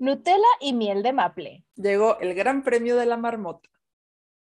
Nutella 0.00 0.48
y 0.62 0.72
miel 0.72 1.02
de 1.02 1.12
maple. 1.12 1.66
Llegó 1.76 2.18
el 2.20 2.34
gran 2.34 2.62
premio 2.64 2.96
de 2.96 3.04
la 3.04 3.18
marmota. 3.18 3.68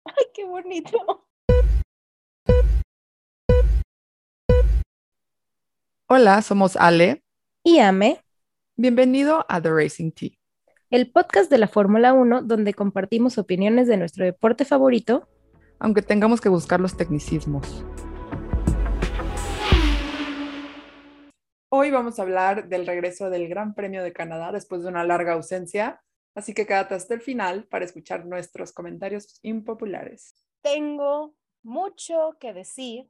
Ay, 0.05 0.27
qué 0.33 0.45
bonito. 0.45 1.27
Hola, 6.07 6.41
somos 6.43 6.77
Ale. 6.77 7.25
Y 7.61 7.79
Ame. 7.79 8.23
Bienvenido 8.77 9.45
a 9.49 9.61
The 9.61 9.69
Racing 9.69 10.11
Tea. 10.11 10.29
El 10.91 11.11
podcast 11.11 11.51
de 11.51 11.57
la 11.57 11.67
Fórmula 11.67 12.13
1 12.13 12.43
donde 12.43 12.73
compartimos 12.73 13.37
opiniones 13.37 13.89
de 13.89 13.97
nuestro 13.97 14.23
deporte 14.23 14.63
favorito. 14.63 15.27
Aunque 15.77 16.01
tengamos 16.01 16.39
que 16.39 16.47
buscar 16.47 16.79
los 16.79 16.95
tecnicismos. 16.95 17.83
Hoy 21.71 21.91
vamos 21.91 22.17
a 22.17 22.23
hablar 22.23 22.67
del 22.67 22.87
regreso 22.87 23.29
del 23.29 23.47
Gran 23.47 23.75
Premio 23.75 24.01
de 24.01 24.11
Canadá 24.11 24.51
después 24.51 24.81
de 24.81 24.87
una 24.87 25.03
larga 25.03 25.33
ausencia, 25.33 26.01
así 26.33 26.55
que 26.55 26.65
quédate 26.65 26.95
hasta 26.95 27.13
el 27.13 27.21
final 27.21 27.67
para 27.67 27.85
escuchar 27.85 28.25
nuestros 28.25 28.73
comentarios 28.73 29.37
impopulares. 29.43 30.33
Tengo 30.63 31.35
mucho 31.61 32.35
que 32.39 32.53
decir. 32.53 33.07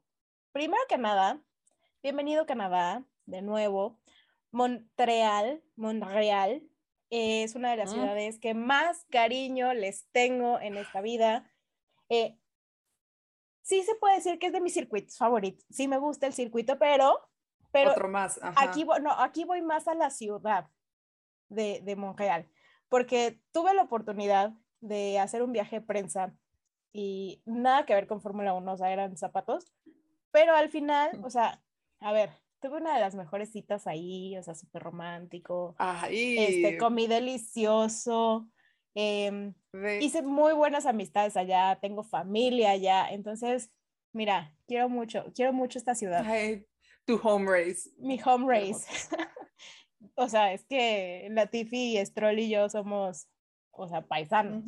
Primero 0.51 0.81
que 0.89 0.97
nada, 0.97 1.41
bienvenido 2.03 2.45
Canadá, 2.45 3.05
de 3.25 3.41
nuevo. 3.41 3.97
Montreal, 4.51 5.63
Montreal, 5.77 6.61
es 7.09 7.55
una 7.55 7.71
de 7.71 7.77
las 7.77 7.91
ciudades 7.91 8.39
que 8.39 8.53
más 8.55 9.05
cariño 9.09 9.73
les 9.73 10.09
tengo 10.11 10.59
en 10.59 10.75
esta 10.75 10.99
vida. 10.99 11.49
Eh, 12.09 12.37
sí 13.61 13.83
se 13.83 13.95
puede 13.95 14.15
decir 14.15 14.37
que 14.37 14.47
es 14.47 14.53
de 14.53 14.59
mis 14.59 14.73
circuitos 14.73 15.17
favoritos. 15.17 15.65
Sí 15.69 15.87
me 15.87 15.97
gusta 15.97 16.27
el 16.27 16.33
circuito, 16.33 16.77
pero 16.77 17.28
pero 17.71 17.91
Otro 17.91 18.09
más. 18.09 18.39
Aquí, 18.55 18.85
no, 19.01 19.11
aquí 19.11 19.43
voy 19.45 19.61
más 19.61 19.87
a 19.87 19.93
la 19.93 20.09
ciudad 20.09 20.67
de, 21.49 21.81
de 21.83 21.95
Montreal, 21.95 22.49
porque 22.87 23.39
tuve 23.51 23.73
la 23.73 23.83
oportunidad 23.83 24.53
de 24.81 25.19
hacer 25.19 25.43
un 25.43 25.51
viaje 25.51 25.79
de 25.79 25.85
prensa 25.85 26.33
y 26.91 27.41
nada 27.45 27.85
que 27.85 27.93
ver 27.93 28.07
con 28.07 28.21
Fórmula 28.21 28.53
1, 28.53 28.71
o 28.71 28.77
sea, 28.77 28.91
eran 28.91 29.17
zapatos, 29.17 29.71
pero 30.31 30.55
al 30.55 30.69
final, 30.69 31.19
o 31.23 31.29
sea, 31.29 31.61
a 31.99 32.11
ver, 32.11 32.31
tuve 32.59 32.77
una 32.77 32.93
de 32.93 33.01
las 33.01 33.15
mejores 33.15 33.51
citas 33.51 33.87
ahí, 33.87 34.37
o 34.37 34.43
sea, 34.43 34.55
súper 34.55 34.83
romántico, 34.83 35.75
este, 36.09 36.77
comí 36.77 37.07
delicioso, 37.07 38.49
em, 38.95 39.53
hice 40.01 40.21
muy 40.21 40.53
buenas 40.53 40.85
amistades 40.85 41.37
allá, 41.37 41.77
tengo 41.81 42.03
familia 42.03 42.71
allá, 42.71 43.09
entonces, 43.09 43.71
mira, 44.13 44.55
quiero 44.67 44.89
mucho, 44.89 45.25
quiero 45.35 45.53
mucho 45.53 45.77
esta 45.77 45.95
ciudad. 45.95 46.25
Tu 47.09 47.19
home 47.23 47.49
race. 47.49 47.89
Mi 47.97 48.21
home 48.23 48.45
race. 48.45 48.85
o 50.15 50.29
sea, 50.29 50.53
es 50.53 50.63
que 50.65 51.27
Latifi, 51.31 51.97
Stroll 52.05 52.37
y 52.37 52.49
yo 52.51 52.69
somos, 52.69 53.27
o 53.71 53.87
sea, 53.87 54.05
paisanos. 54.05 54.63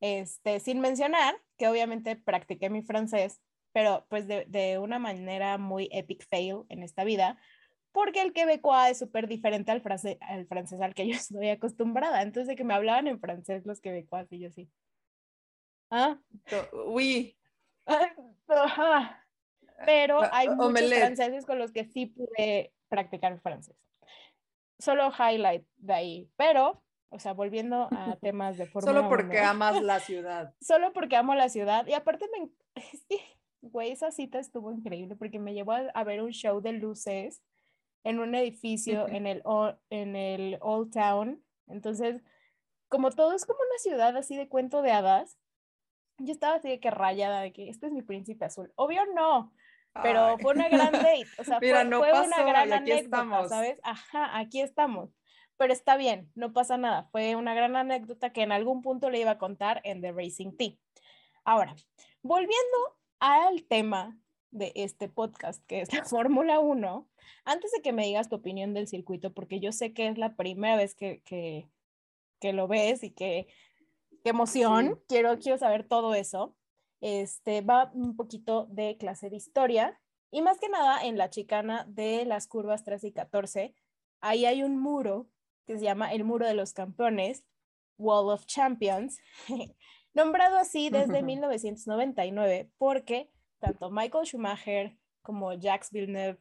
Este, 0.00 0.60
sin 0.60 0.78
mencionar 0.78 1.34
que 1.58 1.66
obviamente 1.66 2.14
practiqué 2.14 2.70
mi 2.70 2.82
francés, 2.82 3.40
pero 3.72 4.06
pues 4.08 4.28
de, 4.28 4.44
de, 4.44 4.78
una 4.78 5.00
manera 5.00 5.58
muy 5.58 5.88
epic 5.90 6.24
fail 6.30 6.62
en 6.68 6.84
esta 6.84 7.02
vida, 7.02 7.40
porque 7.90 8.22
el 8.22 8.32
quebecois 8.32 8.92
es 8.92 8.98
súper 9.00 9.26
diferente 9.26 9.72
al, 9.72 9.80
francés, 9.80 10.16
al 10.20 10.46
francés 10.46 10.80
al 10.80 10.94
que 10.94 11.08
yo 11.08 11.14
estoy 11.16 11.48
acostumbrada. 11.48 12.22
Entonces, 12.22 12.46
de 12.46 12.54
que 12.54 12.62
me 12.62 12.74
hablaban 12.74 13.08
en 13.08 13.18
francés 13.18 13.66
los 13.66 13.80
quebecois 13.80 14.30
y 14.30 14.38
yo 14.38 14.52
sí. 14.52 14.70
¿Ah? 15.90 16.20
Oui. 16.86 17.36
Pero 19.84 20.20
hay 20.32 20.48
muchos 20.48 20.92
franceses 20.92 21.46
con 21.46 21.58
los 21.58 21.72
que 21.72 21.84
sí 21.84 22.06
pude 22.06 22.72
practicar 22.88 23.38
francés. 23.40 23.76
Solo 24.78 25.10
highlight 25.10 25.66
de 25.76 25.94
ahí, 25.94 26.30
pero, 26.36 26.82
o 27.10 27.18
sea, 27.18 27.32
volviendo 27.32 27.88
a 27.90 28.16
temas 28.20 28.56
de 28.56 28.66
Fórmula 28.66 28.92
Solo 28.92 29.08
porque 29.08 29.40
amas 29.40 29.80
la 29.82 30.00
ciudad. 30.00 30.54
Solo 30.60 30.92
porque 30.92 31.16
amo 31.16 31.34
la 31.34 31.48
ciudad. 31.48 31.86
Y 31.86 31.94
aparte, 31.94 32.26
me, 32.32 32.50
güey, 33.62 33.92
esa 33.92 34.10
cita 34.10 34.38
estuvo 34.38 34.72
increíble 34.72 35.16
porque 35.16 35.38
me 35.38 35.54
llevó 35.54 35.72
a, 35.72 36.04
ver 36.04 36.22
un 36.22 36.30
show 36.30 36.60
de 36.60 36.72
luces 36.72 37.42
en 38.04 38.18
un 38.18 38.34
edificio 38.34 39.08
en 39.08 39.26
el, 39.26 39.42
en 39.90 40.16
el 40.16 40.58
Old 40.60 40.92
Town. 40.92 41.42
Entonces, 41.68 42.22
como 42.88 43.10
todo 43.10 43.32
es 43.32 43.46
como 43.46 43.60
una 43.60 43.78
ciudad 43.78 44.16
así 44.16 44.36
de 44.36 44.48
cuento 44.48 44.82
de 44.82 44.92
hadas, 44.92 45.38
yo 46.18 46.32
estaba 46.32 46.56
así 46.56 46.68
de 46.68 46.80
que 46.80 46.90
rayada 46.90 47.40
de 47.40 47.52
que 47.52 47.68
este 47.68 47.86
es 47.86 47.92
mi 47.92 48.02
príncipe 48.02 48.44
azul. 48.44 48.72
Obvio 48.76 49.02
no, 49.14 49.52
pero 50.02 50.38
fue 50.38 50.54
una 50.54 50.68
gran 50.70 50.92
date, 50.92 51.26
o 51.38 51.44
sea, 51.44 51.58
fue, 51.58 51.70
una 51.70 52.44
gran 52.44 52.72
anécdota, 52.72 53.48
¿sabes? 53.48 53.80
Ajá, 53.82 54.38
aquí 54.38 54.60
estamos. 54.60 55.10
Pero 55.56 55.72
está 55.72 55.96
bien, 55.96 56.30
no 56.34 56.52
pasa 56.52 56.76
nada. 56.76 57.08
Fue 57.12 57.36
una 57.36 57.54
gran 57.54 57.76
anécdota 57.76 58.32
que 58.32 58.42
en 58.42 58.50
algún 58.50 58.82
punto 58.82 59.08
le 59.08 59.20
iba 59.20 59.32
a 59.32 59.38
contar 59.38 59.80
en 59.84 60.00
The 60.00 60.12
Racing 60.12 60.56
Tea. 60.56 60.72
Ahora, 61.44 61.76
volviendo 62.22 62.98
al 63.20 63.64
tema 63.64 64.18
de 64.50 64.72
este 64.74 65.08
podcast, 65.08 65.64
que 65.66 65.80
es 65.80 65.92
la 65.92 66.04
Fórmula 66.04 66.58
1, 66.58 67.08
antes 67.44 67.70
de 67.70 67.82
que 67.82 67.92
me 67.92 68.04
digas 68.04 68.28
tu 68.28 68.36
opinión 68.36 68.74
del 68.74 68.88
circuito, 68.88 69.32
porque 69.32 69.60
yo 69.60 69.70
sé 69.70 69.92
que 69.92 70.08
es 70.08 70.18
la 70.18 70.34
primera 70.34 70.76
vez 70.76 70.96
que, 70.96 71.22
que, 71.24 71.68
que 72.40 72.52
lo 72.52 72.66
ves 72.66 73.04
y 73.04 73.10
que 73.10 73.46
qué 74.24 74.30
emoción, 74.30 75.00
quiero, 75.06 75.38
quiero 75.38 75.58
saber 75.58 75.86
todo 75.86 76.14
eso 76.14 76.56
este, 77.00 77.60
va 77.60 77.90
un 77.94 78.16
poquito 78.16 78.66
de 78.70 78.96
clase 78.96 79.30
de 79.30 79.36
historia 79.36 80.00
y 80.30 80.42
más 80.42 80.58
que 80.58 80.68
nada 80.68 81.04
en 81.04 81.16
la 81.16 81.30
chicana 81.30 81.84
de 81.88 82.24
las 82.24 82.48
curvas 82.48 82.84
13 82.84 83.08
y 83.08 83.12
14, 83.12 83.74
ahí 84.20 84.46
hay 84.46 84.62
un 84.62 84.78
muro 84.78 85.28
que 85.66 85.78
se 85.78 85.84
llama 85.84 86.12
el 86.12 86.24
Muro 86.24 86.46
de 86.46 86.54
los 86.54 86.72
Campeones, 86.72 87.44
Wall 87.98 88.30
of 88.30 88.44
Champions, 88.46 89.18
nombrado 90.14 90.58
así 90.58 90.90
desde 90.90 91.22
1999 91.22 92.70
porque 92.78 93.30
tanto 93.58 93.90
Michael 93.90 94.26
Schumacher 94.26 94.98
como 95.22 95.54
Jacques 95.54 95.90
Villeneuve 95.90 96.38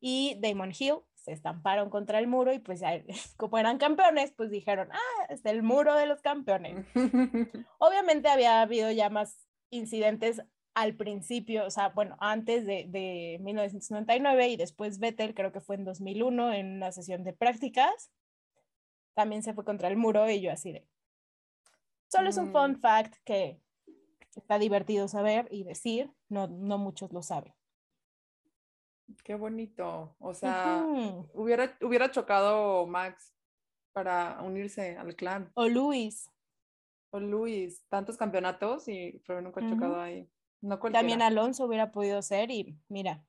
y 0.00 0.36
Damon 0.40 0.72
Hill 0.78 0.98
se 1.14 1.32
estamparon 1.32 1.90
contra 1.90 2.18
el 2.18 2.26
muro 2.26 2.52
y 2.52 2.58
pues 2.58 2.82
como 3.36 3.58
eran 3.58 3.78
campeones, 3.78 4.32
pues 4.32 4.50
dijeron, 4.50 4.88
ah, 4.92 5.26
es 5.28 5.44
el 5.44 5.62
muro 5.62 5.94
de 5.94 6.06
los 6.06 6.20
campeones. 6.22 6.86
Obviamente 7.78 8.28
había 8.28 8.62
habido 8.62 8.90
ya 8.90 9.10
más 9.10 9.47
incidentes 9.70 10.42
al 10.74 10.94
principio, 10.94 11.66
o 11.66 11.70
sea, 11.70 11.88
bueno, 11.88 12.16
antes 12.20 12.64
de, 12.64 12.86
de 12.88 13.38
1999 13.40 14.48
y 14.48 14.56
después 14.56 15.00
Vettel, 15.00 15.34
creo 15.34 15.50
que 15.50 15.60
fue 15.60 15.76
en 15.76 15.84
2001 15.84 16.52
en 16.52 16.76
una 16.76 16.92
sesión 16.92 17.24
de 17.24 17.32
prácticas, 17.32 18.12
también 19.14 19.42
se 19.42 19.54
fue 19.54 19.64
contra 19.64 19.88
el 19.88 19.96
muro 19.96 20.30
y 20.30 20.40
yo 20.40 20.52
así 20.52 20.72
de... 20.72 20.86
Solo 22.06 22.30
es 22.30 22.38
un 22.38 22.52
fun 22.52 22.72
mm. 22.72 22.80
fact 22.80 23.16
que 23.24 23.60
está 24.36 24.58
divertido 24.58 25.08
saber 25.08 25.48
y 25.50 25.64
decir, 25.64 26.12
no, 26.28 26.46
no 26.46 26.78
muchos 26.78 27.12
lo 27.12 27.22
saben. 27.22 27.52
Qué 29.24 29.34
bonito. 29.34 30.14
O 30.18 30.34
sea, 30.34 30.84
hubiera, 31.34 31.76
hubiera 31.80 32.10
chocado 32.10 32.86
Max 32.86 33.34
para 33.92 34.40
unirse 34.42 34.96
al 34.96 35.16
clan. 35.16 35.50
O 35.54 35.66
Luis. 35.66 36.30
O 37.10 37.20
Luis, 37.20 37.84
tantos 37.88 38.16
campeonatos 38.16 38.88
y 38.88 39.22
pero 39.26 39.40
nunca 39.40 39.64
ha 39.64 39.68
chocado 39.68 40.00
ahí. 40.00 40.28
No 40.60 40.78
También 40.78 41.22
Alonso 41.22 41.66
hubiera 41.66 41.92
podido 41.92 42.20
ser 42.22 42.50
y 42.50 42.76
mira. 42.88 43.24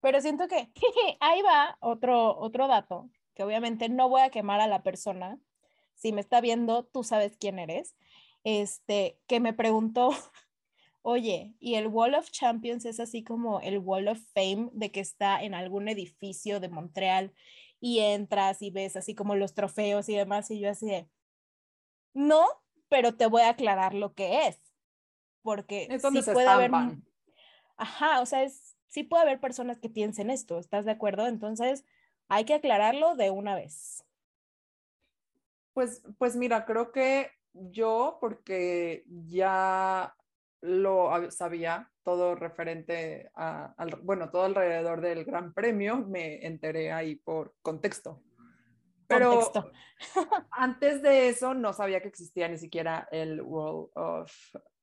Pero 0.00 0.20
siento 0.20 0.48
que 0.48 0.70
ahí 1.20 1.42
va 1.42 1.76
otro, 1.80 2.36
otro 2.38 2.68
dato, 2.68 3.10
que 3.34 3.42
obviamente 3.42 3.88
no 3.88 4.08
voy 4.08 4.22
a 4.22 4.30
quemar 4.30 4.60
a 4.60 4.66
la 4.66 4.82
persona. 4.82 5.38
Si 5.94 6.12
me 6.12 6.20
está 6.20 6.40
viendo, 6.40 6.84
tú 6.84 7.02
sabes 7.02 7.36
quién 7.36 7.58
eres. 7.58 7.96
Este, 8.44 9.18
que 9.26 9.40
me 9.40 9.52
preguntó, 9.52 10.10
oye, 11.02 11.54
¿y 11.58 11.74
el 11.74 11.88
Wall 11.88 12.14
of 12.14 12.30
Champions 12.30 12.84
es 12.84 13.00
así 13.00 13.24
como 13.24 13.60
el 13.60 13.78
Wall 13.78 14.08
of 14.08 14.20
Fame 14.34 14.70
de 14.72 14.92
que 14.92 15.00
está 15.00 15.42
en 15.42 15.54
algún 15.54 15.88
edificio 15.88 16.60
de 16.60 16.68
Montreal 16.68 17.32
y 17.80 18.00
entras 18.00 18.62
y 18.62 18.70
ves 18.70 18.96
así 18.96 19.14
como 19.14 19.34
los 19.34 19.54
trofeos 19.54 20.08
y 20.08 20.16
demás? 20.16 20.50
Y 20.50 20.60
yo 20.60 20.70
así 20.70 20.86
de, 20.86 21.08
no, 22.14 22.46
pero 22.88 23.14
te 23.14 23.26
voy 23.26 23.42
a 23.42 23.50
aclarar 23.50 23.94
lo 23.94 24.14
que 24.14 24.46
es, 24.46 24.58
porque 25.42 25.86
es 25.90 26.02
donde 26.02 26.22
sí 26.22 26.30
puede 26.32 26.48
haber, 26.48 26.70
ajá, 27.76 28.20
o 28.20 28.26
sea, 28.26 28.42
es, 28.42 28.76
sí 28.88 29.04
puede 29.04 29.22
haber 29.22 29.40
personas 29.40 29.78
que 29.78 29.88
piensen 29.88 30.30
esto, 30.30 30.58
¿estás 30.58 30.84
de 30.84 30.92
acuerdo? 30.92 31.26
Entonces, 31.26 31.84
hay 32.28 32.44
que 32.44 32.54
aclararlo 32.54 33.16
de 33.16 33.30
una 33.30 33.54
vez. 33.54 34.04
Pues, 35.72 36.02
pues 36.18 36.36
mira, 36.36 36.64
creo 36.64 36.92
que 36.92 37.30
yo, 37.52 38.18
porque 38.20 39.04
ya 39.06 40.14
lo 40.60 41.30
sabía, 41.30 41.90
todo 42.02 42.34
referente 42.34 43.30
a, 43.34 43.74
al, 43.76 43.96
bueno, 44.02 44.30
todo 44.30 44.44
alrededor 44.44 45.00
del 45.00 45.24
Gran 45.24 45.52
Premio, 45.52 45.98
me 45.98 46.44
enteré 46.44 46.90
ahí 46.90 47.14
por 47.16 47.54
contexto. 47.62 48.22
Pero 49.08 49.50
antes 50.50 51.02
de 51.02 51.28
eso 51.28 51.54
no 51.54 51.72
sabía 51.72 52.00
que 52.00 52.08
existía 52.08 52.46
ni 52.48 52.58
siquiera 52.58 53.08
el 53.10 53.40
World 53.40 53.90
of 53.94 54.32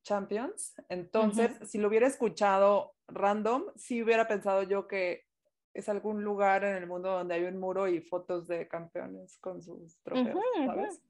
Champions. 0.04 0.75
Entonces, 0.89 1.51
si 1.69 1.77
lo 1.77 1.88
hubiera 1.88 2.07
escuchado 2.07 2.95
random, 3.07 3.66
sí 3.75 4.01
hubiera 4.01 4.27
pensado 4.27 4.63
yo 4.63 4.88
que 4.88 5.25
es 5.74 5.89
algún 5.89 6.24
lugar 6.24 6.63
en 6.63 6.75
el 6.75 6.88
mundo 6.88 7.12
donde 7.12 7.36
hay 7.36 7.44
un 7.44 7.60
muro 7.60 7.88
y 7.88 8.01
fotos 8.01 8.48
de 8.48 8.68
campeones 8.68 9.38
con 9.39 9.62
sus 9.62 10.00
trofeos, 10.01 10.39
¿sabes? 10.66 11.01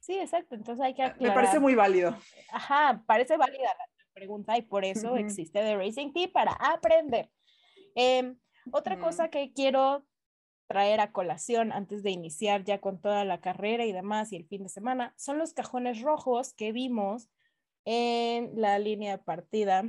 Sí, 0.00 0.18
exacto. 0.18 0.54
Entonces 0.54 0.84
hay 0.84 0.94
que 0.94 1.12
Me 1.20 1.32
parece 1.32 1.58
muy 1.58 1.74
válido. 1.74 2.16
Ajá, 2.50 3.02
parece 3.06 3.36
válida 3.36 3.64
la 3.64 3.86
pregunta 4.12 4.56
y 4.56 4.62
por 4.62 4.84
eso 4.84 5.16
existe 5.16 5.60
The 5.60 5.76
Racing 5.76 6.12
Team 6.12 6.30
para 6.30 6.52
aprender. 6.52 7.30
Em, 7.94 8.38
otra 8.70 8.98
cosa 8.98 9.28
que 9.28 9.52
quiero 9.52 10.04
traer 10.66 11.00
a 11.00 11.12
colación 11.12 11.72
antes 11.72 12.02
de 12.02 12.10
iniciar 12.10 12.64
ya 12.64 12.80
con 12.80 13.00
toda 13.00 13.24
la 13.24 13.40
carrera 13.40 13.84
y 13.84 13.92
demás 13.92 14.32
y 14.32 14.36
el 14.36 14.46
fin 14.46 14.62
de 14.62 14.68
semana 14.68 15.14
son 15.16 15.38
los 15.38 15.52
cajones 15.52 16.00
rojos 16.00 16.52
que 16.54 16.72
vimos 16.72 17.28
en 17.84 18.52
la 18.60 18.78
línea 18.78 19.16
de 19.16 19.22
partida. 19.22 19.84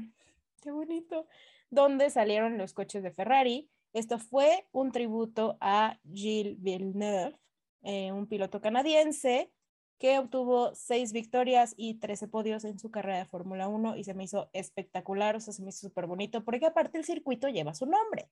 Qué 0.61 0.71
bonito. 0.71 1.27
Donde 1.69 2.09
salieron 2.09 2.57
los 2.57 2.73
coches 2.73 3.03
de 3.03 3.11
Ferrari. 3.11 3.69
Esto 3.93 4.19
fue 4.19 4.67
un 4.71 4.91
tributo 4.91 5.57
a 5.61 5.99
Gilles 6.03 6.61
Villeneuve, 6.61 7.37
eh, 7.83 8.11
un 8.11 8.27
piloto 8.27 8.59
canadiense 8.59 9.51
que 9.97 10.19
obtuvo 10.19 10.75
seis 10.75 11.13
victorias 11.13 11.73
y 11.77 11.95
13 11.99 12.27
podios 12.27 12.65
en 12.65 12.79
su 12.79 12.91
carrera 12.91 13.19
de 13.19 13.25
Fórmula 13.25 13.67
1 13.69 13.95
y 13.95 14.03
se 14.03 14.13
me 14.13 14.25
hizo 14.25 14.49
espectacular, 14.51 15.37
o 15.37 15.39
sea, 15.39 15.53
se 15.53 15.63
me 15.63 15.69
hizo 15.69 15.87
súper 15.87 16.05
bonito 16.05 16.43
porque 16.43 16.65
aparte 16.65 16.97
el 16.97 17.05
circuito 17.05 17.47
lleva 17.47 17.73
su 17.73 17.85
nombre. 17.85 18.29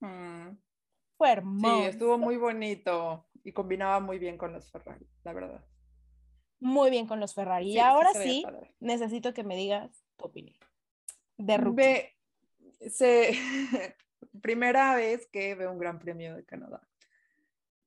Mm, 0.00 0.56
Fue 1.16 1.28
Sí, 1.28 1.32
hermoso. 1.32 1.86
estuvo 1.86 2.18
muy 2.18 2.36
bonito 2.36 3.26
y 3.42 3.52
combinaba 3.52 4.00
muy 4.00 4.18
bien 4.18 4.36
con 4.38 4.52
los 4.52 4.70
Ferrari, 4.70 5.06
la 5.24 5.32
verdad. 5.32 5.64
muy 6.60 6.90
bien 6.90 7.06
con 7.06 7.20
los 7.20 7.34
Ferrari. 7.34 7.72
Sí, 7.72 7.78
y 7.78 7.80
sí 7.80 7.80
ahora 7.80 8.14
sí, 8.14 8.42
padre. 8.44 8.74
necesito 8.80 9.32
que 9.34 9.44
me 9.44 9.56
digas 9.56 10.04
tu 10.16 10.26
opinión. 10.26 10.56
De. 11.38 11.58
Ve, 11.58 12.16
se, 12.90 13.30
primera 14.42 14.94
vez 14.94 15.26
que 15.30 15.54
veo 15.54 15.72
un 15.72 15.78
Gran 15.78 15.98
Premio 15.98 16.36
de 16.36 16.44
Canadá. 16.44 16.86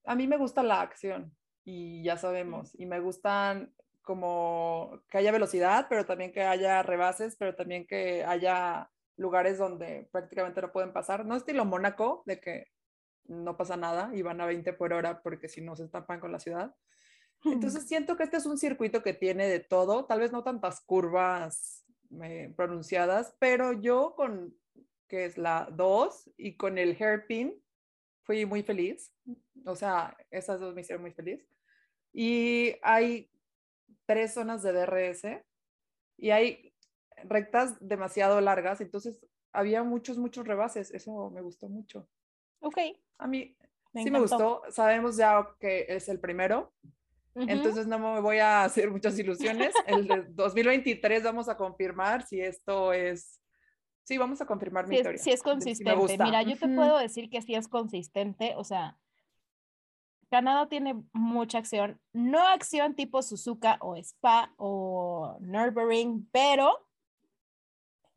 A 0.06 0.16
mí 0.16 0.28
me 0.28 0.38
gusta 0.38 0.64
la 0.64 0.82
acción 0.82 1.36
y 1.66 2.04
ya 2.04 2.18
sabemos, 2.18 2.74
y 2.80 2.86
me 2.86 3.00
gustan 3.00 3.74
como 4.02 5.02
que 5.10 5.20
haya 5.20 5.32
velocidad, 5.32 5.86
pero 5.90 6.06
también 6.06 6.32
que 6.32 6.42
haya 6.44 6.82
rebases, 6.82 7.36
pero 7.38 7.56
también 7.56 7.86
que 7.86 8.24
haya 8.24 8.90
lugares 9.18 9.58
donde 9.60 10.08
prácticamente 10.12 10.62
no 10.62 10.72
pueden 10.72 10.94
pasar. 10.94 11.26
No 11.26 11.36
estilo 11.36 11.66
Mónaco, 11.66 12.24
de 12.26 12.40
que 12.40 12.68
no 13.30 13.56
pasa 13.56 13.78
nada 13.78 14.12
y 14.14 14.22
van 14.22 14.42
a 14.42 14.46
20 14.46 14.74
por 14.74 14.92
hora 14.94 15.22
porque 15.22 15.48
si 15.48 15.62
no 15.62 15.76
se 15.76 15.86
estampan 15.86 16.20
con 16.20 16.32
la 16.32 16.40
ciudad. 16.40 16.76
Entonces 17.46 17.88
siento 17.88 18.18
que 18.18 18.24
este 18.24 18.38
es 18.38 18.46
un 18.46 18.58
circuito 18.58 19.02
que 19.02 19.14
tiene 19.14 19.48
de 19.48 19.62
todo, 19.62 20.06
tal 20.06 20.20
vez 20.20 20.34
no 20.34 20.44
tantas 20.44 20.82
curvas 20.82 21.86
eh, 22.22 22.54
pronunciadas, 22.58 23.36
pero 23.40 23.72
yo 23.72 24.14
con 24.16 24.54
que 25.08 25.26
es 25.26 25.38
la 25.38 25.68
2 25.72 26.32
y 26.38 26.56
con 26.56 26.78
el 26.78 26.96
hairpin 27.00 27.54
fui 28.24 28.46
muy 28.46 28.62
feliz. 28.62 29.12
O 29.66 29.76
sea, 29.76 30.16
esas 30.30 30.60
dos 30.60 30.76
me 30.76 30.82
hicieron 30.82 31.02
muy 31.02 31.12
feliz. 31.12 31.44
Y 32.14 32.76
hay 32.84 33.32
tres 34.06 34.34
zonas 34.36 34.62
de 34.62 34.72
DRS 34.72 35.24
y 36.18 36.30
hay 36.30 36.74
rectas 37.24 37.76
demasiado 37.80 38.40
largas, 38.40 38.82
entonces 38.82 39.26
había 39.52 39.84
muchos, 39.84 40.18
muchos 40.18 40.48
rebases. 40.48 40.92
Eso 40.92 41.32
me 41.32 41.42
gustó 41.42 41.70
mucho. 41.70 42.08
Ok, 42.62 42.78
A 43.18 43.28
mí 43.28 43.56
me 43.94 44.04
sí 44.04 44.12
me 44.12 44.20
gustó. 44.20 44.62
Sabemos 44.70 45.18
ya 45.18 45.48
que 45.60 45.86
es 45.90 46.10
el 46.10 46.20
primero, 46.20 46.74
Ujú. 47.36 47.50
entonces 47.50 47.88
no 47.88 48.00
me 48.00 48.22
voy 48.22 48.40
a 48.40 48.64
hacer 48.64 48.92
muchas 48.92 49.18
ilusiones. 49.20 49.74
El 49.88 50.08
de 50.08 50.24
2023 50.30 51.24
vamos 51.24 51.50
a 51.50 51.58
confirmar 51.58 52.26
si 52.26 52.42
esto 52.42 52.94
es... 52.94 53.40
Sí, 54.04 54.18
vamos 54.18 54.42
a 54.42 54.46
confirmar 54.46 54.88
mi 54.88 54.96
es, 54.96 55.04
teoría. 55.04 55.22
sí 55.22 55.30
es 55.32 55.40
si 55.40 55.46
me 55.46 55.54
consistente. 55.54 55.96
gusta. 55.96 56.26
Mira, 56.26 56.42
yo 56.42 56.58
te 56.58 56.66
Ujú. 56.66 56.76
puedo 56.76 56.98
decir 56.98 57.30
que 57.30 57.42
sí 57.42 57.54
es 57.54 57.68
consistente. 57.68 58.54
O 58.58 58.64
sea, 58.64 58.98
Canadá 60.32 60.68
tiene 60.68 61.04
mucha 61.14 61.60
acción. 61.60 62.00
No 62.14 62.48
acción 62.48 62.96
tipo 62.96 63.22
Suzuka 63.22 63.78
o 63.82 63.96
Spa 63.96 64.54
o 64.58 65.38
Nürburgring, 65.42 66.28
pero 66.32 66.88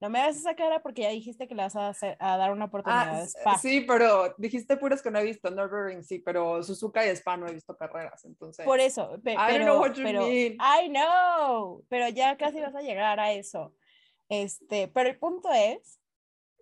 no 0.02 0.10
me 0.10 0.18
hagas 0.18 0.36
esa 0.36 0.56
cara 0.56 0.82
porque 0.82 1.02
ya 1.02 1.10
dijiste 1.10 1.46
que 1.46 1.54
le 1.54 1.62
vas 1.62 1.76
a, 1.76 1.88
hacer- 1.88 2.16
a 2.18 2.36
dar 2.36 2.50
una 2.50 2.64
oportunidad 2.64 3.08
Ah, 3.08 3.18
a 3.18 3.22
Spa. 3.22 3.56
sí, 3.58 3.82
pero 3.82 4.34
dijiste 4.36 4.76
puras 4.76 5.00
que 5.00 5.12
no 5.12 5.20
he 5.20 5.24
visto, 5.24 5.48
Nürburgring 5.48 6.02
sí, 6.02 6.18
pero 6.18 6.60
Suzuka 6.64 7.06
y 7.06 7.10
Spa 7.10 7.36
no 7.36 7.46
he 7.46 7.52
visto 7.54 7.76
carreras, 7.76 8.24
entonces... 8.24 8.66
Por 8.66 8.80
eso, 8.80 9.20
pe- 9.22 9.34
I 9.34 9.36
don't 9.36 9.46
pero, 9.46 9.64
know 9.64 9.80
what 9.80 9.92
you 9.94 10.02
pero, 10.02 10.22
mean. 10.22 10.54
I 10.60 10.88
know, 10.88 11.84
pero 11.88 12.08
ya 12.08 12.36
casi 12.36 12.60
vas 12.60 12.74
a 12.74 12.82
llegar 12.82 13.20
a 13.20 13.32
eso. 13.32 13.76
Este, 14.28 14.88
pero 14.88 15.08
el 15.08 15.18
punto 15.20 15.52
es 15.52 16.00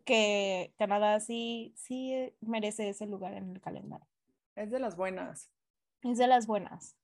que 0.04 0.74
Canadá 0.76 1.18
sí, 1.20 1.72
sí 1.78 2.34
merece 2.42 2.90
ese 2.90 3.06
lugar 3.06 3.32
en 3.32 3.52
el 3.52 3.60
calendario. 3.62 4.06
Es 4.54 4.70
de 4.70 4.80
las 4.80 4.96
buenas. 4.96 5.50
Es 6.02 6.18
de 6.18 6.26
las 6.26 6.46
buenas. 6.46 6.94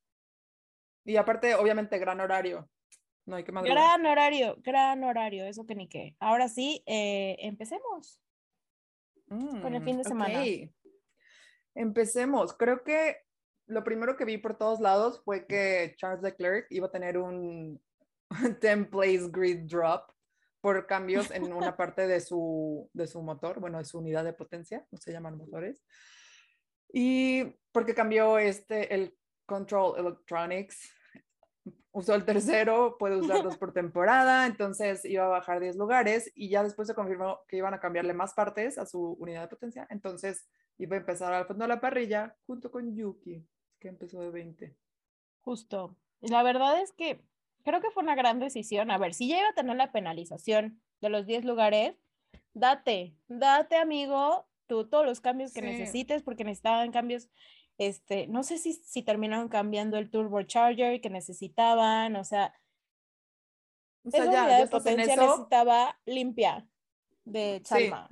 Y 1.06 1.16
aparte, 1.16 1.54
obviamente, 1.54 1.98
gran 1.98 2.20
horario. 2.20 2.68
No 3.26 3.36
hay 3.36 3.44
que 3.44 3.52
madrugar. 3.52 3.76
Gran 3.76 4.06
horario, 4.06 4.56
gran 4.62 5.02
horario, 5.04 5.44
eso 5.46 5.66
que 5.66 5.74
ni 5.74 5.88
qué. 5.88 6.16
Ahora 6.20 6.48
sí, 6.48 6.82
eh, 6.86 7.36
empecemos. 7.40 8.20
con 9.28 9.74
el 9.74 9.82
fin 9.82 9.96
de 9.96 10.04
Mm, 10.04 10.08
semana. 10.08 10.40
ok. 10.40 10.70
Empecemos. 11.74 12.54
Creo 12.56 12.84
que 12.84 13.16
lo 13.66 13.82
primero 13.82 14.16
que 14.16 14.24
vi 14.24 14.38
por 14.38 14.56
todos 14.56 14.78
lados 14.80 15.20
fue 15.24 15.46
que 15.46 15.94
Charles 15.98 16.22
Leclerc 16.22 16.66
iba 16.70 16.86
a 16.86 16.92
tener 16.92 17.18
un 17.18 17.82
10 18.60 18.88
place 18.88 19.28
grid 19.30 19.66
drop 19.68 20.12
por 20.60 20.86
cambios 20.86 21.30
en 21.32 21.52
una 21.52 21.76
parte 21.76 22.06
de 22.06 22.20
su, 22.20 22.88
de 22.92 23.06
su 23.08 23.20
motor, 23.22 23.58
bueno, 23.60 23.78
de 23.78 23.84
su 23.84 23.98
unidad 23.98 24.24
de 24.24 24.32
potencia, 24.32 24.86
no 24.92 24.98
se 24.98 25.12
llaman 25.12 25.36
motores. 25.36 25.84
Y 26.92 27.44
porque 27.72 27.94
cambió 27.94 28.38
este, 28.38 28.94
el 28.94 29.16
Control 29.44 29.98
Electronics, 29.98 30.92
usó 31.96 32.14
el 32.14 32.26
tercero, 32.26 32.96
puede 32.98 33.16
usarlos 33.16 33.56
por 33.58 33.72
temporada, 33.72 34.46
entonces 34.46 35.02
iba 35.06 35.24
a 35.24 35.28
bajar 35.28 35.60
10 35.60 35.76
lugares 35.76 36.30
y 36.34 36.50
ya 36.50 36.62
después 36.62 36.86
se 36.86 36.94
confirmó 36.94 37.40
que 37.48 37.56
iban 37.56 37.72
a 37.72 37.80
cambiarle 37.80 38.12
más 38.12 38.34
partes 38.34 38.76
a 38.76 38.84
su 38.84 39.12
unidad 39.18 39.42
de 39.42 39.48
potencia, 39.48 39.86
entonces 39.88 40.46
iba 40.76 40.94
a 40.96 41.00
empezar 41.00 41.32
al 41.32 41.46
fondo 41.46 41.64
de 41.64 41.68
la 41.68 41.80
parrilla 41.80 42.36
junto 42.46 42.70
con 42.70 42.94
Yuki, 42.94 43.46
que 43.80 43.88
empezó 43.88 44.20
de 44.20 44.30
20. 44.30 44.76
Justo. 45.40 45.96
Y 46.20 46.28
La 46.28 46.42
verdad 46.42 46.80
es 46.82 46.92
que 46.92 47.22
creo 47.64 47.80
que 47.80 47.90
fue 47.90 48.02
una 48.02 48.14
gran 48.14 48.40
decisión. 48.40 48.90
A 48.90 48.98
ver, 48.98 49.14
si 49.14 49.28
ya 49.28 49.38
iba 49.38 49.48
a 49.48 49.54
tener 49.54 49.76
la 49.76 49.90
penalización 49.92 50.82
de 51.00 51.08
los 51.08 51.24
10 51.24 51.44
lugares, 51.46 51.96
date, 52.52 53.16
date, 53.28 53.76
amigo, 53.76 54.46
tú 54.66 54.86
todos 54.86 55.06
los 55.06 55.20
cambios 55.20 55.54
que 55.54 55.60
Sí. 55.60 55.66
necesites, 55.66 56.22
porque 56.22 56.44
necesitaban 56.44 56.92
cambios. 56.92 57.30
Este, 57.78 58.26
no 58.26 58.42
sé 58.42 58.58
si, 58.58 58.72
si 58.72 59.02
terminaron 59.02 59.48
cambiando 59.48 59.98
el 59.98 60.10
turbocharger 60.10 61.00
que 61.00 61.10
necesitaban, 61.10 62.16
o 62.16 62.24
sea, 62.24 62.54
O 64.04 64.10
sea, 64.10 64.22
esa 64.24 64.32
ya, 64.32 64.42
unidad 64.44 64.58
de 64.60 64.66
potencia 64.68 65.14
eso. 65.14 65.22
necesitaba 65.26 65.98
limpia 66.06 66.66
de 67.24 67.58
Sí, 67.58 67.62
Chalma 67.64 68.08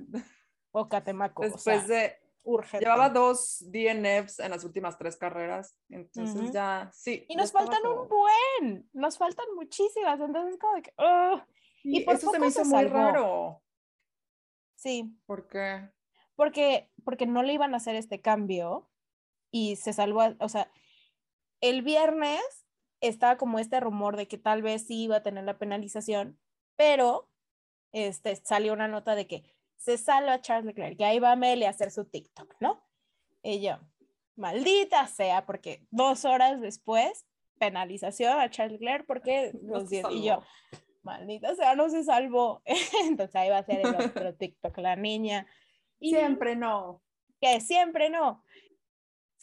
o 0.71 0.87
Catemaco. 0.89 1.41
o 1.41 1.45
después 1.45 1.63
sea, 1.63 1.87
de... 1.87 2.15
urgente. 2.43 2.85
Llevaba 2.85 3.09
dos 3.09 3.63
DNFs 3.71 4.39
en 4.39 4.51
las 4.51 4.63
últimas 4.63 4.97
tres 4.99 5.15
carreras, 5.17 5.75
entonces 5.89 6.35
Ujú. 6.41 6.51
ya, 6.51 6.91
sí. 6.93 7.25
Y 7.27 7.35
nos 7.35 7.51
faltan 7.51 7.81
un 7.87 8.07
buen, 8.07 8.89
nos 8.93 9.17
faltan 9.17 9.45
muchísimas, 9.55 10.19
entonces 10.19 10.59
como 10.59 10.81
que, 10.81 10.93
ugh. 10.97 11.41
Y, 11.83 12.01
por 12.01 12.15
eso 12.15 12.29
se 12.31 12.39
me 12.39 12.51
se 12.51 12.61
hizo 12.61 12.69
muy 12.69 12.83
salvó. 12.83 12.93
raro. 12.97 13.63
sí, 14.75 15.17
¿Por 15.25 15.47
qué? 15.47 15.89
porque, 16.35 16.91
porque 17.03 17.25
no 17.25 17.41
le 17.43 17.53
iban 17.53 17.73
a 17.73 17.77
hacer 17.77 17.95
este 17.95 18.21
cambio 18.21 18.89
y 19.55 19.77
se 19.77 19.93
salvó, 19.93 20.21
o 20.41 20.49
sea, 20.49 20.69
el 21.61 21.81
viernes 21.81 22.41
estaba 22.99 23.37
como 23.37 23.57
este 23.57 23.79
rumor 23.79 24.17
de 24.17 24.27
que 24.27 24.37
tal 24.37 24.61
vez 24.61 24.85
sí 24.85 25.03
iba 25.03 25.15
a 25.15 25.23
tener 25.23 25.45
la 25.45 25.57
penalización, 25.57 26.37
pero 26.75 27.29
este, 27.93 28.35
salió 28.35 28.73
una 28.73 28.89
nota 28.89 29.15
de 29.15 29.27
que 29.27 29.45
se 29.77 29.97
salva 29.97 30.41
Charles 30.41 30.65
Leclerc, 30.65 30.97
que 30.97 31.05
ahí 31.05 31.19
va 31.19 31.37
Meli 31.37 31.63
a 31.63 31.69
hacer 31.69 31.89
su 31.89 32.03
TikTok, 32.03 32.53
¿no? 32.59 32.85
Y 33.43 33.61
yo, 33.61 33.79
maldita 34.35 35.07
sea, 35.07 35.45
porque 35.45 35.87
dos 35.89 36.25
horas 36.25 36.59
después, 36.59 37.25
penalización 37.57 38.37
a 38.37 38.49
Charles 38.49 38.81
Leclerc 38.81 39.05
porque 39.05 39.53
No 39.61 39.79
los 39.79 39.89
se 39.89 40.01
10, 40.01 40.07
y 40.11 40.23
yo, 40.25 40.43
maldita 41.01 41.55
sea, 41.55 41.75
no 41.75 41.89
se 41.89 42.03
salvó. 42.03 42.61
Entonces 43.05 43.37
ahí 43.37 43.49
va 43.49 43.59
a 43.59 43.65
ser 43.65 43.87
el 43.87 43.95
otro 44.05 44.35
TikTok, 44.35 44.77
la 44.79 44.97
niña. 44.97 45.47
Y 45.97 46.09
Siempre 46.09 46.57
no. 46.57 47.01
que 47.39 47.61
siempre 47.61 48.09
no. 48.09 48.43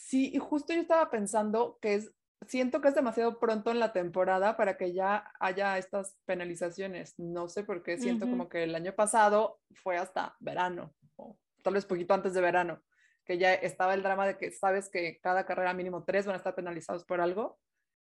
Sí, 0.02 0.32
y 0.34 0.38
justo 0.38 0.74
yo 0.74 0.80
estaba 0.80 1.10
pensando 1.10 1.78
que 1.80 1.94
es, 1.94 2.12
siento 2.48 2.80
que 2.80 2.88
es 2.88 2.94
demasiado 2.96 3.38
pronto 3.38 3.70
en 3.70 3.78
la 3.78 3.92
temporada 3.92 4.56
para 4.56 4.76
que 4.76 4.92
ya 4.92 5.32
haya 5.38 5.78
estas 5.78 6.18
penalizaciones. 6.24 7.14
No 7.18 7.48
sé 7.48 7.62
por 7.62 7.84
qué 7.84 7.96
siento 7.98 8.24
Ujú. 8.24 8.32
como 8.32 8.48
que 8.48 8.64
el 8.64 8.74
año 8.74 8.96
pasado 8.96 9.60
fue 9.76 9.96
hasta 9.96 10.34
verano, 10.40 10.92
o 11.14 11.38
tal 11.62 11.74
vez 11.74 11.86
poquito 11.86 12.14
antes 12.14 12.34
de 12.34 12.40
verano, 12.40 12.82
que 13.24 13.38
ya 13.38 13.54
estaba 13.54 13.94
el 13.94 14.02
drama 14.02 14.26
de 14.26 14.36
que 14.36 14.50
sabes 14.50 14.90
que 14.90 15.20
cada 15.20 15.46
carrera 15.46 15.72
mínimo 15.72 16.02
tres 16.02 16.26
van 16.26 16.34
a 16.34 16.38
estar 16.38 16.56
penalizados 16.56 17.04
por 17.04 17.20
algo. 17.20 17.60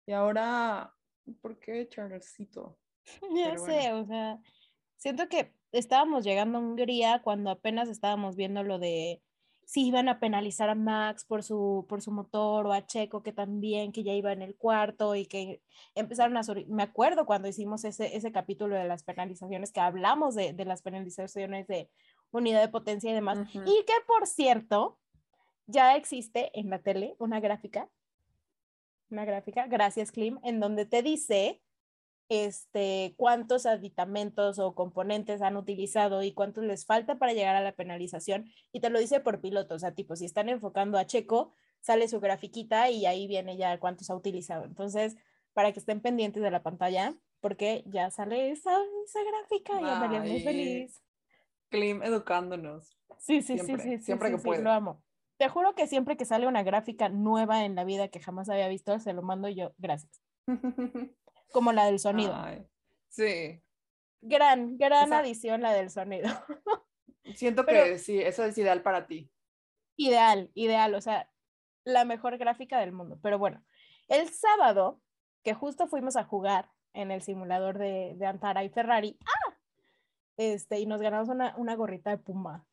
Y 0.06 0.12
ahora, 0.12 0.94
¿por 1.42 1.58
qué 1.58 1.86
Charlesito? 1.86 2.78
Ya 3.36 3.50
Pero 3.50 3.66
sé, 3.66 3.92
o 3.92 4.06
sea, 4.06 4.38
siento 4.96 5.28
que 5.28 5.52
estábamos 5.70 6.24
llegando 6.24 6.56
a 6.56 6.62
Hungría 6.62 7.20
cuando 7.22 7.50
apenas 7.50 7.90
estábamos 7.90 8.36
viendo 8.36 8.62
lo 8.62 8.78
de 8.78 9.22
si 9.66 9.86
iban 9.86 10.08
a 10.08 10.20
penalizar 10.20 10.68
a 10.68 10.74
Max 10.74 11.24
por 11.24 11.42
su, 11.42 11.86
por 11.88 12.02
su 12.02 12.12
motor 12.12 12.66
o 12.66 12.72
a 12.72 12.86
Checo 12.86 13.22
que 13.22 13.32
también, 13.32 13.92
que 13.92 14.02
ya 14.02 14.12
iba 14.12 14.32
en 14.32 14.42
el 14.42 14.56
cuarto 14.56 15.14
y 15.14 15.26
que 15.26 15.62
empezaron 15.94 16.36
a... 16.36 16.42
Me 16.68 16.82
acuerdo 16.82 17.26
cuando 17.26 17.48
hicimos 17.48 17.84
ese, 17.84 18.16
ese 18.16 18.32
capítulo 18.32 18.76
de 18.76 18.84
las 18.84 19.02
penalizaciones, 19.04 19.72
que 19.72 19.80
hablamos 19.80 20.34
de, 20.34 20.52
de 20.52 20.64
las 20.64 20.82
penalizaciones 20.82 21.66
de 21.66 21.90
unidad 22.30 22.60
de 22.60 22.68
potencia 22.68 23.10
y 23.10 23.14
demás. 23.14 23.38
Y 23.54 23.84
que, 23.84 23.94
por 24.06 24.26
cierto, 24.26 24.98
ya 25.66 25.96
existe 25.96 26.50
en 26.58 26.70
la 26.70 26.80
tele 26.80 27.16
una 27.18 27.40
gráfica, 27.40 27.88
una 29.10 29.24
gráfica, 29.24 29.66
gracias 29.66 30.12
Klim, 30.12 30.38
en 30.42 30.60
donde 30.60 30.86
te 30.86 31.02
dice 31.02 31.62
este, 32.40 33.14
cuántos 33.16 33.66
aditamentos 33.66 34.58
o 34.58 34.74
componentes 34.74 35.42
han 35.42 35.56
utilizado 35.56 36.22
y 36.22 36.32
cuántos 36.32 36.64
les 36.64 36.86
falta 36.86 37.18
para 37.18 37.32
llegar 37.32 37.56
a 37.56 37.60
la 37.60 37.72
penalización 37.72 38.46
y 38.72 38.80
te 38.80 38.90
lo 38.90 38.98
dice 38.98 39.20
por 39.20 39.40
piloto, 39.40 39.74
o 39.74 39.78
sea, 39.78 39.94
tipo, 39.94 40.16
si 40.16 40.24
están 40.24 40.48
enfocando 40.48 40.98
a 40.98 41.06
Checo, 41.06 41.52
sale 41.80 42.08
su 42.08 42.20
grafiquita 42.20 42.90
y 42.90 43.06
ahí 43.06 43.26
viene 43.26 43.56
ya 43.56 43.78
cuántos 43.78 44.10
ha 44.10 44.16
utilizado. 44.16 44.64
Entonces, 44.64 45.16
para 45.52 45.72
que 45.72 45.78
estén 45.78 46.00
pendientes 46.00 46.42
de 46.42 46.50
la 46.50 46.62
pantalla, 46.62 47.14
porque 47.40 47.84
ya 47.86 48.10
sale 48.10 48.50
esa, 48.50 48.76
esa 49.04 49.20
gráfica 49.22 49.80
y 49.80 49.84
María 49.84 50.20
muy 50.20 50.40
feliz. 50.40 51.02
Klim 51.68 52.02
educándonos. 52.02 52.96
Sí, 53.18 53.42
sí, 53.42 53.58
sí, 53.58 53.76
sí, 53.78 53.98
siempre 53.98 54.30
que 54.30 54.38
puede. 54.38 54.62
lo 54.62 54.70
amo. 54.70 55.02
Te 55.36 55.48
juro 55.48 55.74
que 55.74 55.86
siempre 55.86 56.16
que 56.16 56.24
sale 56.24 56.46
una 56.46 56.62
gráfica 56.62 57.08
nueva 57.08 57.64
en 57.64 57.74
la 57.74 57.84
vida 57.84 58.08
que 58.08 58.20
jamás 58.20 58.48
había 58.48 58.68
visto, 58.68 58.98
se 58.98 59.12
lo 59.12 59.22
mando 59.22 59.48
yo, 59.48 59.72
gracias. 59.78 60.22
como 61.52 61.72
la 61.72 61.86
del 61.86 61.98
sonido. 61.98 62.34
sí. 63.08 63.60
Gran, 64.26 64.78
gran 64.78 65.12
adición 65.12 65.60
la 65.60 65.74
del 65.74 65.90
sonido. 65.90 66.28
Siento 67.34 67.66
que 67.66 67.98
sí, 67.98 68.20
eso 68.20 68.44
es 68.44 68.56
ideal 68.56 68.82
para 68.82 69.06
ti. 69.06 69.30
Ideal, 69.96 70.50
ideal, 70.54 70.94
o 70.94 71.00
sea, 71.02 71.30
la 71.84 72.06
mejor 72.06 72.38
gráfica 72.38 72.80
del 72.80 72.92
mundo. 72.92 73.18
Pero 73.22 73.38
bueno, 73.38 73.62
el 74.08 74.28
sábado, 74.30 75.00
que 75.42 75.52
justo 75.52 75.86
fuimos 75.86 76.16
a 76.16 76.24
jugar 76.24 76.70
en 76.94 77.10
el 77.10 77.20
simulador 77.20 77.78
de, 77.78 78.14
de 78.16 78.26
Antara 78.26 78.64
y 78.64 78.70
Ferrari, 78.70 79.18
¡ah! 79.26 79.54
Este, 80.36 80.80
y 80.80 80.86
nos 80.86 81.00
ganamos 81.00 81.28
una, 81.28 81.54
una 81.56 81.76
gorrita 81.76 82.10
de 82.10 82.18
Puma. 82.18 82.66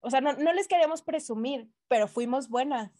O 0.00 0.10
sea, 0.10 0.20
no, 0.20 0.32
no, 0.34 0.52
les 0.52 0.68
queríamos 0.68 1.02
presumir, 1.02 1.68
pero 1.88 2.08
fuimos 2.08 2.48
buenas. 2.48 2.90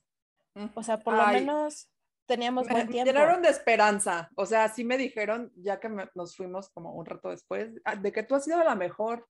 O 0.75 0.83
sea, 0.83 0.99
por 0.99 1.15
lo 1.15 1.27
menos 1.29 1.89
teníamos 2.27 2.69
buen 2.69 2.89
tiempo. 2.89 3.11
llenaron 3.11 3.43
de 3.43 3.49
esperanza. 3.49 4.31
O 4.37 4.47
sea, 4.47 4.69
sí 4.69 4.85
me 4.85 4.97
dijeron, 4.97 5.53
ya 5.57 5.81
que 5.81 5.89
nos 6.15 6.37
fuimos 6.37 6.71
como 6.71 6.95
un 6.95 7.07
rato 7.07 7.31
después, 7.31 7.71
ah, 7.85 7.97
de 7.97 8.13
que 8.13 8.23
tú 8.23 8.35
has 8.35 8.45
sido 8.45 8.63
la 8.63 8.75
mejor. 8.75 9.29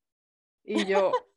Y 0.64 0.84
yo 0.86 1.10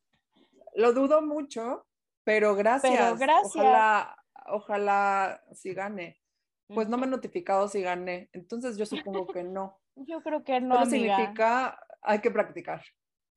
lo 0.75 0.93
dudo 0.93 1.21
mucho, 1.21 1.85
pero 2.23 2.55
gracias. 2.55 2.93
Pero 2.93 3.17
gracias. 3.17 3.55
Ojalá, 3.55 4.17
ojalá 4.47 5.43
si 5.53 5.73
gane. 5.73 6.19
Pues 6.67 6.89
no 6.89 6.97
me 6.97 7.05
he 7.05 7.09
notificado 7.09 7.67
si 7.67 7.81
gané. 7.81 8.29
Entonces 8.33 8.77
yo 8.77 8.85
supongo 8.85 9.27
que 9.27 9.43
no. 9.43 9.79
Yo 9.97 10.21
creo 10.21 10.43
que 10.43 10.59
no. 10.59 10.75
Pero 10.75 10.89
significa 10.89 11.79
hay 12.01 12.19
que 12.19 12.29
practicar. 12.29 12.83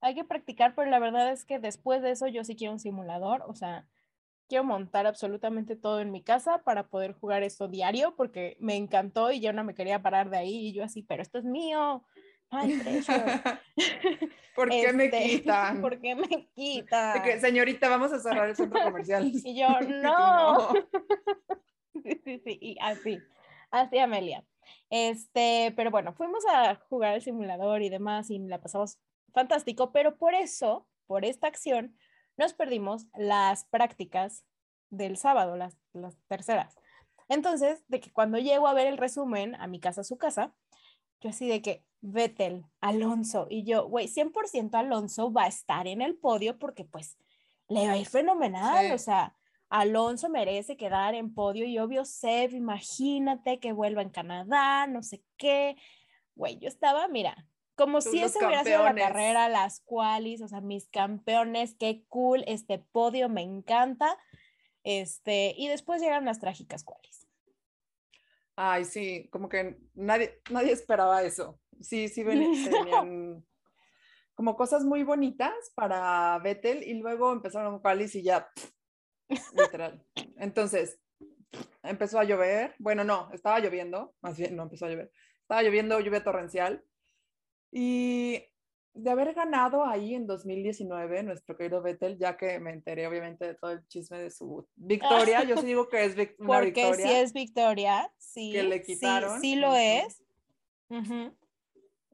Hay 0.00 0.16
que 0.16 0.24
practicar, 0.24 0.74
pero 0.74 0.90
la 0.90 0.98
verdad 0.98 1.30
es 1.30 1.44
que 1.44 1.60
después 1.60 2.02
de 2.02 2.10
eso 2.10 2.26
yo 2.26 2.42
sí 2.42 2.56
quiero 2.56 2.72
un 2.72 2.80
simulador. 2.80 3.44
O 3.46 3.54
sea, 3.54 3.86
quiero 4.48 4.64
montar 4.64 5.06
absolutamente 5.06 5.76
todo 5.76 6.00
en 6.00 6.10
mi 6.10 6.22
casa 6.22 6.62
para 6.64 6.88
poder 6.88 7.12
jugar 7.12 7.42
esto 7.42 7.68
diario 7.68 8.16
porque 8.16 8.56
me 8.60 8.76
encantó 8.76 9.30
y 9.30 9.40
yo 9.40 9.52
no 9.52 9.62
me 9.62 9.74
quería 9.74 10.02
parar 10.02 10.30
de 10.30 10.38
ahí 10.38 10.68
y 10.68 10.72
yo 10.72 10.82
así, 10.82 11.02
pero 11.02 11.22
esto 11.22 11.38
es 11.38 11.44
mío. 11.44 12.04
Ay, 12.50 12.80
¿Por 14.56 14.70
qué 14.70 14.92
me 14.92 15.04
este, 15.04 15.22
quitan? 15.28 15.80
¿Por 15.80 16.00
qué 16.00 16.14
me 16.14 16.48
quitan? 16.54 17.22
que, 17.22 17.38
señorita, 17.38 17.88
vamos 17.88 18.12
a 18.12 18.18
cerrar 18.18 18.48
el 18.48 18.56
centro 18.56 18.82
comercial. 18.82 19.30
y 19.32 19.58
yo, 19.58 19.68
no. 19.80 20.72
sí, 22.02 22.20
sí, 22.24 22.42
sí, 22.44 22.58
y 22.60 22.76
así, 22.80 23.18
así 23.70 23.98
Amelia. 23.98 24.44
Este, 24.90 25.72
pero 25.76 25.90
bueno, 25.90 26.14
fuimos 26.14 26.44
a 26.50 26.74
jugar 26.88 27.14
el 27.14 27.22
simulador 27.22 27.82
y 27.82 27.90
demás 27.90 28.30
y 28.30 28.38
la 28.38 28.60
pasamos 28.60 28.98
fantástico, 29.32 29.92
pero 29.92 30.16
por 30.16 30.34
eso, 30.34 30.88
por 31.06 31.24
esta 31.24 31.46
acción, 31.46 31.96
nos 32.38 32.54
perdimos 32.54 33.06
las 33.14 33.64
prácticas 33.66 34.44
del 34.90 35.16
sábado, 35.16 35.56
las, 35.56 35.76
las 35.92 36.16
terceras. 36.28 36.76
Entonces, 37.28 37.84
de 37.88 38.00
que 38.00 38.12
cuando 38.12 38.38
llego 38.38 38.66
a 38.66 38.74
ver 38.74 38.86
el 38.86 38.96
resumen 38.96 39.54
a 39.56 39.66
mi 39.66 39.80
casa, 39.80 40.00
a 40.00 40.04
su 40.04 40.16
casa, 40.16 40.54
yo 41.20 41.30
así 41.30 41.48
de 41.48 41.60
que 41.60 41.84
Vettel, 42.00 42.64
Alonso, 42.80 43.46
y 43.50 43.64
yo, 43.64 43.88
güey, 43.88 44.06
100% 44.06 44.74
Alonso 44.74 45.32
va 45.32 45.44
a 45.44 45.48
estar 45.48 45.86
en 45.86 46.00
el 46.00 46.16
podio 46.16 46.58
porque 46.58 46.84
pues 46.84 47.18
le 47.68 47.86
va 47.86 47.92
a 47.92 47.96
ir 47.98 48.06
fenomenal, 48.06 48.92
o 48.92 48.98
sea, 48.98 49.36
Alonso 49.68 50.30
merece 50.30 50.76
quedar 50.76 51.14
en 51.14 51.34
podio 51.34 51.66
y 51.66 51.78
obvio 51.78 52.04
Seb, 52.04 52.54
imagínate 52.54 53.58
que 53.58 53.72
vuelva 53.72 54.00
en 54.00 54.10
Canadá, 54.10 54.86
no 54.86 55.02
sé 55.02 55.22
qué. 55.36 55.76
Güey, 56.34 56.58
yo 56.58 56.68
estaba, 56.68 57.08
mira, 57.08 57.46
como 57.78 58.00
si 58.00 58.20
ese 58.20 58.44
hubiera 58.44 58.64
sido 58.64 58.82
la 58.82 58.94
carrera, 58.94 59.48
las 59.48 59.80
qualis, 59.80 60.42
o 60.42 60.48
sea, 60.48 60.60
mis 60.60 60.88
campeones, 60.88 61.76
qué 61.78 62.04
cool, 62.08 62.42
este 62.48 62.80
podio 62.80 63.28
me 63.28 63.42
encanta. 63.42 64.18
Este, 64.82 65.54
y 65.56 65.68
después 65.68 66.02
llegan 66.02 66.24
las 66.24 66.40
trágicas 66.40 66.82
qualis. 66.82 67.28
Ay, 68.56 68.84
sí, 68.84 69.28
como 69.30 69.48
que 69.48 69.78
nadie, 69.94 70.40
nadie 70.50 70.72
esperaba 70.72 71.22
eso. 71.22 71.60
Sí, 71.80 72.08
sí, 72.08 72.24
venían 72.24 73.46
como 74.34 74.56
cosas 74.56 74.84
muy 74.84 75.04
bonitas 75.04 75.72
para 75.76 76.38
Vettel 76.40 76.82
y 76.82 76.94
luego 76.94 77.32
empezaron 77.32 77.80
qualis 77.80 78.16
y 78.16 78.24
ya, 78.24 78.50
literal. 79.56 80.04
Entonces, 80.36 81.00
empezó 81.84 82.18
a 82.18 82.24
llover. 82.24 82.74
Bueno, 82.80 83.04
no, 83.04 83.30
estaba 83.32 83.60
lloviendo, 83.60 84.14
más 84.20 84.36
bien 84.36 84.56
no 84.56 84.64
empezó 84.64 84.86
a 84.86 84.90
llover. 84.90 85.12
Estaba 85.42 85.62
lloviendo, 85.62 86.00
lluvia 86.00 86.24
torrencial 86.24 86.84
y 87.70 88.42
de 88.94 89.10
haber 89.10 89.32
ganado 89.32 89.84
ahí 89.84 90.14
en 90.14 90.26
2019 90.26 91.22
nuestro 91.22 91.56
querido 91.56 91.82
Vettel, 91.82 92.18
ya 92.18 92.36
que 92.36 92.58
me 92.58 92.72
enteré 92.72 93.06
obviamente 93.06 93.46
de 93.46 93.54
todo 93.54 93.70
el 93.70 93.86
chisme 93.86 94.18
de 94.18 94.30
su 94.30 94.66
victoria, 94.74 95.44
yo 95.44 95.56
sí 95.56 95.66
digo 95.66 95.88
que 95.88 96.04
es 96.04 96.14
una 96.38 96.60
victoria. 96.60 96.88
Porque 96.88 96.94
sí 96.94 97.10
es 97.10 97.32
victoria, 97.32 98.12
sí. 98.18 98.52
Que 98.52 98.62
le 98.64 98.82
quitaron. 98.82 99.40
Sí, 99.40 99.54
lo 99.54 99.74
es. 99.74 100.22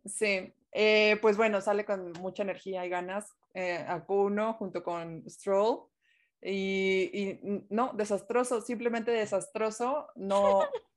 Sí, 0.04 0.52
eh, 0.72 1.16
pues 1.22 1.36
bueno, 1.36 1.60
sale 1.62 1.86
con 1.86 2.12
mucha 2.20 2.42
energía 2.42 2.84
y 2.84 2.90
ganas 2.90 3.32
eh, 3.54 3.84
a 3.88 4.06
Q1 4.06 4.56
junto 4.58 4.82
con 4.82 5.24
Stroll. 5.28 5.86
Y, 6.42 7.10
y, 7.14 7.40
no, 7.70 7.92
desastroso, 7.94 8.60
simplemente 8.60 9.10
desastroso. 9.10 10.08
No, 10.16 10.60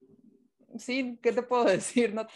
sí, 0.80 1.20
¿qué 1.22 1.32
te 1.32 1.42
puedo 1.42 1.64
decir? 1.66 2.14
No, 2.14 2.28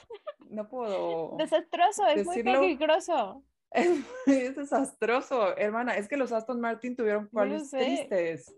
no 0.50 0.68
puedo. 0.68 1.36
Desastroso, 1.38 2.08
es 2.08 2.26
muy 2.26 2.44
peligroso. 2.44 3.44
Es, 3.74 4.56
desastroso, 4.58 5.56
hermana. 5.56 5.96
Es 5.96 6.10
que 6.10 6.18
los 6.18 6.34
Aston 6.34 6.60
Martin 6.60 6.94
tuvieron 6.94 7.28
cuales 7.28 7.72
tristes. 7.72 8.54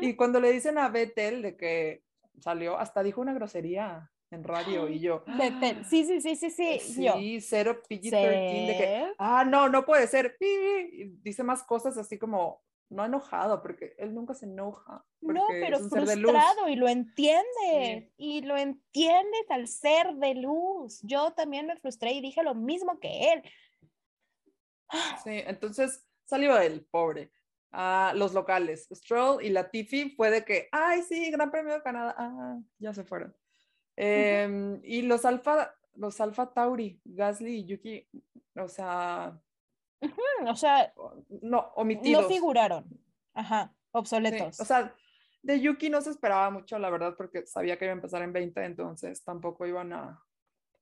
Y 0.00 0.16
cuando 0.16 0.40
le 0.40 0.50
dicen 0.50 0.78
a 0.78 0.88
Vettel 0.88 1.42
de 1.42 1.56
que 1.56 2.02
salió, 2.40 2.76
hasta 2.76 3.04
dijo 3.04 3.20
una 3.20 3.34
grosería 3.34 4.10
en 4.32 4.42
radio 4.42 4.88
y 4.88 4.98
yo. 4.98 5.22
Vettel, 5.38 5.84
sí, 5.84 6.04
sí, 6.04 6.20
sí, 6.20 6.34
sí, 6.34 6.50
sí. 6.50 6.80
Sí, 6.80 7.40
cero 7.40 7.80
PG-13 7.88 8.66
de 8.66 8.76
que, 8.76 9.12
ah, 9.18 9.44
no, 9.44 9.68
no 9.68 9.84
puede 9.84 10.08
ser. 10.08 10.36
Y 10.40 11.04
dice 11.22 11.44
más 11.44 11.62
cosas 11.62 11.96
así 11.96 12.18
como, 12.18 12.60
no 12.92 13.04
enojado, 13.04 13.62
porque 13.62 13.94
él 13.98 14.14
nunca 14.14 14.34
se 14.34 14.46
enoja. 14.46 15.04
No, 15.20 15.46
pero 15.48 15.78
frustrado 15.80 16.68
y 16.68 16.76
lo 16.76 16.88
entiendes. 16.88 18.12
Y 18.16 18.42
lo 18.42 18.56
entiendes 18.56 19.50
al 19.50 19.66
ser 19.68 20.14
de 20.14 20.34
luz. 20.34 21.00
Yo 21.02 21.32
también 21.32 21.66
me 21.66 21.76
frustré 21.76 22.12
y 22.12 22.20
dije 22.20 22.42
lo 22.42 22.54
mismo 22.54 23.00
que 23.00 23.32
él. 23.32 23.42
Sí, 25.24 25.42
entonces 25.46 26.06
salió 26.24 26.58
él, 26.58 26.86
pobre. 26.90 27.32
a 27.74 28.12
los 28.14 28.34
locales, 28.34 28.86
Stroll 28.92 29.42
y 29.42 29.48
Latifi 29.48 30.10
fue 30.10 30.30
de 30.30 30.44
que, 30.44 30.68
ay, 30.72 31.00
sí, 31.02 31.30
Gran 31.30 31.50
Premio 31.50 31.72
de 31.72 31.82
Canadá, 31.82 32.14
ah, 32.18 32.58
ya 32.78 32.92
se 32.92 33.02
fueron. 33.02 33.34
Em, 33.96 34.78
y 34.84 35.02
los 35.02 35.24
Alfa, 35.24 35.74
los 35.94 36.20
Alfa 36.20 36.52
Tauri, 36.52 37.00
Gasly 37.04 37.60
y 37.60 37.64
Yuki, 37.64 38.08
o 38.56 38.68
sea, 38.68 39.40
o 40.46 40.56
sea, 40.56 40.92
no, 41.42 41.72
omitidos. 41.76 42.22
No 42.22 42.28
figuraron. 42.28 42.84
Ajá, 43.34 43.74
obsoletos. 43.92 44.60
o 44.60 44.64
sea, 44.64 44.94
de 45.42 45.60
Yuki 45.60 45.90
no 45.90 46.00
se 46.00 46.10
esperaba 46.10 46.50
mucho, 46.50 46.78
la 46.78 46.90
verdad, 46.90 47.14
porque 47.16 47.46
sabía 47.46 47.78
que 47.78 47.86
iba 47.86 47.92
a 47.92 47.96
empezar 47.96 48.22
en 48.22 48.32
20, 48.32 48.64
entonces 48.64 49.24
tampoco 49.24 49.66
iban 49.66 49.92
a, 49.92 50.22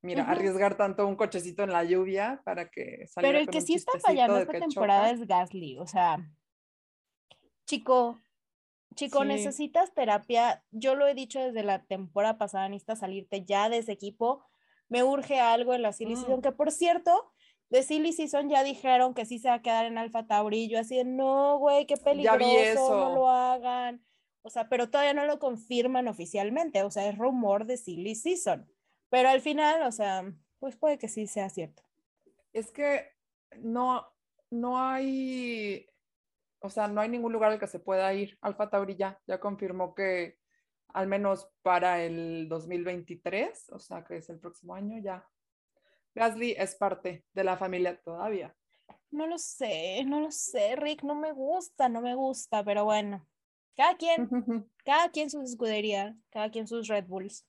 mira, 0.02 0.24
arriesgar 0.24 0.76
tanto 0.76 1.06
un 1.06 1.16
cochecito 1.16 1.62
en 1.62 1.72
la 1.72 1.84
lluvia 1.84 2.42
para 2.44 2.70
que 2.70 3.06
saliera 3.06 3.38
Pero 3.38 3.38
el 3.38 3.48
que 3.48 3.60
sí 3.60 3.74
está 3.74 3.98
fallando 3.98 4.38
esta 4.38 4.58
temporada 4.58 5.10
es 5.10 5.26
Gasly, 5.26 5.78
o 5.78 5.86
sea, 5.86 6.18
chico, 7.66 8.18
chico, 8.94 9.24
necesitas 9.24 9.94
terapia. 9.94 10.62
Yo 10.70 10.94
lo 10.94 11.06
he 11.06 11.14
dicho 11.14 11.40
desde 11.40 11.62
la 11.62 11.84
temporada 11.84 12.36
pasada, 12.36 12.68
necesitas 12.68 13.00
salirte 13.00 13.44
ya 13.44 13.68
de 13.68 13.78
ese 13.78 13.92
equipo. 13.92 14.44
Me 14.88 15.04
urge 15.04 15.40
algo 15.40 15.72
en 15.72 15.82
la 15.82 15.92
Silly 15.92 16.16
mm. 16.16 16.42
que 16.42 16.52
por 16.52 16.72
cierto, 16.72 17.32
de 17.70 17.84
Silly 17.84 18.12
Season 18.12 18.48
ya 18.48 18.64
dijeron 18.64 19.14
que 19.14 19.24
sí 19.24 19.38
se 19.38 19.48
va 19.48 19.54
a 19.54 19.62
quedar 19.62 19.86
en 19.86 19.96
Alpha 19.96 20.26
Tauri. 20.26 20.68
Yo 20.68 20.78
así 20.78 20.96
de, 20.96 21.04
no, 21.04 21.58
güey, 21.58 21.86
qué 21.86 21.96
peligroso, 21.96 22.90
no 22.90 23.14
lo 23.14 23.30
hagan. 23.30 24.04
O 24.42 24.50
sea, 24.50 24.68
pero 24.68 24.90
todavía 24.90 25.14
no 25.14 25.24
lo 25.24 25.38
confirman 25.38 26.08
oficialmente. 26.08 26.82
O 26.82 26.90
sea, 26.90 27.08
es 27.08 27.16
rumor 27.16 27.66
de 27.66 27.76
Silly 27.76 28.16
Season. 28.16 28.68
Pero 29.08 29.28
al 29.28 29.40
final, 29.40 29.82
o 29.82 29.92
sea, 29.92 30.24
pues 30.58 30.76
puede 30.76 30.98
que 30.98 31.08
sí 31.08 31.26
sea 31.26 31.48
cierto. 31.48 31.82
Es 32.52 32.72
que 32.72 33.12
no, 33.58 34.04
no 34.50 34.80
hay, 34.80 35.86
o 36.58 36.70
sea, 36.70 36.88
no 36.88 37.00
hay 37.00 37.08
ningún 37.08 37.32
lugar 37.32 37.52
al 37.52 37.60
que 37.60 37.68
se 37.68 37.78
pueda 37.78 38.12
ir. 38.14 38.36
Alpha 38.40 38.68
Tauri 38.68 38.96
ya, 38.96 39.20
ya 39.28 39.38
confirmó 39.38 39.94
que 39.94 40.38
al 40.88 41.06
menos 41.06 41.48
para 41.62 42.02
el 42.02 42.48
2023, 42.48 43.70
o 43.70 43.78
sea, 43.78 44.04
que 44.04 44.16
es 44.16 44.28
el 44.28 44.40
próximo 44.40 44.74
año, 44.74 45.00
ya 45.00 45.24
Gasly 46.14 46.54
es 46.58 46.74
parte 46.74 47.24
de 47.32 47.44
la 47.44 47.56
familia 47.56 48.00
todavía. 48.02 48.54
No 49.10 49.26
lo 49.26 49.38
sé, 49.38 50.04
no 50.04 50.20
lo 50.20 50.30
sé, 50.30 50.76
Rick, 50.76 51.02
no 51.02 51.14
me 51.14 51.32
gusta, 51.32 51.88
no 51.88 52.00
me 52.00 52.14
gusta, 52.14 52.64
pero 52.64 52.84
bueno, 52.84 53.26
cada 53.76 53.96
quien, 53.96 54.28
cada 54.84 55.10
quien 55.10 55.30
sus 55.30 55.50
escuderías, 55.50 56.16
cada 56.30 56.50
quien 56.50 56.66
sus 56.66 56.88
Red 56.88 57.06
Bulls. 57.06 57.46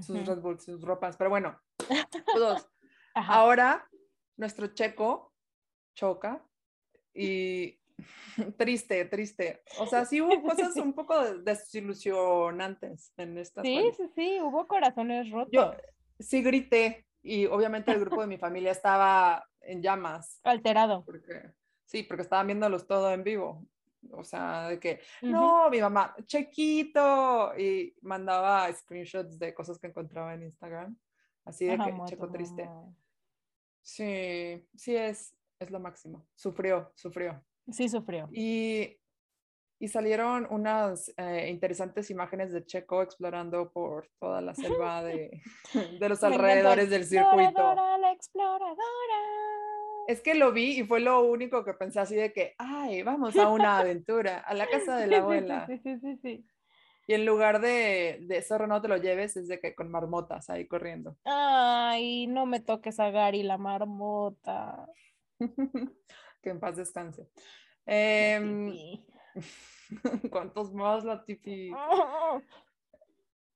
Sus 0.00 0.26
Red 0.26 0.38
Bulls, 0.40 0.64
sus 0.64 0.80
ropas, 0.82 1.16
pero 1.16 1.30
bueno, 1.30 1.60
todos. 2.34 2.68
Ahora, 3.14 3.88
nuestro 4.36 4.68
checo 4.68 5.32
choca 5.94 6.44
y 7.12 7.80
triste, 8.56 9.04
triste. 9.06 9.62
O 9.78 9.86
sea, 9.86 10.04
sí 10.04 10.20
hubo 10.20 10.42
cosas 10.42 10.76
un 10.76 10.92
poco 10.92 11.34
desilusionantes 11.38 13.12
en 13.16 13.38
esta. 13.38 13.62
Sí, 13.62 13.82
sí, 13.96 14.08
sí, 14.14 14.40
hubo 14.40 14.66
corazones 14.66 15.30
rotos 15.30 15.76
sí 16.18 16.42
grité 16.42 17.06
y 17.22 17.46
obviamente 17.46 17.90
el 17.92 18.00
grupo 18.00 18.20
de 18.20 18.26
mi 18.26 18.38
familia 18.38 18.72
estaba 18.72 19.44
en 19.60 19.82
llamas. 19.82 20.40
Alterado. 20.44 21.04
Porque, 21.04 21.50
sí, 21.84 22.02
porque 22.02 22.22
estaban 22.22 22.46
viéndolos 22.46 22.86
todo 22.86 23.12
en 23.12 23.24
vivo. 23.24 23.66
O 24.10 24.22
sea, 24.22 24.68
de 24.68 24.78
que, 24.78 25.00
no, 25.22 25.70
mi 25.70 25.80
mamá, 25.80 26.14
chequito, 26.26 27.56
y 27.58 27.94
mandaba 28.02 28.70
screenshots 28.72 29.38
de 29.38 29.54
cosas 29.54 29.78
que 29.78 29.86
encontraba 29.86 30.34
en 30.34 30.42
Instagram. 30.42 30.96
Así 31.44 31.66
de 31.66 31.78
que, 31.78 31.94
checo 32.06 32.30
triste. 32.30 32.68
Sí, 33.80 34.66
sí 34.74 34.96
es, 34.96 35.34
es 35.58 35.70
lo 35.70 35.80
máximo. 35.80 36.26
Sufrió, 36.34 36.92
sufrió. 36.94 37.42
Sí, 37.70 37.88
sufrió. 37.88 38.28
Y 38.32 38.98
y 39.78 39.88
salieron 39.88 40.46
unas 40.50 41.12
eh, 41.16 41.48
interesantes 41.50 42.10
imágenes 42.10 42.52
de 42.52 42.64
Checo 42.64 43.02
explorando 43.02 43.70
por 43.70 44.08
toda 44.18 44.40
la 44.40 44.54
selva 44.54 45.02
de, 45.02 45.42
de 46.00 46.08
los 46.08 46.22
alrededores 46.22 46.90
del 46.90 47.04
circuito. 47.04 47.74
La 47.74 48.12
exploradora. 48.12 48.76
Es 50.06 50.20
que 50.20 50.34
lo 50.34 50.52
vi 50.52 50.80
y 50.80 50.84
fue 50.84 51.00
lo 51.00 51.22
único 51.24 51.64
que 51.64 51.74
pensé 51.74 52.00
así 52.00 52.14
de 52.14 52.32
que, 52.32 52.54
ay, 52.58 53.02
vamos 53.02 53.36
a 53.36 53.48
una 53.48 53.78
aventura, 53.78 54.38
a 54.38 54.54
la 54.54 54.66
casa 54.66 54.96
de 54.96 55.06
la 55.06 55.18
abuela. 55.22 55.66
Sí, 55.66 55.78
sí, 55.82 55.98
sí, 55.98 56.18
sí. 56.22 56.46
Y 57.06 57.14
en 57.14 57.26
lugar 57.26 57.60
de, 57.60 58.20
de 58.22 58.42
zorro 58.42 58.66
no 58.66 58.80
te 58.80 58.88
lo 58.88 58.96
lleves, 58.96 59.36
es 59.36 59.48
de 59.48 59.60
que 59.60 59.74
con 59.74 59.90
marmotas 59.90 60.48
ahí 60.48 60.66
corriendo. 60.66 61.16
Ay, 61.24 62.26
no 62.26 62.46
me 62.46 62.60
toques 62.60 62.98
a 62.98 63.10
Gary 63.10 63.42
la 63.42 63.58
marmota. 63.58 64.88
que 66.42 66.50
en 66.50 66.60
paz 66.60 66.76
descanse. 66.76 67.28
Eh, 67.86 68.40
¿Cuántos 70.30 70.72
más, 70.72 71.04
Latifi? 71.04 71.72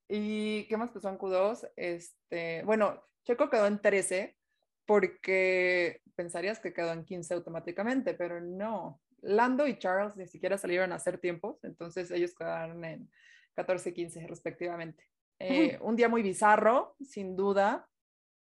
¿Y 0.08 0.64
qué 0.64 0.76
más 0.76 0.90
pasó 0.90 1.08
en 1.08 1.18
Q2? 1.18 1.70
Este, 1.76 2.62
bueno, 2.64 3.02
Checo 3.24 3.50
quedó 3.50 3.66
en 3.66 3.80
13 3.80 4.36
porque 4.86 6.00
pensarías 6.14 6.60
que 6.60 6.72
quedó 6.72 6.92
en 6.92 7.04
15 7.04 7.34
automáticamente, 7.34 8.14
pero 8.14 8.40
no. 8.40 9.00
Lando 9.20 9.66
y 9.66 9.78
Charles 9.78 10.16
ni 10.16 10.26
siquiera 10.26 10.56
salieron 10.56 10.92
a 10.92 10.96
hacer 10.96 11.18
tiempos, 11.18 11.62
entonces 11.64 12.10
ellos 12.10 12.34
quedaron 12.34 12.84
en 12.84 13.10
14 13.54 13.90
y 13.90 13.92
15 13.92 14.26
respectivamente. 14.26 15.04
Eh, 15.38 15.78
un 15.82 15.96
día 15.96 16.08
muy 16.08 16.22
bizarro, 16.22 16.96
sin 17.00 17.36
duda, 17.36 17.86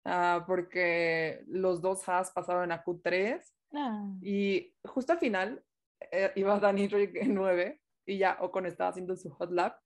ah, 0.05 0.45
porque 0.47 1.43
los 1.47 1.81
dos 1.81 2.07
Haas 2.07 2.31
pasaron 2.31 2.71
a 2.71 2.83
Q3 2.83 3.41
ah. 3.73 4.07
y 4.21 4.73
justo 4.85 5.13
al 5.13 5.19
final 5.19 5.63
eh, 6.11 6.31
iba 6.35 6.59
Danny 6.59 6.87
Rick 6.87 7.15
en 7.15 7.33
9 7.35 7.79
y 8.05 8.17
ya 8.17 8.37
Ocon 8.41 8.65
estaba 8.65 8.89
haciendo 8.89 9.15
su 9.15 9.29
hot 9.31 9.51
lap 9.51 9.77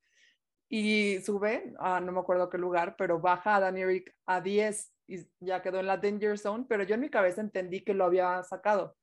y 0.69 1.19
sube 1.21 1.74
a 1.80 2.00
no 2.00 2.12
me 2.12 2.19
acuerdo 2.19 2.50
qué 2.50 2.58
lugar, 2.58 2.95
pero 2.97 3.19
baja 3.19 3.58
a 3.58 3.60
Danny 3.60 3.84
Rick 3.84 4.15
a 4.26 4.39
10 4.39 4.93
y 5.08 5.17
ya 5.41 5.62
quedó 5.62 5.80
en 5.80 5.88
la 5.88 5.97
danger 5.97 6.38
zone, 6.38 6.65
pero 6.69 6.84
yo 6.84 6.95
en 6.95 7.02
mi 7.02 7.10
cabeza 7.10 7.41
entendí 7.41 7.84
que 7.84 7.93
lo 7.93 8.06
había 8.06 8.41
sacado. 8.43 8.95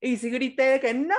Y 0.00 0.18
sí 0.18 0.30
grité 0.30 0.78
que 0.78 0.94
no. 0.94 1.14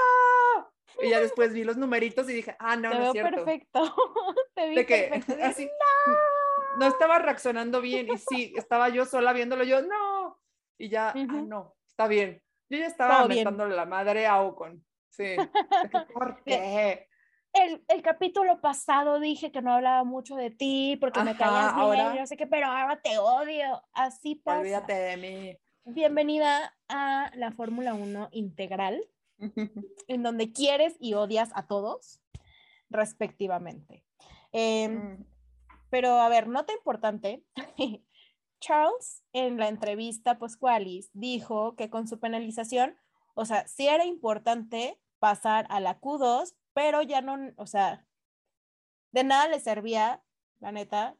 Y 1.01 1.09
ya 1.09 1.19
después 1.19 1.53
vi 1.53 1.65
los 1.65 1.75
numeritos 1.75 2.29
y 2.29 2.33
dije, 2.33 2.55
ah, 2.59 2.77
no, 2.77 2.93
no 2.93 3.07
es 3.07 3.11
cierto. 3.11 3.35
perfecto. 3.35 3.95
Te 4.55 4.69
vi 4.69 4.75
de 4.75 4.85
que, 4.85 5.07
perfecto. 5.11 5.43
Así, 5.43 5.65
no. 5.65 6.77
no. 6.77 6.87
estaba 6.87 7.19
reaccionando 7.19 7.81
bien 7.81 8.07
y 8.09 8.17
sí, 8.17 8.53
estaba 8.55 8.87
yo 8.87 9.05
sola 9.05 9.33
viéndolo 9.33 9.65
yo, 9.65 9.81
no. 9.81 10.39
Y 10.77 10.87
ya, 10.89 11.09
ah, 11.09 11.25
no, 11.45 11.75
está 11.85 12.07
bien. 12.07 12.41
Yo 12.69 12.77
ya 12.79 12.87
estaba 12.87 13.27
metándole 13.27 13.75
la 13.75 13.85
madre 13.85 14.25
a 14.25 14.41
Ocon. 14.41 14.83
Sí. 15.09 15.35
¿Por 16.13 16.43
qué? 16.45 17.07
El, 17.53 17.83
el, 17.87 18.01
capítulo 18.01 18.61
pasado 18.61 19.19
dije 19.19 19.51
que 19.51 19.61
no 19.61 19.73
hablaba 19.73 20.03
mucho 20.03 20.35
de 20.35 20.51
ti 20.51 20.97
porque 20.99 21.23
me 21.23 21.35
caías 21.35 21.73
bien, 21.73 21.85
ahora, 21.85 22.13
no 22.13 22.27
sé 22.27 22.37
qué, 22.37 22.45
pero 22.45 22.67
ahora 22.67 23.01
te 23.01 23.17
odio. 23.17 23.81
Así 23.93 24.35
pasa. 24.35 24.59
Olvídate 24.59 24.93
de 24.93 25.17
mí. 25.17 25.57
Bienvenida 25.85 26.75
a 26.89 27.31
la 27.35 27.51
Fórmula 27.51 27.93
1 27.93 28.29
integral, 28.33 29.01
en 30.07 30.23
donde 30.23 30.51
quieres 30.51 30.97
y 30.99 31.13
odias 31.13 31.49
a 31.55 31.65
todos, 31.65 32.21
respectivamente. 32.89 34.03
Em, 34.51 35.13
mm. 35.13 35.25
Pero 35.89 36.19
a 36.19 36.29
ver, 36.29 36.47
nota 36.47 36.73
importante. 36.73 37.43
Charles, 38.59 39.23
en 39.33 39.57
la 39.57 39.67
entrevista 39.67 40.37
Qualis, 40.59 41.09
dijo 41.13 41.75
que 41.75 41.89
con 41.89 42.07
su 42.07 42.19
penalización, 42.19 42.97
o 43.37 43.45
sea, 43.45 43.67
sí 43.67 43.87
era 43.87 44.03
importante 44.03 44.99
pasar 45.19 45.67
a 45.69 45.79
la 45.79 45.99
Q2, 45.99 46.55
pero 46.73 47.03
ya 47.03 47.21
no, 47.21 47.53
o 47.57 47.67
sea, 47.67 48.03
de 49.11 49.23
nada 49.23 49.47
le 49.47 49.59
servía, 49.59 50.23
la 50.59 50.71
neta, 50.71 51.15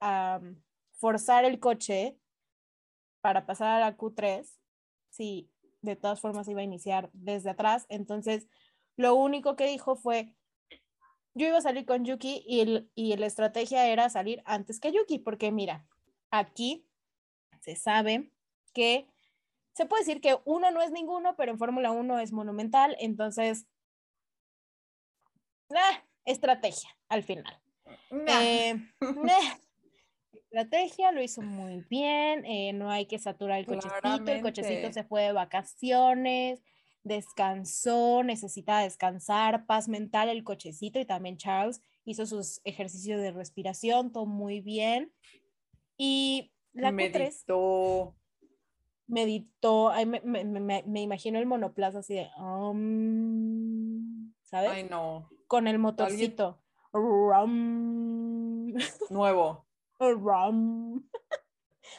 a 0.00 0.40
forzar 0.94 1.44
el 1.44 1.60
coche 1.60 2.16
para 3.20 3.44
pasar 3.44 3.76
a 3.76 3.80
la 3.80 3.96
Q3 3.98 4.58
si 5.10 5.50
de 5.82 5.96
todas 5.96 6.18
formas 6.20 6.48
iba 6.48 6.62
a 6.62 6.64
iniciar 6.64 7.10
desde 7.12 7.50
atrás. 7.50 7.84
Entonces, 7.90 8.48
lo 8.96 9.14
único 9.14 9.54
que 9.54 9.66
dijo 9.66 9.96
fue, 9.96 10.34
yo 11.34 11.46
iba 11.46 11.58
a 11.58 11.62
salir 11.62 11.84
con 11.84 12.06
Yuki 12.06 12.42
y, 12.46 12.88
y 12.94 13.16
la 13.18 13.26
estrategia 13.26 13.86
era 13.86 14.08
salir 14.08 14.42
antes 14.46 14.80
que 14.80 14.92
Yuki, 14.92 15.18
porque 15.18 15.52
mira, 15.52 15.86
aquí 16.30 16.86
se 17.60 17.76
sabe 17.76 18.32
que 18.72 19.10
se 19.72 19.86
puede 19.86 20.02
decir 20.02 20.20
que 20.20 20.36
uno 20.44 20.70
no 20.70 20.82
es 20.82 20.90
ninguno, 20.90 21.36
pero 21.36 21.52
en 21.52 21.58
Fórmula 21.58 21.90
1 21.90 22.18
es 22.18 22.32
monumental, 22.32 22.96
entonces, 23.00 23.66
estrategia 26.24 26.90
al 27.08 27.22
final. 27.22 27.60
Eh, 28.10 28.74
estrategia, 30.32 31.12
lo 31.12 31.22
hizo 31.22 31.42
muy 31.42 31.84
bien, 31.88 32.44
eh, 32.44 32.72
no 32.72 32.90
hay 32.90 33.06
que 33.06 33.18
saturar 33.18 33.60
el 33.60 33.66
cochecito, 33.66 34.32
el 34.32 34.42
cochecito 34.42 34.92
se 34.92 35.04
fue 35.04 35.22
de 35.22 35.32
vacaciones, 35.32 36.60
descansó, 37.02 38.22
necesita 38.22 38.80
descansar, 38.80 39.66
paz 39.66 39.88
mental 39.88 40.28
el 40.28 40.44
cochecito 40.44 40.98
y 40.98 41.04
también 41.04 41.36
Charles 41.36 41.80
hizo 42.04 42.26
sus 42.26 42.60
ejercicios 42.64 43.20
de 43.20 43.30
respiración, 43.30 44.12
todo 44.12 44.26
muy 44.26 44.60
bien. 44.60 45.12
Y 45.96 46.52
la 46.72 46.92
Meditó 46.92 48.16
meditó, 49.10 49.92
me, 50.06 50.20
me, 50.20 50.44
me, 50.44 50.82
me, 50.86 51.02
imagino 51.02 51.38
el 51.38 51.46
monoplaza 51.46 51.98
así 51.98 52.14
de, 52.14 52.30
¿sabes? 54.42 54.70
Ay, 54.70 54.84
no. 54.84 55.28
Con 55.46 55.66
el 55.66 55.78
motorcito. 55.78 56.62
Nuevo. 59.10 59.66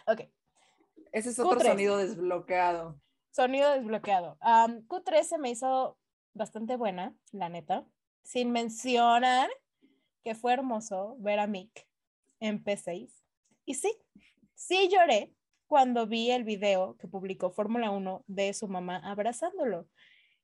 ok. 0.08 0.22
Ese 1.12 1.30
es 1.30 1.40
otro 1.40 1.60
sonido 1.60 1.98
desbloqueado. 1.98 3.00
Sonido 3.32 3.72
desbloqueado. 3.72 4.38
Um, 4.42 4.88
Q3 4.88 5.38
me 5.38 5.52
hizo 5.52 5.98
bastante 6.34 6.78
buena, 6.78 7.14
la 7.32 7.50
neta. 7.50 7.86
Sin 8.24 8.52
mencionar 8.52 9.50
que 10.24 10.36
fue 10.36 10.54
hermoso 10.54 11.16
ver 11.20 11.40
a 11.40 11.48
Mick 11.48 11.88
en 12.40 12.64
P6. 12.64 13.12
Y 13.66 13.74
sí, 13.74 13.92
sí 14.54 14.90
lloré 14.90 15.34
cuando 15.72 16.06
vi 16.06 16.32
el 16.32 16.44
video 16.44 16.98
que 16.98 17.08
publicó 17.08 17.50
Fórmula 17.50 17.92
1 17.92 18.26
de 18.28 18.54
su 18.54 18.68
mamá 18.68 18.98
abrazándolo. 19.10 19.88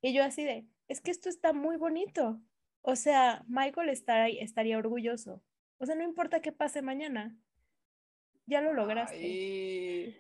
Y 0.02 0.13
yo 0.13 0.24
así 0.24 0.46
de, 0.46 0.66
es 0.88 1.02
que 1.02 1.12
esto 1.12 1.28
está 1.28 1.52
muy 1.52 1.76
bonito. 1.76 2.40
O 2.82 2.96
sea, 2.96 3.44
Michael 3.50 3.90
estaría, 3.90 4.42
estaría 4.42 4.78
orgulloso. 4.78 5.44
O 5.80 5.86
sea, 5.86 5.96
no 5.96 6.04
importa 6.06 6.40
qué 6.42 6.54
pase 6.54 6.82
mañana. 6.82 7.36
Ya 8.46 8.62
lo 8.62 8.72
lograste. 8.74 10.18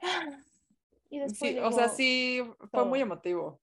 Y 1.12 1.18
después 1.18 1.52
Sí, 1.52 1.58
o 1.60 1.70
sea, 1.72 1.88
sí, 1.88 2.40
fue 2.58 2.68
todo. 2.70 2.86
muy 2.86 3.00
emotivo. 3.00 3.60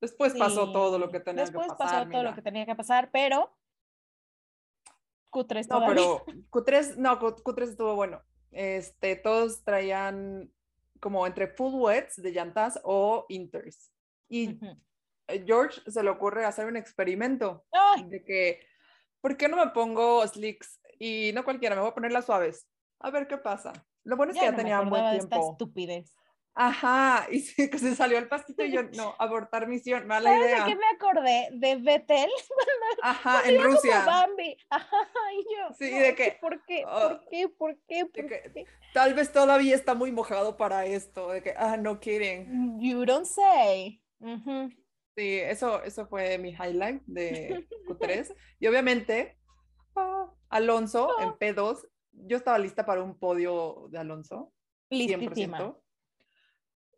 Después 0.00 0.34
pasó 0.34 0.72
todo 0.72 0.98
lo 0.98 1.08
que 1.10 1.18
Sí, 1.18 1.24
tenía 1.24 1.44
Después 1.44 1.66
que 1.68 1.74
pasar. 1.76 1.98
pasó 1.98 2.10
todo 2.10 2.22
lo 2.24 2.30
mira. 2.30 2.34
que 2.34 2.42
tenía 2.42 2.66
que 2.66 2.74
pasar, 2.76 3.10
pero 3.12 3.56
Q3 5.32 5.68
No, 5.68 5.76
todavía. 5.76 5.94
pero 5.94 6.24
Q3, 6.50 6.96
no, 6.96 7.18
Q- 7.20 7.42
Q3 7.44 7.62
estuvo 7.70 7.94
bueno. 7.94 8.22
Este, 8.50 9.16
todos 9.16 9.64
traían 9.64 10.50
como 11.00 11.26
entre 11.26 11.48
full 11.48 11.74
wets 11.74 12.16
de 12.16 12.30
llantas 12.32 12.80
o 12.84 13.26
inters. 13.28 13.92
Y 14.28 14.58
George 15.44 15.80
se 15.90 16.02
le 16.02 16.10
ocurre 16.10 16.44
hacer 16.44 16.66
un 16.66 16.76
experimento 16.76 17.64
Ay, 17.72 18.04
de 18.04 18.24
que, 18.24 18.60
¿por 19.20 19.36
qué 19.36 19.48
no 19.48 19.56
me 19.56 19.70
pongo 19.72 20.26
slicks? 20.26 20.80
Y 20.98 21.32
no 21.34 21.44
cualquiera, 21.44 21.74
me 21.74 21.82
voy 21.82 21.90
a 21.90 21.94
poner 21.94 22.12
las 22.12 22.26
suaves. 22.26 22.66
A 23.00 23.10
ver 23.10 23.26
qué 23.26 23.36
pasa. 23.36 23.72
Lo 24.04 24.16
bueno 24.16 24.32
es 24.32 24.38
que 24.38 24.44
ya 24.44 24.52
no 24.52 24.56
me 24.56 24.62
tenía 24.62 24.78
acordaba 24.78 25.02
buen 25.02 25.12
de 25.12 25.18
esta 25.18 25.36
tiempo. 25.36 25.52
estupidez. 25.52 26.14
Ajá, 26.58 27.26
y 27.30 27.42
que 27.68 27.78
se 27.78 27.94
salió 27.94 28.16
el 28.16 28.28
pastito 28.28 28.64
y 28.64 28.72
yo, 28.72 28.82
no, 28.94 29.14
abortar 29.18 29.68
misión, 29.68 30.06
mala 30.06 30.30
¿Sabes 30.30 30.46
de 30.46 30.52
idea. 30.52 30.64
qué 30.64 30.74
me 30.76 30.86
acordé? 30.86 31.48
De 31.52 31.76
Betel, 31.76 32.30
Ajá, 33.02 33.42
en 33.46 33.56
como 33.56 33.68
Rusia. 33.68 34.04
Bambi. 34.06 34.56
Ajá, 34.70 34.96
y 35.34 35.42
yo. 35.54 35.74
Sí, 35.78 35.90
no, 35.92 35.98
de 35.98 36.14
que, 36.14 36.38
¿Por 36.40 36.64
qué? 36.64 36.82
ah, 36.86 37.08
¿Por 37.20 37.28
qué? 37.28 37.48
¿Por 37.50 37.76
qué? 37.86 38.06
¿Por 38.06 38.26
que- 38.26 38.50
qué? 38.54 38.64
Tal 38.94 39.12
vez 39.12 39.30
todavía 39.30 39.74
está 39.74 39.92
muy 39.94 40.10
mojado 40.12 40.56
para 40.56 40.86
esto, 40.86 41.30
de 41.30 41.42
que, 41.42 41.52
ah, 41.58 41.76
no 41.76 42.00
kidding. 42.00 42.80
You 42.80 43.04
don't 43.04 43.26
say. 43.26 44.02
Sí, 45.14 45.38
eso, 45.38 45.82
eso 45.82 46.06
fue 46.06 46.38
mi 46.38 46.50
highlight 46.50 47.02
de 47.06 47.66
Q3. 47.86 48.34
Y 48.60 48.66
obviamente, 48.66 49.38
ah, 49.94 50.32
Alonso 50.48 51.20
en 51.20 51.32
P2, 51.32 51.86
yo 52.12 52.38
estaba 52.38 52.58
lista 52.58 52.86
para 52.86 53.02
un 53.02 53.18
podio 53.18 53.88
de 53.90 53.98
Alonso, 53.98 54.54
Listísima. 54.88 55.58
100%. 55.58 55.82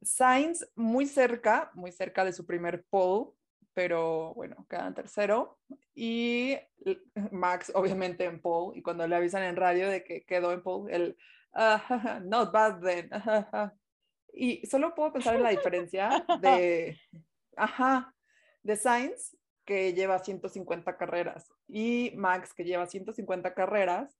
Sainz 0.03 0.69
muy 0.77 1.07
cerca, 1.07 1.71
muy 1.75 1.93
cerca 1.93 2.25
de 2.25 2.33
su 2.33 2.47
primer 2.47 2.85
pole, 2.91 3.31
pero 3.75 4.35
bueno, 4.35 4.67
queda 4.69 4.87
en 4.87 4.95
tercero. 4.95 5.59
Y 5.95 6.57
Max, 7.33 7.73
obviamente, 7.75 8.25
en 8.25 8.41
pole. 8.41 8.79
Y 8.79 8.83
cuando 8.83 9.07
le 9.07 9.17
avisan 9.17 9.43
en 9.45 9.57
radio 9.57 9.89
de 9.89 10.05
que 10.05 10.25
quedó 10.25 10.53
en 10.53 10.63
pole, 10.63 10.95
el 10.95 11.17
"Ah, 11.53 11.79
jaja, 11.79 12.21
not 12.21 12.53
bad 12.53 12.81
then. 12.81 13.13
ajaja". 13.13 13.75
Y 14.33 14.67
solo 14.67 14.95
puedo 14.95 15.13
pensar 15.13 15.37
en 15.37 15.43
la 15.43 15.51
diferencia 15.51 16.25
de, 16.41 16.99
ajá, 17.57 18.15
de 18.63 18.77
Sainz, 18.77 19.37
que 19.65 19.93
lleva 19.95 20.19
150 20.19 20.97
carreras, 20.97 21.53
y 21.67 22.13
Max, 22.17 22.55
que 22.55 22.65
lleva 22.65 22.87
150 22.87 23.55
carreras. 23.55 24.18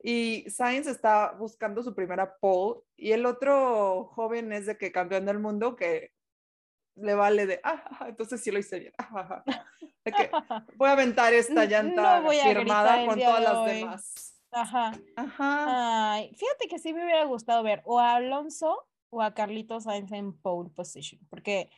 Y 0.00 0.48
Sainz 0.48 0.86
está 0.86 1.32
buscando 1.32 1.82
su 1.82 1.94
primera 1.94 2.36
pole 2.38 2.80
y 2.96 3.12
el 3.12 3.26
otro 3.26 4.04
joven 4.14 4.52
es 4.52 4.66
de 4.66 4.78
que 4.78 4.92
campeón 4.92 5.26
del 5.26 5.40
mundo 5.40 5.74
que 5.74 6.12
le 6.94 7.14
vale 7.14 7.46
de, 7.46 7.60
ah, 7.64 8.06
entonces 8.08 8.40
sí 8.40 8.50
lo 8.50 8.58
hice 8.58 8.78
bien. 8.78 8.92
ajá, 8.98 9.42
ajá". 9.46 9.66
De 10.04 10.12
que 10.12 10.30
voy 10.76 10.88
a 10.88 10.92
aventar 10.92 11.34
esta 11.34 11.52
No 11.54 11.64
llanta 11.64 12.18
a 12.18 12.30
firmada 12.30 13.06
con 13.06 13.18
todas 13.18 13.38
de 13.38 13.44
las 13.44 13.66
demás. 13.66 14.34
Ajá. 14.50 14.92
Ajá. 15.16 16.12
Ay, 16.14 16.34
fíjate 16.34 16.68
que 16.68 16.78
sí 16.78 16.92
me 16.92 17.04
hubiera 17.04 17.24
gustado 17.24 17.62
ver 17.62 17.82
o 17.84 17.98
a 17.98 18.14
Alonso 18.14 18.88
o 19.10 19.22
a 19.22 19.34
Carlitos 19.34 19.84
Sainz 19.84 20.12
en 20.12 20.32
pole 20.32 20.70
position, 20.70 21.20
porque 21.28 21.70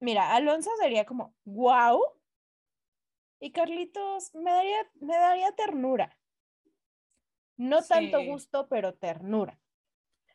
mira, 0.00 0.34
Alonso 0.34 0.70
sería 0.80 1.04
como 1.04 1.34
wow 1.44 2.00
y 3.40 3.52
Carlitos 3.52 4.34
me 4.34 4.50
daría, 4.50 4.78
me 5.00 5.14
daría 5.14 5.52
ternura. 5.52 6.16
No 7.56 7.82
tanto 7.82 8.22
gusto, 8.24 8.68
pero 8.68 8.94
ternura. 8.94 9.60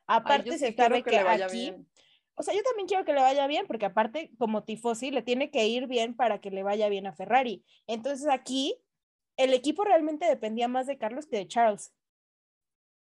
Aparte 0.08 0.58
se 0.58 0.68
sí 0.68 0.74
sabe 0.74 1.04
que 1.04 1.18
aquí, 1.18 1.72
bien. 1.72 1.88
o 2.36 2.44
sea, 2.44 2.54
yo 2.54 2.64
también 2.64 2.88
quiero 2.88 3.06
que 3.06 3.14
le 3.14 3.22
vaya 3.22 3.48
bien, 3.48 3.68
porque 3.68 3.86
aparte, 3.86 4.32
como 4.38 4.64
tifosi, 4.64 5.12
le 5.12 5.22
tiene 5.22 5.52
que 5.52 5.68
ir 5.68 5.88
bien 5.88 6.16
para 6.16 6.42
que 6.42 6.52
le 6.52 6.64
vaya 6.64 6.90
bien 6.90 7.08
a 7.08 7.14
Ferrari. 7.14 7.64
Entonces 7.88 8.28
aquí, 8.28 8.76
el 9.38 9.54
equipo 9.54 9.84
realmente 9.84 10.26
dependía 10.26 10.68
más 10.68 10.88
de 10.88 10.98
Carlos 10.98 11.28
que 11.28 11.38
de 11.38 11.48
Charles 11.48 11.94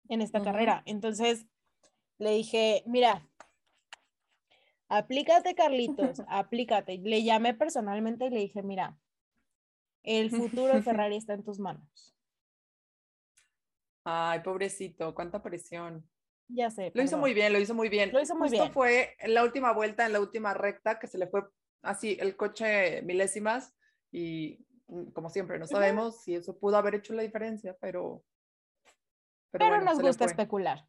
en 0.10 0.22
esta 0.22 0.42
carrera. 0.42 0.84
Entonces 0.86 1.46
le 2.18 2.32
dije, 2.32 2.84
mira, 2.86 3.28
aplícate, 4.90 5.56
Carlitos, 5.56 6.22
aplícate. 6.28 6.98
Le 6.98 7.24
llamé 7.24 7.54
personalmente 7.54 8.26
y 8.26 8.30
le 8.30 8.40
dije, 8.40 8.64
mira, 8.64 8.98
el 10.04 10.32
futuro 10.32 10.74
de 10.74 10.82
Ferrari 10.84 11.18
está 11.18 11.34
en 11.34 11.44
tus 11.44 11.60
manos. 11.60 12.17
Ay, 14.10 14.40
pobrecito, 14.40 15.14
cuánta 15.14 15.44
presión. 15.44 16.10
Ya 16.48 16.72
sé. 16.72 16.94
Lo 16.96 17.04
hizo 17.04 17.18
muy 17.18 17.34
bien, 17.34 17.52
lo 17.52 17.60
hizo 17.60 17.76
muy 17.76 17.90
bien. 17.90 18.14
Lo 18.14 18.22
hizo 18.22 18.36
muy 18.36 18.48
Justo 18.48 18.64
bien. 18.64 18.74
fue 18.74 19.18
en 19.20 19.34
la 19.34 19.44
última 19.44 19.74
vuelta, 19.74 20.06
en 20.06 20.14
la 20.14 20.22
última 20.22 20.54
recta, 20.54 20.98
que 20.98 21.08
se 21.08 21.18
le 21.18 21.28
fue 21.28 21.44
así 21.82 22.16
el 22.22 22.38
coche 22.38 23.02
milésimas 23.02 23.76
y 24.10 24.66
mm, 24.88 25.12
como 25.12 25.30
siempre, 25.30 25.60
no 25.60 25.68
sabemos 25.68 26.22
si 26.24 26.36
eso 26.36 26.58
pudo 26.58 26.78
haber 26.78 26.96
hecho 26.96 27.14
la 27.14 27.22
diferencia, 27.22 27.76
pero... 27.82 28.24
Pero 29.52 29.68
bueno, 29.68 29.84
nos 29.84 30.00
gusta 30.00 30.24
especular. 30.24 30.88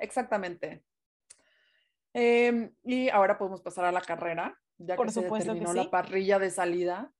Exactamente. 0.00 0.82
Em, 2.12 2.74
y 2.82 3.08
ahora 3.10 3.38
podemos 3.38 3.62
pasar 3.62 3.84
a 3.84 3.92
la 3.92 4.00
carrera, 4.00 4.60
ya 4.76 4.96
Por 4.96 5.06
que 5.06 5.12
se 5.12 5.24
que 5.24 5.40
sí. 5.40 5.76
la 5.76 5.88
parrilla 5.88 6.40
de 6.40 6.50
salida. 6.50 7.12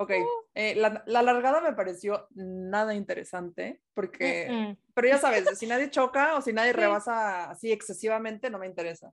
Ok, 0.00 0.10
Uh. 0.10 0.26
eh, 0.54 0.74
la, 0.76 1.02
la 1.06 1.22
largada 1.22 1.60
me 1.60 1.74
pareció 1.74 2.26
nada 2.30 2.94
interesante 2.94 3.82
porque, 3.94 4.48
Mm, 4.50 4.54
mm. 4.70 4.76
pero 4.94 5.08
ya 5.08 5.18
sabes, 5.18 5.58
si 5.58 5.66
nadie 5.66 5.90
choca 5.90 6.36
o 6.36 6.40
si 6.42 6.52
nadie 6.52 6.72
rebasa 6.72 7.50
así 7.50 7.70
excesivamente, 7.70 8.48
no 8.50 8.58
me 8.58 8.66
interesa. 8.66 9.08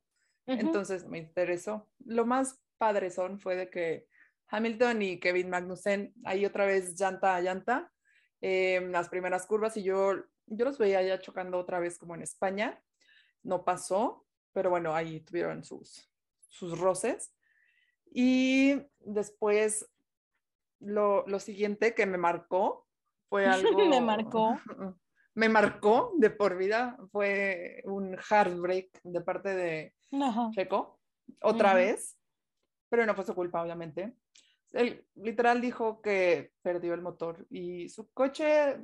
Ujú. 0.47 0.59
Entonces 0.61 1.05
me 1.05 1.17
interesó. 1.17 1.89
Lo 2.05 2.25
más 2.25 2.59
padre 2.77 3.11
son 3.11 3.39
fue 3.39 3.55
de 3.57 3.69
que 3.69 4.07
Hamilton 4.47 5.01
y 5.01 5.19
Kevin 5.19 5.49
Magnussen 5.49 6.13
ahí 6.23 6.45
otra 6.45 6.65
vez 6.65 6.97
llanta 6.97 7.35
a 7.35 7.41
llanta 7.41 7.91
en 8.39 8.91
las 8.93 9.09
primeras 9.09 9.45
curvas 9.45 9.75
y 9.75 9.83
yo, 9.83 10.13
yo 10.45 10.65
los 10.65 10.77
veía 10.77 11.01
ya 11.01 11.19
chocando 11.19 11.57
otra 11.57 11.79
vez 11.79 11.97
como 11.97 12.15
en 12.15 12.21
España. 12.21 12.81
No 13.43 13.65
pasó, 13.65 14.25
pero 14.53 14.69
bueno, 14.69 14.95
ahí 14.95 15.19
tuvieron 15.19 15.63
sus, 15.65 16.09
sus 16.47 16.79
roces. 16.79 17.33
Y 18.11 18.81
después 18.99 19.89
lo, 20.79 21.25
lo 21.27 21.39
siguiente 21.39 21.93
que 21.93 22.05
me 22.05 22.17
marcó 22.17 22.87
fue 23.29 23.45
algo... 23.47 23.85
Me 23.87 24.01
marcó. 24.01 24.57
me 25.37 25.49
marcó 25.49 26.13
de 26.17 26.31
por 26.31 26.57
vida 26.57 26.97
fue 27.11 27.81
un 27.85 28.17
heartbreak 28.17 28.99
de 29.03 29.21
parte 29.21 29.55
de 29.55 29.93
Ajá. 30.11 30.49
Checo, 30.51 30.99
otra 31.41 31.75
vez, 31.75 32.17
pero 32.89 33.05
no 33.05 33.13
fue 33.13 33.23
su 33.23 33.35
culpa, 33.35 33.61
obviamente. 33.61 34.15
Él 34.71 35.05
literal 35.15 35.61
dijo 35.61 36.01
que 36.01 36.53
perdió 36.63 36.93
el 36.93 37.01
motor 37.01 37.45
y 37.49 37.87
su 37.89 38.11
coche 38.13 38.77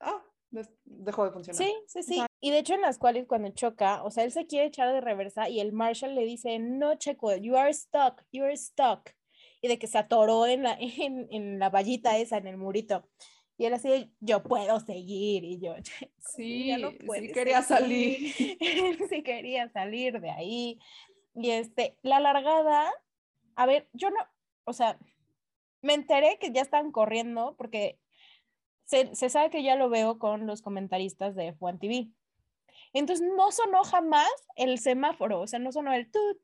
ah, 0.00 0.22
dejó 0.84 1.24
de 1.24 1.30
funcionar. 1.30 1.56
Sí, 1.56 1.74
sí, 1.86 2.02
sí. 2.02 2.22
Y 2.40 2.50
de 2.50 2.58
hecho 2.58 2.74
en 2.74 2.82
las 2.82 2.98
cuales 2.98 3.26
cuando 3.26 3.48
choca, 3.50 4.02
o 4.04 4.10
sea, 4.10 4.24
él 4.24 4.32
se 4.32 4.46
quiere 4.46 4.66
echar 4.66 4.92
de 4.92 5.00
reversa 5.00 5.48
y 5.48 5.60
el 5.60 5.72
Marshall 5.72 6.14
le 6.14 6.24
dice, 6.24 6.58
no, 6.58 6.94
Checo, 6.96 7.34
you 7.36 7.56
are 7.56 7.72
stuck, 7.72 8.22
you 8.32 8.44
are 8.44 8.56
stuck. 8.56 9.10
Y 9.64 9.68
de 9.68 9.78
que 9.78 9.86
se 9.86 9.96
atoró 9.96 10.46
en 10.46 10.62
la, 10.62 10.76
en, 10.78 11.26
en 11.30 11.58
la 11.58 11.70
vallita 11.70 12.18
esa, 12.18 12.36
en 12.36 12.46
el 12.46 12.58
murito. 12.58 13.08
Y 13.56 13.64
él 13.64 13.72
así, 13.72 14.12
yo 14.20 14.42
puedo 14.42 14.78
seguir. 14.80 15.42
Y 15.42 15.58
yo, 15.58 15.74
Sí, 16.18 16.66
ya 16.66 16.76
no 16.76 16.90
sí 16.90 17.32
quería 17.32 17.62
seguir. 17.62 18.34
salir. 18.36 18.98
Sí 19.08 19.22
quería 19.22 19.70
salir 19.70 20.20
de 20.20 20.30
ahí. 20.30 20.78
Y 21.34 21.48
este, 21.48 21.96
la 22.02 22.20
largada, 22.20 22.92
a 23.56 23.64
ver, 23.64 23.88
yo 23.94 24.10
no, 24.10 24.18
o 24.64 24.74
sea, 24.74 24.98
me 25.80 25.94
enteré 25.94 26.38
que 26.38 26.52
ya 26.52 26.60
están 26.60 26.92
corriendo 26.92 27.54
porque 27.56 27.98
se, 28.84 29.14
se 29.16 29.30
sabe 29.30 29.48
que 29.48 29.62
ya 29.62 29.76
lo 29.76 29.88
veo 29.88 30.18
con 30.18 30.46
los 30.46 30.60
comentaristas 30.60 31.34
de 31.34 31.54
F1 31.56 31.80
TV. 31.80 32.10
Entonces 32.92 33.26
no 33.34 33.50
sonó 33.50 33.82
jamás 33.82 34.30
el 34.56 34.78
semáforo, 34.78 35.40
o 35.40 35.46
sea, 35.46 35.58
no 35.58 35.72
sonó 35.72 35.94
el 35.94 36.10
tut, 36.10 36.38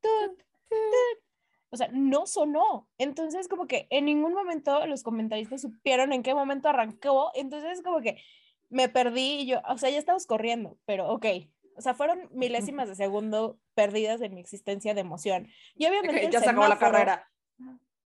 tut, 0.00 0.38
tut. 0.68 1.29
O 1.70 1.76
sea, 1.76 1.88
no 1.92 2.26
sonó. 2.26 2.88
Entonces, 2.98 3.48
como 3.48 3.66
que 3.66 3.86
en 3.90 4.04
ningún 4.04 4.34
momento 4.34 4.86
los 4.86 5.02
comentaristas 5.02 5.62
supieron 5.62 6.12
en 6.12 6.22
qué 6.22 6.34
momento 6.34 6.68
arrancó. 6.68 7.30
Entonces, 7.34 7.82
como 7.82 8.00
que 8.00 8.20
me 8.68 8.88
perdí 8.88 9.40
y 9.40 9.46
yo, 9.46 9.60
o 9.68 9.78
sea, 9.78 9.90
ya 9.90 9.98
estamos 9.98 10.26
corriendo, 10.26 10.78
pero 10.84 11.08
ok. 11.12 11.26
O 11.76 11.80
sea, 11.80 11.94
fueron 11.94 12.28
milésimas 12.32 12.88
de 12.88 12.94
segundo 12.94 13.58
perdidas 13.74 14.20
en 14.20 14.34
mi 14.34 14.40
existencia 14.40 14.94
de 14.94 15.00
emoción. 15.00 15.48
Y 15.74 15.84
De 15.84 15.90
obviamente 15.90 16.30
ya 16.30 16.40
se 16.40 16.50
acabó 16.50 16.68
la 16.68 16.78
carrera. 16.78 17.28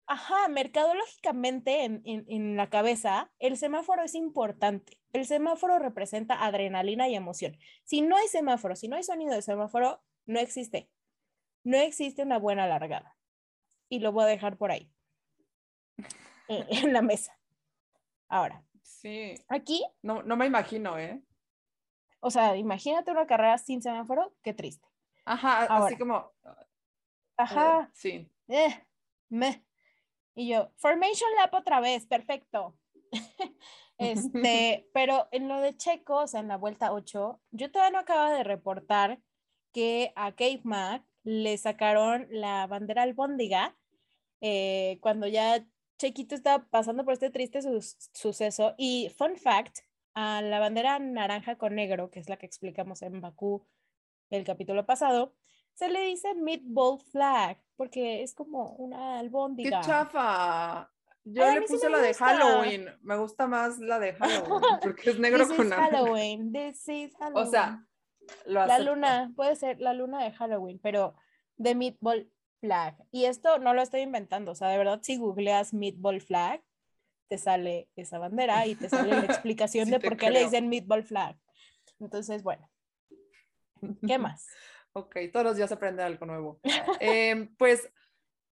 Ajá, 0.07 0.49
mercadológicamente 0.49 1.85
en, 1.85 2.01
en, 2.07 2.25
en 2.29 2.57
la 2.57 2.71
cabeza, 2.71 3.31
el 3.39 3.59
semáforo 3.59 4.03
es 4.03 4.15
importante. 4.15 4.99
El 5.13 5.27
semáforo 5.27 5.79
representa 5.79 6.43
adrenalina 6.47 7.09
y 7.09 7.15
emoción. 7.15 7.59
Si 7.85 8.01
no 8.01 8.17
hay 8.17 8.27
semáforo, 8.29 8.75
si 8.75 8.89
no 8.89 8.97
hay 8.97 9.03
sonido 9.03 9.35
de 9.35 9.43
semáforo, 9.43 10.03
no 10.25 10.41
existe. 10.41 10.89
No 11.63 11.77
existe 11.77 12.23
una 12.23 12.39
buena 12.39 12.67
largada. 12.67 13.18
Y 13.89 14.01
lo 14.01 14.13
voy 14.13 14.25
a 14.25 14.27
dejar 14.27 14.57
por 14.57 14.71
ahí, 14.71 14.93
en, 16.49 16.93
la 16.93 17.03
mesa. 17.03 17.39
Ahora, 18.29 18.65
Sí. 18.83 19.35
Aquí, 19.49 19.85
No, 20.03 20.23
no 20.23 20.37
me 20.37 20.47
imagino, 20.47 20.99
¿eh? 20.99 21.23
o 22.21 22.31
sea, 22.31 22.57
imagínate 22.57 23.11
una 23.11 23.27
carrera 23.27 23.59
sin 23.59 23.81
semáforo, 23.81 24.35
qué 24.43 24.53
triste. 24.53 24.89
Ajá, 25.25 25.65
así 25.65 25.97
como. 25.97 26.33
Ajá, 27.37 27.83
eh, 27.83 27.91
sí. 27.95 28.33
eh, 28.49 28.87
me. 29.29 29.65
Y 30.35 30.49
yo, 30.49 30.73
Formation 30.77 31.31
Lap 31.37 31.55
otra 31.55 31.81
vez, 31.81 32.07
perfecto. 32.07 32.77
este, 33.99 34.89
pero 34.95 35.29
en 35.31 35.49
lo 35.49 35.61
de 35.61 35.77
Checo, 35.77 36.23
o 36.23 36.27
sea, 36.27 36.41
en 36.41 36.49
la 36.49 36.57
vuelta 36.57 36.93
8, 36.93 37.41
yo 37.51 37.71
todavía 37.71 37.93
no 37.93 37.99
acabo 38.01 38.33
de 38.33 38.43
reportar 38.43 39.21
que 39.73 40.13
a 40.17 40.33
Cape 40.33 40.63
Mac 40.65 41.05
le 41.23 41.57
sacaron 41.59 42.27
la 42.31 42.67
bandera 42.67 43.03
albóndiga 43.03 43.77
eh, 44.41 44.99
cuando 45.01 45.27
ya 45.27 45.65
Chequito 45.99 46.35
estaba 46.35 46.65
pasando 46.69 47.05
por 47.05 47.13
este 47.15 47.31
triste 47.31 47.61
sus- 47.63 47.97
suceso. 48.13 48.75
Y 48.79 49.11
fun 49.17 49.37
fact, 49.37 49.79
a 50.15 50.41
la 50.43 50.59
bandera 50.61 50.99
naranja 50.99 51.57
con 51.59 51.75
negro, 51.75 52.11
que 52.11 52.21
es 52.21 52.29
la 52.29 52.37
que 52.37 52.47
explicamos 52.47 53.03
en 53.03 53.21
Bakú 53.21 53.67
el 54.31 54.45
capítulo 54.45 54.87
pasado, 54.87 55.35
se 55.75 55.89
le 55.89 56.01
dice 56.03 56.35
meatball 56.35 57.01
flag, 57.01 57.59
porque 57.77 58.23
es 58.23 58.35
como 58.35 58.73
una 58.77 58.97
¡Qué 59.15 59.19
albóndiga. 59.21 59.81
chafa! 59.81 60.91
Yo 61.25 61.45
Ay, 61.45 61.61
le 61.61 61.67
sí 61.67 61.73
puse 61.75 61.87
me 61.87 61.93
la 61.97 62.03
de 62.03 62.09
gusta. 62.09 62.25
Halloween. 62.27 62.87
Me 63.03 63.17
gusta 63.17 63.47
más 63.47 63.79
la 63.79 63.99
de 63.99 64.15
Halloween 64.15 64.63
porque 64.83 65.11
es 65.11 65.19
negro 65.19 65.47
This 65.47 65.57
con 65.57 65.67
is. 65.67 65.73
Halloween, 65.75 66.53
this 66.53 66.89
is 66.89 67.13
O 67.15 67.19
Halloween. 67.19 67.51
sea, 67.51 67.87
lo 68.47 68.67
la 68.67 68.79
luna, 68.79 69.33
puede 69.37 69.57
ser 69.57 69.81
la 69.81 69.93
luna 69.95 70.23
de 70.25 70.31
Halloween, 70.33 70.79
pero 70.83 71.15
de 71.57 71.75
meatball 71.75 72.31
flag. 72.61 72.97
Y 73.11 73.25
esto 73.27 73.59
no 73.59 73.75
lo 73.75 73.83
estoy 73.83 74.01
inventando, 74.01 74.53
o 74.53 74.55
sea, 74.55 74.69
de 74.69 74.79
verdad, 74.79 75.01
si 75.03 75.17
googleas 75.17 75.73
meatball 75.75 76.21
flag, 76.21 76.63
te 77.29 77.39
sale 77.39 77.89
esa 77.97 78.19
bandera 78.19 78.67
y 78.67 78.75
te 78.75 78.89
sale 78.89 79.11
la 79.15 79.25
explicación 79.25 79.87
Sí 79.87 79.91
de 79.93 80.01
por 80.01 80.17
qué 80.17 80.27
le 80.31 80.37
creo. 80.39 80.45
dicen 80.51 80.69
meatball 80.69 81.05
flag. 81.05 81.37
Entonces, 82.01 82.43
bueno, 82.43 82.71
¿qué 84.07 84.19
más? 84.19 84.47
Ok, 84.93 85.17
todos 85.33 85.45
los 85.45 85.57
días 85.57 85.71
aprende 85.71 86.03
algo 86.03 86.27
nuevo. 86.27 86.61
Em, 86.99 87.55
pues 87.57 87.89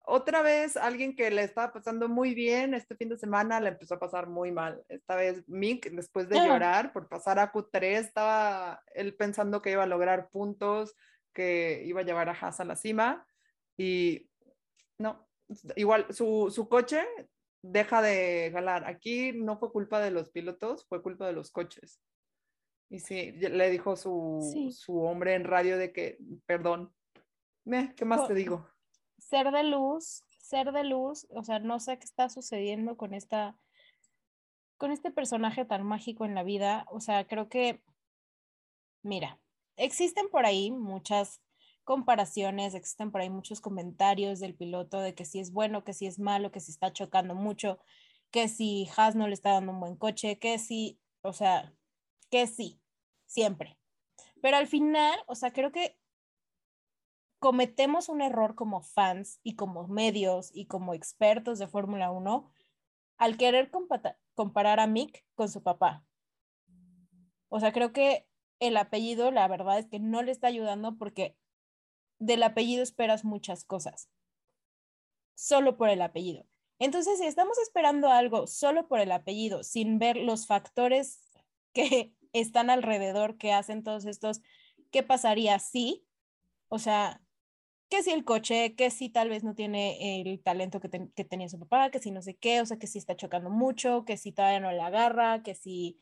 otra 0.07 0.43
vez 0.43 0.77
alguien 0.77 1.15
que 1.15 1.31
le 1.31 1.41
estaba 1.43 1.73
pasando 1.73 2.07
muy 2.07 2.35
bien 2.35 2.75
este 2.75 2.95
fin 2.95 3.09
de 3.09 3.17
semana 3.17 3.59
le 3.59 3.69
empezó 3.69 3.95
a 3.95 3.99
pasar 3.99 4.27
muy 4.27 4.51
mal. 4.51 4.83
Esta 4.89 5.15
vez 5.15 5.43
Mick, 5.47 5.89
después 5.91 6.29
de 6.29 6.37
Ah. 6.37 6.45
llorar 6.45 6.93
por 6.93 7.07
pasar 7.09 7.39
a 7.39 7.51
Q3, 7.51 7.83
estaba 8.05 8.83
él 8.93 9.15
pensando 9.15 9.61
que 9.63 9.71
iba 9.71 9.83
a 9.83 9.87
lograr 9.87 10.29
puntos, 10.29 10.93
que 11.33 11.81
iba 11.85 12.01
a 12.01 12.03
llevar 12.03 12.29
a 12.29 12.33
Haas 12.33 12.59
a 12.59 12.65
la 12.65 12.75
cima 12.75 13.25
y 13.77 14.29
no, 14.99 15.27
igual 15.75 16.05
su, 16.13 16.51
su 16.53 16.67
coche 16.69 17.03
deja 17.61 18.01
de 18.01 18.49
jalar. 18.53 18.85
Aquí 18.85 19.31
no 19.33 19.57
fue 19.57 19.71
culpa 19.71 19.99
de 19.99 20.11
los 20.11 20.29
pilotos, 20.29 20.85
fue 20.87 21.01
culpa 21.01 21.27
de 21.27 21.33
los 21.33 21.51
coches. 21.51 22.01
Y 22.89 22.99
sí, 22.99 23.31
le 23.31 23.69
dijo 23.71 23.95
su, 23.95 24.47
Sí. 24.53 24.71
su 24.71 25.01
hombre 25.01 25.33
en 25.33 25.43
radio 25.43 25.77
de 25.77 25.91
que, 25.91 26.17
perdón, 26.45 26.93
Meh, 27.65 27.93
¿qué 27.95 28.05
más 28.05 28.27
te 28.27 28.35
digo? 28.35 28.69
Ser 29.17 29.51
de 29.51 29.63
luz, 29.63 30.23
ser 30.39 30.71
de 30.71 30.83
luz, 30.83 31.25
o 31.31 31.43
sea, 31.43 31.57
no 31.57 31.79
sé 31.79 31.97
qué 31.97 32.05
está 32.05 32.29
sucediendo 32.29 32.95
con 32.95 33.15
esta, 33.15 33.57
con 34.77 34.91
este 34.91 35.09
personaje 35.09 35.65
tan 35.65 35.83
mágico 35.83 36.25
en 36.25 36.35
la 36.35 36.43
vida. 36.43 36.85
O 36.91 36.99
sea, 36.99 37.25
creo 37.25 37.49
que, 37.49 37.81
mira, 39.01 39.39
existen 39.77 40.29
por 40.29 40.45
ahí 40.45 40.69
muchas 40.69 41.41
comparaciones, 41.85 42.73
existen 42.73 43.11
por 43.11 43.21
ahí 43.21 43.29
muchos 43.29 43.61
comentarios 43.61 44.39
del 44.39 44.55
piloto 44.55 44.99
de 44.99 45.15
que 45.15 45.23
si 45.23 45.39
es 45.39 45.53
bueno, 45.53 45.85
que 45.85 45.93
si 45.93 46.07
es 46.07 46.19
malo, 46.19 46.51
que 46.51 46.59
si 46.59 46.71
está 46.71 46.91
chocando 46.91 47.35
mucho, 47.35 47.79
que 48.31 48.49
si 48.49 48.89
Haas 48.97 49.15
no 49.15 49.27
le 49.27 49.33
está 49.33 49.51
dando 49.51 49.71
un 49.71 49.79
buen 49.79 49.95
coche, 49.95 50.37
que 50.39 50.59
si, 50.59 50.99
o 51.21 51.31
sea, 51.31 51.73
que 52.29 52.47
sí, 52.47 52.81
siempre. 53.25 53.77
Pero 54.41 54.57
al 54.57 54.67
final, 54.67 55.17
o 55.27 55.35
sea, 55.35 55.53
creo 55.53 55.71
que 55.71 55.97
cometemos 57.39 58.09
un 58.09 58.21
error 58.21 58.55
como 58.55 58.81
fans 58.81 59.39
y 59.43 59.55
como 59.55 59.87
medios 59.87 60.49
y 60.53 60.65
como 60.65 60.93
expertos 60.93 61.59
de 61.59 61.67
Fórmula 61.67 62.11
1 62.11 62.51
al 63.17 63.37
querer 63.37 63.71
comparar 64.33 64.79
a 64.79 64.87
Mick 64.87 65.23
con 65.35 65.49
su 65.49 65.63
papá. 65.63 66.03
O 67.47 67.59
sea, 67.59 67.71
creo 67.71 67.93
que 67.93 68.27
el 68.59 68.75
apellido, 68.77 69.31
la 69.31 69.47
verdad 69.47 69.79
es 69.79 69.87
que 69.87 69.99
no 69.99 70.23
le 70.23 70.31
está 70.31 70.47
ayudando 70.47 70.97
porque 70.97 71.37
del 72.19 72.43
apellido 72.43 72.83
esperas 72.83 73.23
muchas 73.25 73.63
cosas. 73.63 74.09
Solo 75.35 75.77
por 75.77 75.89
el 75.89 76.01
apellido. 76.01 76.45
Entonces, 76.79 77.19
si 77.19 77.25
estamos 77.25 77.57
esperando 77.59 78.09
algo 78.09 78.47
solo 78.47 78.87
por 78.87 78.99
el 78.99 79.11
apellido, 79.11 79.63
sin 79.63 79.99
ver 79.99 80.17
los 80.17 80.47
factores 80.47 81.21
que 81.73 82.13
están 82.33 82.69
alrededor, 82.69 83.37
que 83.37 83.53
hacen 83.53 83.83
todos 83.83 84.05
estos, 84.05 84.41
¿qué 84.91 85.03
pasaría 85.03 85.59
si? 85.59 86.05
O 86.67 86.79
sea, 86.79 87.21
que 87.89 88.01
si 88.03 88.11
el 88.11 88.25
coche, 88.25 88.75
que 88.75 88.89
si 88.89 89.09
tal 89.09 89.29
vez 89.29 89.43
no 89.43 89.55
tiene 89.55 90.19
el 90.21 90.41
talento 90.41 90.79
que, 90.79 90.89
ten- 90.89 91.11
que 91.15 91.23
tenía 91.23 91.47
su 91.49 91.59
papá, 91.59 91.91
que 91.91 91.99
si 91.99 92.11
no 92.11 92.21
sé 92.21 92.35
qué, 92.35 92.59
o 92.61 92.65
sea, 92.65 92.77
que 92.77 92.87
si 92.87 92.97
está 92.97 93.15
chocando 93.15 93.49
mucho, 93.49 94.03
que 94.05 94.17
si 94.17 94.31
todavía 94.31 94.59
no 94.59 94.71
le 94.71 94.81
agarra, 94.81 95.43
que 95.43 95.55
si 95.55 95.99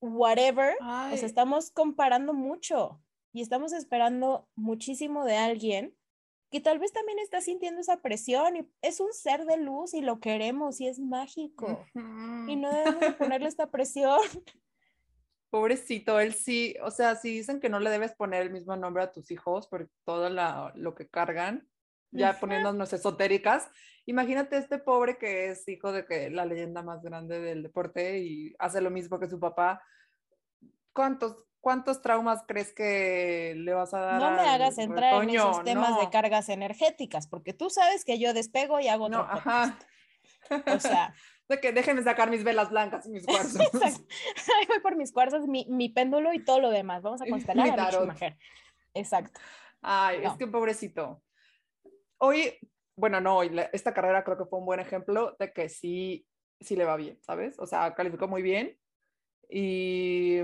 whatever. 0.00 0.74
O 0.80 0.84
Ay. 0.84 1.18
sea, 1.18 1.26
estamos 1.26 1.70
comparando 1.70 2.32
mucho 2.34 3.00
y 3.32 3.42
estamos 3.42 3.72
esperando 3.72 4.48
muchísimo 4.56 5.24
de 5.24 5.36
alguien 5.36 5.94
que 6.50 6.60
tal 6.60 6.78
vez 6.78 6.92
también 6.92 7.18
está 7.18 7.42
sintiendo 7.42 7.80
esa 7.80 8.00
presión 8.00 8.56
y 8.56 8.66
es 8.80 9.00
un 9.00 9.12
ser 9.12 9.44
de 9.44 9.58
luz 9.58 9.92
y 9.92 10.00
lo 10.00 10.18
queremos 10.18 10.80
y 10.80 10.88
es 10.88 10.98
mágico. 10.98 11.84
Y 11.94 12.56
no 12.56 12.70
debemos 12.74 13.00
de 13.00 13.12
ponerle 13.12 13.48
esta 13.48 13.70
presión. 13.70 14.18
Pobrecito, 15.50 16.20
él 16.20 16.34
sí, 16.34 16.74
o 16.82 16.90
sea, 16.90 17.16
si 17.16 17.30
dicen 17.30 17.58
que 17.60 17.70
no 17.70 17.80
le 17.80 17.88
debes 17.90 18.14
poner 18.14 18.42
el 18.42 18.50
mismo 18.50 18.76
nombre 18.76 19.02
a 19.02 19.12
tus 19.12 19.30
hijos 19.30 19.66
por 19.68 19.90
todo 20.04 20.28
la- 20.28 20.72
lo 20.74 20.94
que 20.94 21.08
cargan, 21.08 21.66
ya 22.10 22.38
poniéndonos 22.40 22.92
esotéricas, 22.94 23.68
imagínate 24.06 24.56
este 24.56 24.78
pobre 24.78 25.18
que 25.18 25.48
es 25.50 25.66
hijo 25.68 25.92
de 25.92 26.06
que 26.06 26.30
la 26.30 26.46
leyenda 26.46 26.82
más 26.82 27.02
grande 27.02 27.40
del 27.40 27.62
deporte 27.62 28.18
y 28.20 28.54
hace 28.58 28.80
lo 28.80 28.90
mismo 28.90 29.18
que 29.18 29.28
su 29.28 29.38
papá. 29.38 29.82
¿Cuántos, 30.94 31.44
cuántos 31.60 32.02
traumas 32.02 32.44
crees 32.46 32.72
que 32.72 33.54
le 33.56 33.74
vas 33.74 33.94
a 33.94 34.00
dar? 34.00 34.20
No 34.20 34.30
me 34.30 34.48
hagas 34.48 34.78
entrar 34.78 35.22
en 35.22 35.30
esos 35.30 35.64
temas 35.64 35.96
de 35.96 36.04
No, 36.04 36.10
cargas 36.10 36.48
energéticas, 36.48 37.26
porque 37.26 37.52
tú 37.52 37.70
sabes 37.70 38.04
que 38.04 38.18
yo 38.18 38.34
despego 38.34 38.80
y 38.80 38.88
hago 38.88 39.08
No, 39.08 39.20
otro 39.20 39.32
ajá. 39.32 39.78
O 40.66 40.80
sea, 40.80 41.14
De 41.48 41.60
que 41.60 41.72
déjenme 41.72 42.02
sacar 42.02 42.28
mis 42.28 42.44
velas 42.44 42.68
blancas 42.70 43.06
y 43.06 43.10
mis 43.10 43.24
cuarzos. 43.26 43.58
Ahí 43.72 44.66
voy 44.68 44.80
por 44.82 44.96
mis 44.96 45.12
cuarzos, 45.12 45.46
mi, 45.46 45.66
mi 45.70 45.88
péndulo 45.88 46.32
y 46.34 46.44
todo 46.44 46.60
lo 46.60 46.70
demás. 46.70 47.02
Vamos 47.02 47.22
a 47.22 47.26
constelar 47.30 47.80
a. 47.80 47.90
Schumacher. 47.90 48.36
Exacto. 48.94 49.40
Ay, 49.80 50.18
es 50.18 50.24
No. 50.24 50.38
que 50.38 50.46
pobrecito. 50.46 51.22
Hoy, 52.18 52.58
bueno, 52.96 53.20
no, 53.20 53.38
hoy, 53.38 53.50
esta 53.72 53.94
carrera 53.94 54.24
creo 54.24 54.36
que 54.36 54.44
fue 54.44 54.58
un 54.58 54.66
buen 54.66 54.80
ejemplo 54.80 55.36
de 55.38 55.52
que 55.52 55.68
sí, 55.68 56.26
sí 56.60 56.76
le 56.76 56.84
va 56.84 56.96
bien, 56.96 57.18
¿sabes? 57.22 57.58
O 57.58 57.66
sea, 57.66 57.94
calificó 57.94 58.28
muy 58.28 58.42
bien 58.42 58.76
y, 59.48 60.40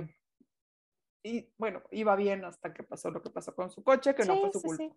y 1.24 1.52
bueno, 1.58 1.82
iba 1.90 2.14
bien 2.16 2.44
hasta 2.44 2.72
que 2.72 2.84
pasó 2.84 3.10
lo 3.10 3.22
que 3.22 3.30
pasó 3.30 3.54
con 3.56 3.70
su 3.70 3.82
coche, 3.82 4.14
que 4.14 4.24
no 4.26 4.34
Sí, 4.34 4.40
fue 4.40 4.52
su 4.52 4.60
sí, 4.60 4.66
culpa, 4.66 4.84
sí. 4.84 4.92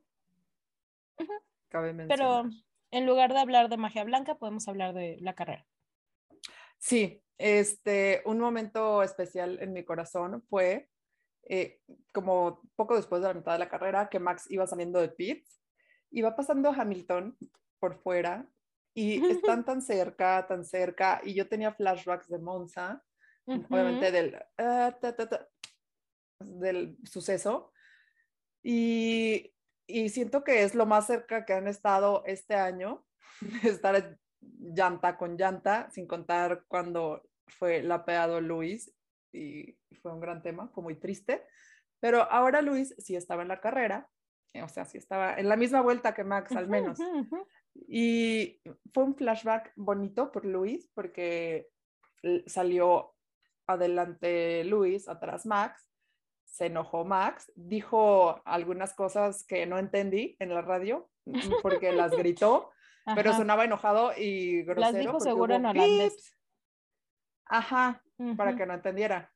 cabe 1.69 1.93
Pero 2.07 2.43
mencionar. 2.43 2.51
en 2.91 3.05
lugar 3.05 3.33
de 3.33 3.39
hablar 3.39 3.69
de 3.69 3.77
magia 3.77 4.03
blanca, 4.03 4.35
podemos 4.35 4.67
hablar 4.67 4.93
de 4.93 5.17
la 5.21 5.33
carrera. 5.35 5.65
Sí, 6.77 7.23
este, 7.37 8.21
un 8.25 8.39
momento 8.39 9.01
especial 9.03 9.57
en 9.61 9.73
mi 9.73 9.83
corazón 9.83 10.43
fue 10.49 10.89
eh, 11.43 11.81
como 12.13 12.61
poco 12.75 12.95
después 12.95 13.21
de 13.21 13.29
la 13.29 13.33
mitad 13.33 13.53
de 13.53 13.59
la 13.59 13.69
carrera 13.69 14.09
que 14.09 14.19
Max 14.19 14.49
iba 14.51 14.67
saliendo 14.67 14.99
de 15.01 15.09
pits, 15.09 15.61
iba 16.11 16.35
pasando 16.35 16.71
Hamilton 16.71 17.37
por 17.79 17.95
fuera 18.01 18.47
y 18.93 19.25
están 19.31 19.63
tan 19.65 19.81
cerca, 19.81 20.45
tan 20.47 20.65
cerca, 20.65 21.21
y 21.23 21.35
yo 21.35 21.47
tenía 21.47 21.71
flashbacks 21.73 22.27
de 22.29 22.39
Monza, 22.39 23.03
obviamente 23.45 24.11
del, 24.11 24.35
ah, 24.57 24.97
ta, 24.99 25.15
ta, 25.15 25.29
ta, 25.29 25.47
del 26.39 26.97
suceso, 27.03 27.71
y, 28.63 29.53
y 29.87 30.09
siento 30.09 30.43
que 30.43 30.63
es 30.63 30.75
lo 30.75 30.85
más 30.85 31.07
cerca 31.07 31.45
que 31.45 31.53
han 31.53 31.67
estado 31.67 32.23
este 32.25 32.55
año, 32.55 33.05
estar 33.63 34.17
llanta 34.41 35.17
con 35.17 35.37
llanta, 35.37 35.89
sin 35.91 36.07
contar 36.07 36.65
cuando 36.67 37.23
fue 37.47 37.81
lapeado 37.81 38.41
Luis, 38.41 38.93
y 39.33 39.77
fue 40.01 40.13
un 40.13 40.19
gran 40.19 40.41
tema, 40.41 40.69
fue 40.69 40.83
muy 40.83 40.95
triste, 40.95 41.45
pero 41.99 42.23
ahora 42.23 42.61
Luis 42.61 42.95
sí 42.97 43.15
estaba 43.15 43.41
en 43.41 43.47
la 43.47 43.61
carrera, 43.61 44.09
eh, 44.53 44.63
o 44.63 44.69
sea, 44.69 44.85
sí 44.85 44.97
estaba 44.97 45.35
en 45.35 45.49
la 45.49 45.55
misma 45.55 45.81
vuelta 45.81 46.13
que 46.13 46.23
Max 46.23 46.55
al 46.55 46.67
menos. 46.67 46.99
Y 47.87 48.59
fue 48.93 49.03
un 49.03 49.15
flashback 49.15 49.71
bonito 49.75 50.31
por 50.31 50.45
Luis, 50.45 50.89
porque 50.93 51.67
salió 52.47 53.13
adelante 53.67 54.63
Luis, 54.63 55.07
atrás 55.07 55.45
Max, 55.45 55.87
se 56.47 56.65
enojó 56.67 57.05
Max, 57.05 57.51
dijo 57.55 58.41
algunas 58.45 58.93
cosas 58.93 59.45
que 59.45 59.65
no 59.65 59.77
entendí 59.77 60.35
en 60.39 60.53
la 60.53 60.61
radio, 60.61 61.09
mm, 61.25 61.61
porque 61.61 61.91
las 61.91 62.11
gritó, 62.11 62.71
pero 63.15 63.33
sonaba 63.33 63.65
enojado 63.65 64.11
y 64.17 64.63
grosero. 64.63 64.97
dijo 64.97 65.11
porque 65.13 65.23
seguro 65.23 65.55
en 65.55 65.65
holandés. 65.65 66.13
pips. 66.13 66.37
Ajá, 67.45 68.03
para 68.35 68.55
que 68.55 68.65
no 68.65 68.73
entendiera 68.73 69.31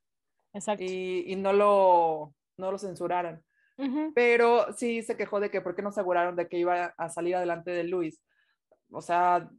Exacto. 0.54 0.84
y, 0.84 1.24
y 1.28 1.36
no, 1.36 1.54
lo, 1.54 2.34
no 2.58 2.72
lo 2.72 2.78
censuraran. 2.78 3.44
Pero 4.14 4.74
sí 4.74 5.02
se 5.02 5.18
quejó 5.18 5.40
de 5.40 5.50
que 5.50 5.62
por 5.62 5.76
qué 5.76 5.82
no 5.82 5.90
aseguraron 5.90 6.36
de 6.36 6.48
que 6.48 6.58
iba 6.60 6.94
a 6.98 7.10
salir 7.10 7.36
adelante 7.36 7.72
de 7.72 7.84
Luis. 7.84 8.22
O 8.92 9.02
sea, 9.02 9.50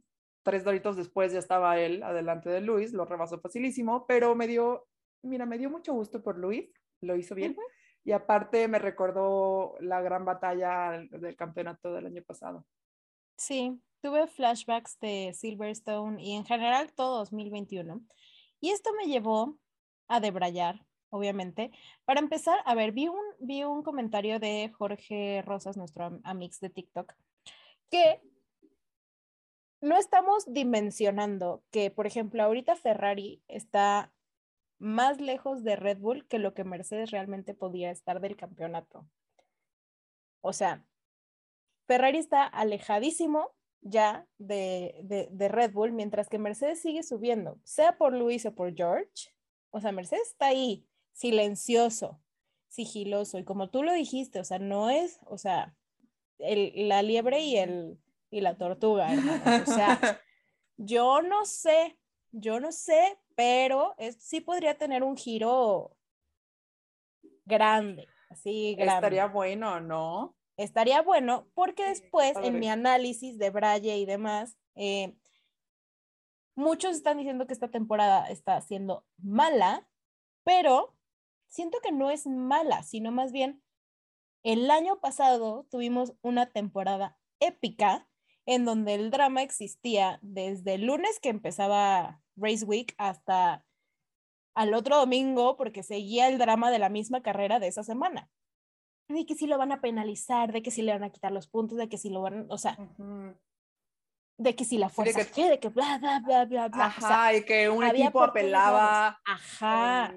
tres 0.43 0.63
doritos 0.63 0.95
después 0.95 1.33
ya 1.33 1.39
estaba 1.39 1.77
él 1.79 2.03
adelante 2.03 2.49
de 2.49 2.61
Luis, 2.61 2.93
lo 2.93 3.03
rebasó 3.03 3.41
facilísimo, 3.41 4.05
pero 4.07 4.33
me 4.35 4.47
dio, 4.47 4.87
mira, 5.23 5.45
me 5.45 5.57
dio 5.57 5.69
mucho 5.69 5.93
gusto 5.93 6.23
por 6.23 6.37
Luis, 6.37 6.69
lo 7.03 7.15
hizo 7.15 7.35
bien. 7.35 7.55
Y 8.05 8.11
aparte 8.11 8.67
me 8.67 8.79
recordó 8.79 9.75
la 9.79 10.01
gran 10.01 10.25
batalla 10.25 10.91
del, 11.09 11.35
campeonato 11.35 11.93
del 11.93 12.07
año 12.07 12.21
pasado. 12.23 12.65
Sí, 13.37 13.81
tuve 14.01 14.27
flashbacks 14.27 14.99
de 14.99 15.33
Silverstone 15.33 16.21
y 16.21 16.35
en 16.35 16.45
general 16.45 16.91
todo 16.93 17.19
2021. 17.19 18.01
Y 18.59 18.71
esto 18.71 18.91
me 18.93 19.05
llevó 19.05 19.57
a 20.07 20.19
debrayar, 20.19 20.85
obviamente. 21.09 21.71
Para 22.05 22.19
empezar, 22.19 22.59
a 22.65 22.75
ver, 22.75 22.91
vi 22.91 23.07
un, 23.07 23.23
vi 23.39 23.63
un 23.63 23.83
comentario 23.83 24.39
de 24.39 24.69
Jorge 24.77 25.41
Rosas, 25.45 25.77
nuestro 25.77 26.05
am- 26.05 26.21
amix 26.23 26.59
de 26.59 26.69
TikTok, 26.69 27.13
que 27.89 28.21
no 29.83 29.97
estamos 29.97 30.45
dimensionando 30.51 31.63
que, 31.69 31.91
por 31.91 32.07
ejemplo, 32.07 32.41
ahorita 32.41 32.75
Ferrari 32.75 33.41
está 33.47 34.13
más 34.83 35.21
lejos 35.21 35.63
de 35.63 35.77
Red 35.77 35.99
Bull 35.99 36.27
que 36.27 36.39
lo 36.39 36.53
que 36.53 36.65
Mercedes 36.65 37.11
realmente 37.11 37.53
podía 37.53 37.89
estar 37.89 38.19
del 38.19 38.35
campeonato. 38.35 39.07
O 40.41 40.51
sea, 40.51 40.85
Ferrari 41.87 42.17
está 42.17 42.45
alejadísimo 42.45 43.55
ya 43.81 44.27
de, 44.37 44.99
de, 45.03 45.29
de, 45.31 45.47
Red 45.47 45.71
Bull, 45.71 45.93
mientras 45.93 46.27
que 46.27 46.37
Mercedes 46.37 46.81
sigue 46.81 47.03
subiendo, 47.03 47.59
sea 47.63 47.97
por 47.97 48.13
Luis 48.13 48.45
o 48.45 48.55
por 48.55 48.75
George. 48.75 49.31
O 49.71 49.79
sea, 49.79 49.91
Mercedes 49.93 50.29
está 50.29 50.47
ahí, 50.47 50.85
silencioso, 51.13 52.21
sigiloso. 52.67 53.39
Y 53.39 53.45
como 53.45 53.69
tú 53.69 53.83
lo 53.83 53.93
dijiste, 53.93 54.39
o 54.39 54.43
sea, 54.43 54.59
no 54.59 54.89
es, 54.89 55.19
o 55.25 55.37
sea, 55.37 55.75
el, 56.39 56.89
la 56.89 57.01
liebre 57.03 57.39
y, 57.39 57.57
el, 57.57 57.99
y 58.29 58.41
la 58.41 58.57
tortuga. 58.57 59.09
O 59.65 59.71
sea, 59.71 59.99
yo 60.77 61.21
no 61.21 61.45
sé, 61.45 61.97
yo 62.31 62.59
no 62.59 62.71
sé, 62.73 63.17
pero 63.35 63.95
es, 63.97 64.15
sí 64.21 64.41
podría 64.41 64.77
tener 64.77 65.03
un 65.03 65.17
giro 65.17 65.95
grande, 67.45 68.07
así 68.29 68.75
grande. 68.75 68.95
Estaría 68.95 69.27
bueno, 69.27 69.79
¿no? 69.79 70.35
estaría 70.57 71.01
bueno 71.01 71.47
porque 71.53 71.85
después 71.85 72.35
en 72.41 72.59
mi 72.59 72.69
análisis 72.69 73.37
de 73.37 73.49
Braille 73.49 73.97
y 73.97 74.05
demás, 74.05 74.57
eh, 74.75 75.15
muchos 76.55 76.95
están 76.95 77.17
diciendo 77.17 77.47
que 77.47 77.53
esta 77.53 77.69
temporada 77.69 78.29
está 78.29 78.59
siendo 78.61 79.05
mala, 79.17 79.87
pero 80.43 80.95
siento 81.47 81.79
que 81.81 81.91
no 81.91 82.11
es 82.11 82.27
mala, 82.27 82.83
sino 82.83 83.11
más 83.11 83.31
bien 83.31 83.63
el 84.43 84.69
año 84.69 84.99
pasado 84.99 85.65
tuvimos 85.69 86.13
una 86.21 86.47
temporada 86.47 87.17
épica 87.39 88.07
en 88.45 88.65
donde 88.65 88.95
el 88.95 89.09
drama 89.09 89.41
existía 89.41 90.19
desde 90.21 90.75
el 90.75 90.85
lunes 90.85 91.19
que 91.19 91.29
empezaba 91.29 92.21
Race 92.35 92.65
Week 92.65 92.93
hasta 92.97 93.65
al 94.55 94.73
otro 94.73 94.97
domingo 94.97 95.57
porque 95.57 95.83
seguía 95.83 96.27
el 96.27 96.37
drama 96.37 96.71
de 96.71 96.79
la 96.79 96.89
misma 96.89 97.21
carrera 97.21 97.59
de 97.59 97.67
esa 97.67 97.83
semana 97.83 98.29
de 99.07 99.25
que 99.25 99.35
si 99.35 99.47
lo 99.47 99.57
van 99.57 99.71
a 99.71 99.81
penalizar, 99.81 100.51
de 100.51 100.61
que 100.61 100.71
si 100.71 100.81
le 100.81 100.93
van 100.93 101.03
a 101.03 101.11
quitar 101.11 101.31
los 101.31 101.47
puntos, 101.47 101.77
de 101.77 101.89
que 101.89 101.97
si 101.97 102.09
lo 102.09 102.21
van, 102.21 102.47
o 102.49 102.57
sea, 102.57 102.75
uh 102.79 103.03
-huh. 103.03 103.37
de 104.37 104.55
que 104.55 104.65
si 104.65 104.77
la 104.77 104.89
fuerza 104.89 105.19
de, 105.19 105.27
que... 105.27 105.49
de 105.49 105.59
que 105.59 105.69
bla, 105.69 105.97
bla, 105.99 106.19
bla, 106.19 106.45
bla, 106.45 106.67
bla. 106.69 106.85
Ajá, 106.85 107.05
o 107.05 107.07
sea, 107.07 107.37
y 107.37 107.45
que 107.45 107.69
un 107.69 107.83
equipo 107.83 108.23
apelaba. 108.23 109.19
Ajá. 109.25 110.13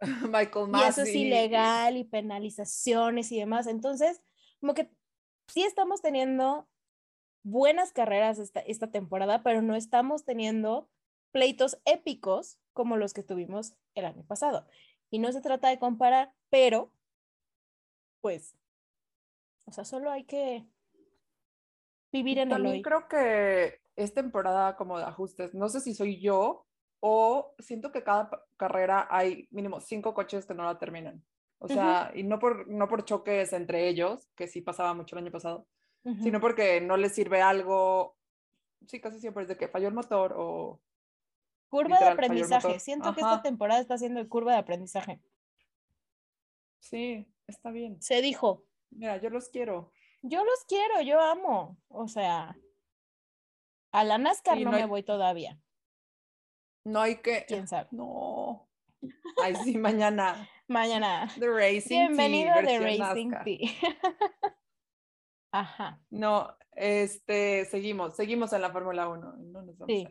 Michael 0.30 0.68
Massey. 0.68 0.86
Y 0.86 0.90
eso 0.90 1.02
es 1.02 1.14
ilegal 1.14 1.96
y 1.96 2.04
penalizaciones 2.04 3.32
y 3.32 3.38
demás. 3.38 3.66
Entonces, 3.66 4.22
como 4.60 4.74
que 4.74 4.90
sí 5.48 5.62
estamos 5.62 6.02
teniendo 6.02 6.68
buenas 7.42 7.92
carreras 7.92 8.38
esta, 8.38 8.60
esta 8.60 8.90
temporada, 8.90 9.42
pero 9.42 9.62
no 9.62 9.74
estamos 9.74 10.24
teniendo 10.24 10.90
pleitos 11.36 11.78
épicos 11.84 12.58
como 12.72 12.96
los 12.96 13.12
que 13.12 13.22
tuvimos 13.22 13.74
el 13.94 14.06
año 14.06 14.24
pasado. 14.24 14.66
Y 15.10 15.18
no 15.18 15.30
se 15.32 15.42
trata 15.42 15.68
de 15.68 15.78
comparar, 15.78 16.32
pero 16.48 16.90
pues, 18.22 18.56
o 19.66 19.70
sea, 19.72 19.84
solo 19.84 20.10
hay 20.10 20.24
que 20.24 20.64
vivir 22.10 22.38
en 22.38 22.48
También 22.48 22.70
el 22.72 22.78
hoy. 22.78 22.82
creo 22.82 23.06
que 23.06 23.82
es 23.96 24.14
temporada 24.14 24.76
como 24.76 24.96
de 24.98 25.04
ajustes. 25.04 25.52
No 25.52 25.68
sé 25.68 25.80
si 25.80 25.92
soy 25.94 26.22
yo 26.22 26.64
o 27.00 27.54
siento 27.58 27.92
que 27.92 28.02
cada 28.02 28.30
carrera 28.56 29.06
hay 29.10 29.46
mínimo 29.50 29.78
cinco 29.82 30.14
coches 30.14 30.46
que 30.46 30.54
no 30.54 30.64
la 30.64 30.78
terminan. 30.78 31.22
O 31.58 31.68
sea, 31.68 32.12
uh 32.12 32.16
-huh. 32.16 32.20
y 32.20 32.22
no 32.22 32.38
por, 32.38 32.66
no 32.66 32.88
por 32.88 33.04
choques 33.04 33.52
entre 33.52 33.88
ellos, 33.90 34.26
que 34.36 34.48
sí 34.48 34.62
pasaba 34.62 34.94
mucho 34.94 35.16
el 35.16 35.24
año 35.24 35.32
pasado, 35.32 35.66
uh 36.04 36.12
-huh. 36.12 36.22
sino 36.22 36.40
porque 36.40 36.80
no 36.80 36.96
les 36.96 37.14
sirve 37.14 37.42
algo. 37.42 38.16
Sí, 38.88 39.02
casi 39.02 39.20
siempre 39.20 39.42
es 39.42 39.48
de 39.50 39.58
que 39.58 39.68
falló 39.68 39.88
el 39.88 39.94
motor 39.94 40.32
o. 40.34 40.80
Curva 41.76 41.96
literal, 41.96 42.16
de 42.16 42.24
aprendizaje. 42.24 42.80
Siento 42.80 43.08
Ajá. 43.08 43.14
que 43.14 43.20
esta 43.20 43.42
temporada 43.42 43.80
está 43.80 43.98
siendo 43.98 44.20
el 44.20 44.28
curva 44.28 44.52
de 44.52 44.58
aprendizaje. 44.58 45.20
Sí, 46.80 47.26
está 47.46 47.70
bien. 47.70 48.00
Se 48.00 48.22
dijo. 48.22 48.64
Mira, 48.90 49.16
yo 49.18 49.30
los 49.30 49.48
quiero. 49.48 49.92
Yo 50.22 50.44
los 50.44 50.64
quiero, 50.66 51.02
yo 51.02 51.20
amo. 51.20 51.76
O 51.88 52.08
sea, 52.08 52.56
a 53.92 54.04
la 54.04 54.18
NASCAR 54.18 54.58
Sí, 54.58 54.64
no, 54.64 54.70
no 54.72 54.78
me 54.78 54.86
voy 54.86 55.02
todavía. 55.02 55.60
No 56.84 57.00
hay 57.00 57.16
que. 57.16 57.44
¿Quién 57.46 57.66
sabe? 57.68 57.88
No. 57.90 58.68
Ay, 59.42 59.54
sí, 59.64 59.76
mañana. 59.76 60.48
Mañana. 60.68 61.28
The 61.38 61.48
Racing 61.48 62.08
Bienvenido 62.08 62.54
de 62.62 62.78
versión 62.78 63.32
Racing. 63.32 63.60
Ajá. 65.52 66.00
No, 66.10 66.56
este, 66.72 67.64
seguimos, 67.66 68.16
seguimos 68.16 68.52
en 68.52 68.62
la 68.62 68.70
Fórmula 68.70 69.08
1. 69.08 69.36
No 69.36 69.62
nos 69.62 69.78
vamos 69.78 69.86
Sí. 69.94 70.06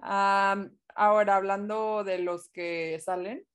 a 0.00 0.56
ir. 0.58 0.72
Ahora, 0.94 1.36
hablando 1.36 2.04
de 2.04 2.18
los 2.18 2.48
que 2.50 2.98
salen, 3.00 3.46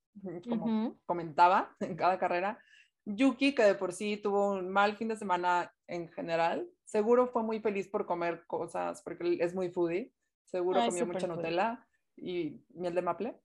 como 0.47 0.65
Ujú. 0.65 0.99
comentaba 1.05 1.75
en 1.79 1.95
cada 1.95 2.19
carrera, 2.19 2.59
Yuki, 3.05 3.55
que 3.55 3.63
de 3.63 3.75
por 3.75 3.93
sí 3.93 4.17
tuvo 4.17 4.51
un 4.51 4.69
mal 4.69 4.95
fin 4.97 5.07
de 5.07 5.15
semana 5.15 5.73
en 5.87 6.09
general, 6.09 6.69
seguro 6.85 7.27
fue 7.27 7.43
muy 7.43 7.59
feliz 7.59 7.87
por 7.87 8.05
comer 8.05 8.45
cosas, 8.45 9.01
porque 9.01 9.37
es 9.39 9.55
muy 9.55 9.69
foodie, 9.69 10.13
seguro 10.45 10.81
Ay, 10.81 10.89
comió 10.89 11.05
mucha 11.05 11.27
foodie. 11.27 11.35
Nutella 11.35 11.87
y 12.15 12.61
miel 12.69 12.93
de 12.93 13.01
maple, 13.01 13.35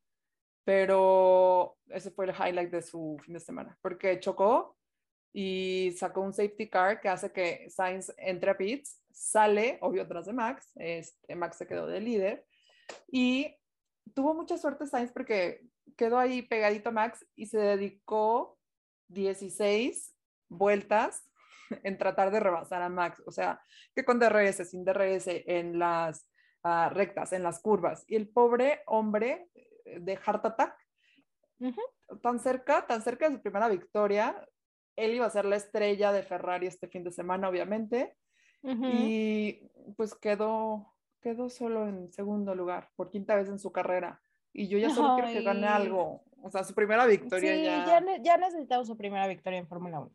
pero 0.64 1.76
ese 1.88 2.10
fue 2.10 2.26
el 2.26 2.32
highlight 2.32 2.70
de 2.70 2.82
su 2.82 3.16
fin 3.22 3.34
de 3.34 3.40
semana, 3.40 3.78
porque 3.80 4.18
chocó 4.20 4.76
y 5.32 5.92
sacó 5.96 6.20
un 6.20 6.32
safety 6.32 6.68
car 6.68 7.00
que 7.00 7.08
hace 7.08 7.32
que 7.32 7.68
Sainz 7.70 8.12
entre 8.18 8.50
a 8.50 8.56
pits, 8.56 9.02
sale, 9.10 9.78
obvio, 9.80 10.02
atrás 10.02 10.26
de 10.26 10.32
Max, 10.32 10.72
este, 10.76 11.34
Max 11.34 11.56
se 11.56 11.66
quedó 11.66 11.86
de 11.86 12.00
líder 12.00 12.46
y 13.10 13.56
tuvo 14.12 14.34
mucha 14.34 14.58
suerte 14.58 14.86
Sainz 14.86 15.12
porque 15.12 15.62
quedó 15.96 16.18
ahí 16.18 16.42
pegadito 16.42 16.90
a 16.90 16.92
Max 16.92 17.24
y 17.36 17.46
se 17.46 17.58
dedicó 17.58 18.58
16 19.08 20.14
vueltas 20.48 21.28
en 21.82 21.98
tratar 21.98 22.30
de 22.30 22.40
rebasar 22.40 22.82
a 22.82 22.88
Max, 22.88 23.22
o 23.26 23.32
sea, 23.32 23.60
que 23.94 24.04
con 24.04 24.18
DRS, 24.18 24.68
sin 24.68 24.84
DRS, 24.84 25.28
en 25.46 25.78
las 25.78 26.28
ah, 26.62 26.90
rectas, 26.92 27.32
en 27.32 27.42
las 27.42 27.60
curvas. 27.60 28.04
Y 28.06 28.16
el 28.16 28.28
pobre 28.28 28.82
hombre 28.86 29.48
eh, 29.54 30.00
de 30.00 30.16
Heart 30.16 30.46
Attack, 30.46 30.76
tan 32.22 32.38
cerca, 32.38 32.86
tan 32.86 33.00
cerca 33.02 33.28
de 33.28 33.36
su 33.36 33.42
primera 33.42 33.68
victoria, 33.68 34.46
él 34.96 35.14
iba 35.14 35.26
a 35.26 35.30
ser 35.30 35.44
la 35.44 35.56
estrella 35.56 36.12
de 36.12 36.22
Ferrari 36.22 36.66
este 36.66 36.88
fin 36.88 37.02
de 37.04 37.10
semana, 37.10 37.48
obviamente, 37.48 38.16
y 38.62 39.60
pues 39.96 40.14
quedó, 40.14 40.93
quedó 41.24 41.48
solo 41.48 41.88
en 41.88 42.12
segundo 42.12 42.54
lugar 42.54 42.90
por 42.96 43.08
quinta 43.10 43.34
vez 43.34 43.48
en 43.48 43.58
su 43.58 43.72
carrera. 43.72 44.20
Y 44.52 44.68
yo 44.68 44.76
ya 44.78 44.90
solo 44.90 45.14
quiero 45.16 45.32
que 45.32 45.42
gane 45.42 45.66
algo. 45.66 46.22
O 46.42 46.50
sea, 46.50 46.62
su 46.64 46.74
primera 46.74 47.06
victoria 47.06 47.54
Sí, 47.54 47.64
ya. 47.64 47.86
ya, 47.86 48.22
ya 48.22 48.36
necesitamos 48.36 48.86
su 48.86 48.96
primera 48.98 49.26
victoria 49.26 49.58
en 49.58 49.66
Fórmula 49.66 50.00
1. 50.00 50.10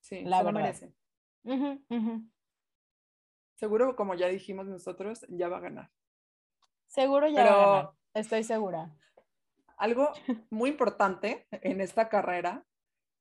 sí, 0.00 0.22
la 0.24 0.38
se 0.38 0.44
lo 0.44 0.52
verdad. 0.52 0.60
merece. 0.60 0.92
Seguro, 3.54 3.96
como 3.96 4.14
ya 4.14 4.28
dijimos 4.28 4.66
nosotros, 4.66 5.24
ya 5.28 5.48
va 5.48 5.56
a 5.56 5.60
ganar. 5.60 5.90
Seguro 6.86 7.26
ya 7.28 7.42
va 7.44 7.48
a 7.48 7.48
Pero- 7.54 7.66
ganar, 7.72 7.90
estoy 8.14 8.44
segura. 8.44 8.94
Algo 9.78 10.10
muy 10.50 10.70
importante 10.70 11.46
en 11.50 11.80
esta 11.80 12.08
carrera, 12.08 12.64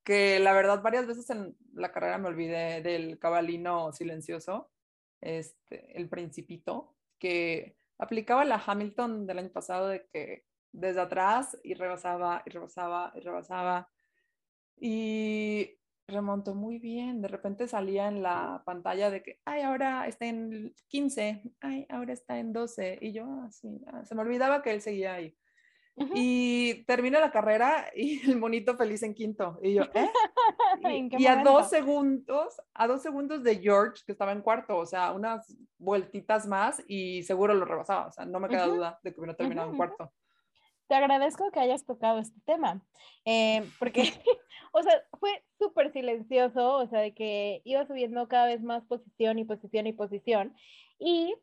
que 0.03 0.39
la 0.39 0.53
verdad 0.53 0.81
varias 0.81 1.07
veces 1.07 1.29
en 1.29 1.55
la 1.73 1.91
carrera 1.91 2.17
me 2.17 2.27
olvidé 2.27 2.81
del 2.81 3.17
cabalino 3.19 3.91
silencioso, 3.93 4.69
este, 5.21 5.97
el 5.97 6.09
principito, 6.09 6.95
que 7.19 7.75
aplicaba 7.97 8.45
la 8.45 8.61
Hamilton 8.63 9.25
del 9.25 9.39
año 9.39 9.51
pasado 9.51 9.87
de 9.87 10.05
que 10.07 10.45
desde 10.71 11.01
atrás 11.01 11.57
y 11.63 11.73
rebasaba 11.73 12.43
y 12.45 12.49
rebasaba 12.51 13.11
y 13.15 13.19
rebasaba. 13.21 13.89
Y 14.79 15.77
remontó 16.07 16.55
muy 16.55 16.79
bien. 16.79 17.21
De 17.21 17.27
repente 17.27 17.67
salía 17.67 18.07
en 18.07 18.23
la 18.23 18.61
pantalla 18.65 19.09
de 19.09 19.23
que, 19.23 19.39
ay, 19.45 19.61
ahora 19.61 20.07
está 20.07 20.25
en 20.25 20.73
15, 20.87 21.41
ay, 21.61 21.85
ahora 21.89 22.13
está 22.13 22.39
en 22.39 22.53
12. 22.53 22.99
Y 23.01 23.11
yo, 23.11 23.25
así, 23.47 23.81
ah, 23.87 24.05
se 24.05 24.15
me 24.15 24.21
olvidaba 24.21 24.61
que 24.61 24.71
él 24.71 24.81
seguía 24.81 25.15
ahí. 25.15 25.35
Y 26.13 26.83
termina 26.83 27.19
la 27.19 27.31
carrera 27.31 27.91
y 27.95 28.19
el 28.29 28.37
monito 28.37 28.75
feliz 28.77 29.01
en 29.03 29.13
quinto. 29.13 29.59
Y 29.61 29.73
yo, 29.73 29.83
¿eh? 29.93 30.09
Y, 31.17 31.25
a 31.25 31.43
dos 31.43 31.69
segundos, 31.69 32.61
a 32.73 32.87
dos 32.87 33.01
segundos 33.01 33.43
de 33.43 33.57
George, 33.57 34.03
que 34.05 34.11
estaba 34.11 34.31
en 34.31 34.41
cuarto, 34.41 34.77
o 34.77 34.85
sea, 34.85 35.11
unas 35.11 35.57
vueltitas 35.77 36.45
más 36.47 36.83
y 36.87 37.23
seguro 37.23 37.53
lo 37.53 37.65
rebasaba. 37.65 38.07
O 38.07 38.11
sea, 38.11 38.25
no 38.25 38.39
me 38.39 38.47
queda 38.47 38.67
duda 38.67 38.99
de 39.03 39.13
que 39.13 39.19
hubiera 39.19 39.35
terminado 39.35 39.71
en 39.71 39.77
cuarto. 39.77 40.11
Te 40.87 40.95
agradezco 40.95 41.51
que 41.51 41.59
hayas 41.59 41.85
tocado 41.85 42.19
este 42.19 42.39
tema, 42.45 42.81
eh, 43.25 43.69
porque, 43.77 44.03
o 44.71 44.81
sea, 44.81 45.03
fue 45.19 45.43
súper 45.57 45.91
silencioso, 45.91 46.77
o 46.77 46.87
sea, 46.87 47.01
de 47.01 47.13
que 47.13 47.61
iba 47.65 47.85
subiendo 47.85 48.27
cada 48.27 48.45
vez 48.45 48.61
más 48.61 48.85
posición 48.85 49.39
y 49.39 49.45
posición 49.45 49.87
y 49.87 49.93
posición. 49.93 50.55
Y 50.97 51.35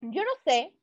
yo 0.00 0.22
no 0.22 0.30
sé 0.44 0.74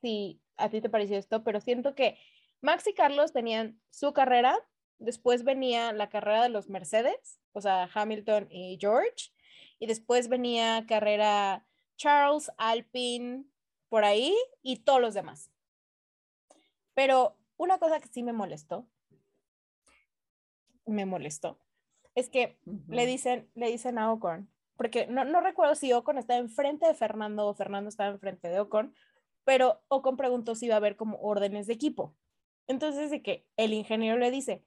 si 0.00 0.40
a 0.56 0.68
ti 0.68 0.80
te 0.80 0.90
pareció 0.90 1.18
esto, 1.18 1.42
pero 1.44 1.60
siento 1.60 1.94
que 1.94 2.18
Max 2.60 2.86
y 2.86 2.94
Carlos 2.94 3.32
tenían 3.32 3.80
su 3.90 4.12
carrera, 4.12 4.58
después 4.98 5.44
venía 5.44 5.92
la 5.92 6.08
carrera 6.08 6.42
de 6.42 6.48
los 6.48 6.68
Mercedes, 6.68 7.40
o 7.52 7.60
sea, 7.60 7.88
Hamilton 7.92 8.48
y 8.50 8.78
George, 8.80 9.30
y 9.78 9.86
después 9.86 10.28
venía 10.28 10.84
carrera 10.86 11.66
Charles, 11.96 12.50
Alpine, 12.56 13.44
por 13.88 14.04
ahí, 14.04 14.34
y 14.62 14.78
todos 14.78 15.00
los 15.00 15.14
demás. 15.14 15.50
Pero 16.94 17.36
una 17.56 17.78
cosa 17.78 18.00
que 18.00 18.08
sí 18.08 18.22
me 18.22 18.32
molestó, 18.32 18.88
me 20.86 21.04
molestó, 21.04 21.58
es 22.14 22.30
que 22.30 22.58
le, 22.88 23.06
dicen, 23.06 23.50
le 23.54 23.68
dicen 23.68 23.98
a 23.98 24.12
Ocon, 24.12 24.50
porque 24.76 25.06
no, 25.06 25.24
no 25.24 25.40
recuerdo 25.40 25.74
si 25.74 25.92
Ocon 25.92 26.18
estaba 26.18 26.38
enfrente 26.38 26.86
de 26.86 26.94
Fernando 26.94 27.46
o 27.46 27.54
Fernando 27.54 27.88
estaba 27.88 28.10
enfrente 28.10 28.48
de 28.48 28.60
Ocon, 28.60 28.94
pero 29.46 29.80
Ocon 29.86 30.16
preguntó 30.16 30.56
si 30.56 30.66
iba 30.66 30.74
a 30.74 30.78
haber 30.78 30.96
como 30.96 31.18
órdenes 31.18 31.68
de 31.68 31.72
equipo. 31.72 32.16
Entonces, 32.66 33.12
de 33.12 33.22
que 33.22 33.46
el 33.56 33.72
ingeniero 33.72 34.18
le 34.18 34.32
dice, 34.32 34.64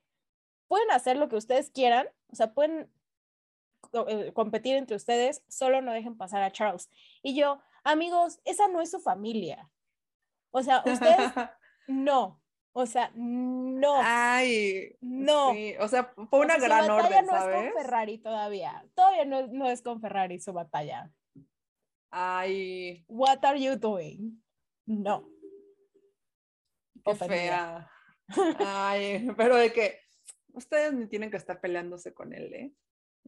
pueden 0.70 0.90
hacer 0.92 1.18
lo 1.18 1.28
que 1.28 1.36
ustedes 1.36 1.70
quieran, 1.70 2.08
o 2.32 2.36
sea, 2.38 2.54
pueden 2.54 2.90
eh, 4.08 4.32
competir 4.34 4.78
entre 4.78 4.96
ustedes, 4.96 5.44
solo 5.50 5.82
no 5.82 5.92
dejen 5.92 6.16
pasar 6.16 6.44
a 6.44 6.52
Charles. 6.54 6.90
Y 7.22 7.36
yo, 7.36 7.60
amigos, 7.84 8.40
esa 8.46 8.70
no 8.70 8.80
es 8.80 8.90
su 8.90 9.02
familia. 9.02 9.70
O 10.52 10.64
sea, 10.64 10.82
ustedes 10.86 11.34
no. 11.90 12.42
O 12.72 12.86
sea, 12.86 13.12
no. 13.16 13.96
Ay, 14.02 14.96
no. 15.02 15.50
O 15.82 15.88
sea, 15.90 16.14
fue 16.30 16.40
una 16.40 16.58
gran 16.58 16.86
su 16.86 16.92
batalla 16.94 17.22
no 17.22 17.36
es 17.36 17.44
con 17.44 17.74
Ferrari 17.74 18.18
todavía. 18.20 18.86
Todavía 18.96 19.26
no, 19.26 19.48
no 19.48 19.70
es 19.70 19.82
con 19.82 20.00
Ferrari 20.00 20.40
su 20.40 20.54
batalla. 20.54 21.12
Ay. 22.12 23.04
What 23.10 23.44
are 23.44 23.62
you 23.62 23.76
doing? 23.76 24.42
No. 24.90 25.30
Qué 27.06 27.14
fea. 27.14 27.88
Ay, 28.58 29.28
pero 29.38 29.56
de 29.56 29.72
que 29.72 30.00
ustedes 30.54 30.94
ni 30.94 31.08
tienen 31.08 31.30
que 31.30 31.38
estar 31.38 31.62
peleándose 31.62 32.12
con 32.14 32.34
él, 32.34 32.52
¿eh? 32.56 32.74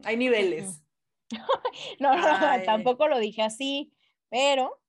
Hay 0.02 0.16
niveles. 0.16 0.82
no, 2.00 2.16
no, 2.16 2.62
tampoco 2.64 3.06
lo 3.06 3.20
dije 3.20 3.42
así, 3.42 3.94
pero 4.28 4.82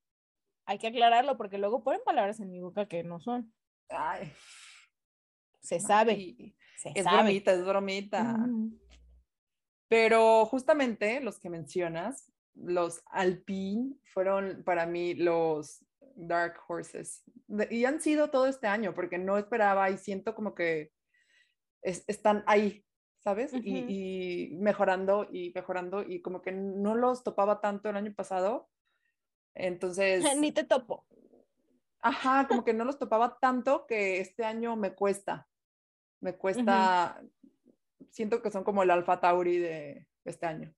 hay 0.65 0.79
que 0.79 0.87
aclararlo 0.87 1.37
porque 1.37 1.59
luego 1.59 1.83
ponen 1.83 2.01
palabras 2.03 2.39
en 2.39 2.49
mi 2.49 2.59
boca 2.59 2.87
que 2.87 3.03
no 3.03 3.19
son. 3.19 3.53
Ay. 3.89 4.33
Se 5.61 5.79
sabe. 5.79 6.55
es 6.83 7.05
bromita, 7.05 7.53
es 7.53 7.63
bromita. 7.63 8.35
Pero 9.89 10.47
justamente 10.47 11.21
los 11.21 11.39
que 11.39 11.51
mencionas, 11.51 12.33
los 12.55 13.03
Alpine, 13.11 13.93
fueron 14.05 14.63
para 14.63 14.87
mí 14.87 15.13
los 15.13 15.85
Dark 16.15 16.59
Horses. 16.67 17.23
Y 17.69 17.85
han 17.85 18.01
sido 18.01 18.29
todo 18.29 18.47
este 18.47 18.67
año, 18.67 18.93
porque 18.93 19.17
no 19.17 19.37
esperaba 19.37 19.89
y 19.89 19.97
siento 19.97 20.35
como 20.35 20.55
que 20.55 20.91
están 21.81 22.43
ahí, 22.47 22.85
¿sabes? 23.19 23.53
y, 23.53 24.55
mejorando 24.59 25.27
y 25.31 25.51
mejorando 25.53 26.01
y 26.03 26.21
como 26.21 26.41
que 26.41 26.51
no 26.51 26.95
los 26.95 27.23
topaba 27.23 27.61
tanto 27.61 27.89
el 27.89 27.97
año 27.97 28.13
pasado. 28.13 28.69
Entonces... 29.53 30.23
Ni 30.37 30.51
te 30.51 30.63
topo. 30.63 31.05
Ajá, 31.99 32.47
como 32.47 32.65
que 32.65 32.73
no 32.73 32.83
los 32.83 32.99
topaba 32.99 33.37
tanto 33.39 33.85
que 33.87 34.19
este 34.19 34.43
año 34.43 34.75
me 34.75 34.93
cuesta. 34.93 35.47
Me 36.19 36.35
cuesta, 36.35 37.21
siento 38.11 38.41
que 38.41 38.51
son 38.51 38.63
como 38.63 38.83
el 38.83 38.91
Alfa 38.91 39.19
Tauri 39.19 39.57
de 39.57 40.07
este 40.25 40.45
año. 40.45 40.73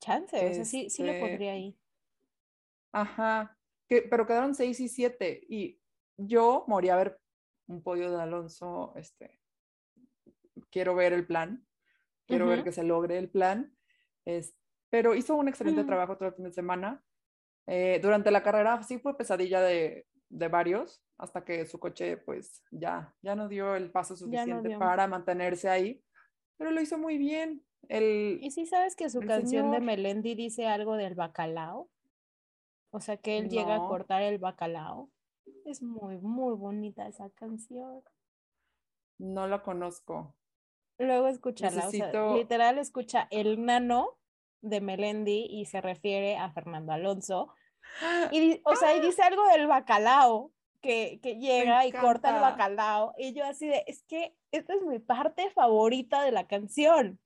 Chance, 0.00 0.50
o 0.50 0.54
sea, 0.54 0.64
sí, 0.64 0.88
sí 0.88 1.02
lo 1.02 1.12
este 1.12 1.20
podría 1.20 1.56
ir. 1.56 1.76
Pero 3.90 4.24
quedaron 4.24 4.54
6 4.54 4.78
y 4.78 4.88
7 4.88 5.46
y 5.48 5.80
yo 6.16 6.64
moría 6.68 6.94
a 6.94 6.98
ver 6.98 7.20
un 7.66 7.82
podio 7.82 8.10
de 8.10 8.22
Alonso, 8.22 8.92
este, 8.94 9.40
quiero 10.70 10.94
ver 10.94 11.12
el 11.12 11.26
plan, 11.26 11.66
quiero 12.26 12.46
ver 12.46 12.62
que 12.62 12.70
se 12.70 12.84
logre 12.84 13.18
el 13.18 13.28
plan, 13.28 13.74
es, 14.24 14.54
pero 14.90 15.16
hizo 15.16 15.34
un 15.34 15.48
excelente 15.48 15.82
trabajo 15.84 16.16
todo 16.16 16.28
el 16.28 16.34
fin 16.34 16.44
de 16.44 16.52
semana. 16.52 17.02
Eh, 17.66 17.98
durante 18.00 18.30
la 18.30 18.42
carrera 18.42 18.82
sí 18.82 18.98
fue 18.98 19.16
pesadilla 19.16 19.60
de, 19.60 20.06
de, 20.28 20.48
varios, 20.48 21.02
hasta 21.18 21.44
que 21.44 21.66
su 21.66 21.78
coche 21.80 22.16
pues 22.16 22.62
ya, 22.70 23.12
ya 23.22 23.34
no 23.34 23.48
dio 23.48 23.74
el 23.74 23.90
paso 23.90 24.16
suficiente 24.16 24.76
para 24.78 25.08
mantenerse 25.08 25.68
ahí, 25.68 26.02
pero 26.56 26.70
lo 26.70 26.80
hizo 26.80 26.96
muy 26.96 27.18
bien. 27.18 27.64
El, 27.88 28.38
¿Y 28.40 28.50
si 28.52 28.66
sabes 28.66 28.94
que 28.94 29.10
su 29.10 29.20
canción 29.20 29.72
de 29.72 29.80
Melendi 29.80 30.34
dice 30.36 30.66
algo 30.66 30.96
del 30.96 31.14
bacalao? 31.14 31.88
O 32.90 33.00
sea, 33.00 33.16
que 33.16 33.38
él 33.38 33.48
llega 33.48 33.76
a 33.76 33.78
cortar 33.78 34.22
el 34.22 34.38
bacalao. 34.38 35.10
Es 35.64 35.82
muy, 35.82 36.18
muy 36.18 36.54
bonita 36.54 37.06
esa 37.06 37.30
canción. 37.30 38.02
No 39.18 39.46
la 39.46 39.62
conozco. 39.62 40.34
Luego 40.98 41.28
escúchala. 41.28 41.88
literal 42.34 42.78
escucha 42.78 43.28
el 43.30 43.64
nano 43.64 44.18
de 44.60 44.80
Melendi 44.80 45.46
y 45.48 45.66
se 45.66 45.80
refiere 45.80 46.36
a 46.36 46.50
Fernando 46.52 46.92
Alonso. 46.92 47.54
Y, 48.30 48.60
o 48.64 48.76
sea, 48.76 48.96
y 48.96 49.00
dice 49.06 49.22
algo 49.22 49.46
del 49.48 49.66
bacalao, 49.66 50.52
que, 50.80 51.20
que 51.22 51.36
llega 51.36 51.86
y 51.86 51.92
corta 51.92 52.34
el 52.34 52.40
bacalao. 52.40 53.14
Y 53.18 53.34
yo 53.34 53.44
así 53.44 53.68
de, 53.68 53.84
es 53.86 54.02
que 54.04 54.34
esta 54.50 54.74
es 54.74 54.82
mi 54.82 54.98
parte 54.98 55.50
favorita 55.50 56.22
de 56.22 56.32
la 56.32 56.46
canción. 56.46 57.18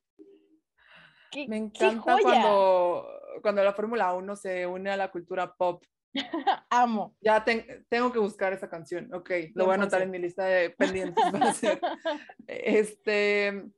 Me 1.49 1.57
encanta 1.57 2.17
cuando, 2.23 3.09
cuando 3.43 3.62
la 3.62 3.72
Fórmula 3.72 4.12
1 4.14 4.37
se 4.37 4.66
une 4.66 4.91
a 4.91 4.97
la 4.97 5.11
cultura 5.11 5.55
pop. 5.55 5.85
Amo. 6.70 7.16
Ya 7.20 7.45
tengo 7.89 8.12
que 8.12 8.18
buscar 8.18 8.53
esa 8.53 8.68
canción. 8.68 9.12
Ok, 9.12 9.30
lo 9.55 9.64
voy 9.64 9.72
a 9.72 9.74
anotar 9.74 10.03
en 10.03 10.11
mi 10.11 10.18
lista 10.18 10.45
de 10.45 10.70
pendientes 10.70 11.24
para 11.30 11.51
hacer. 11.51 11.80
Este, 12.47 13.70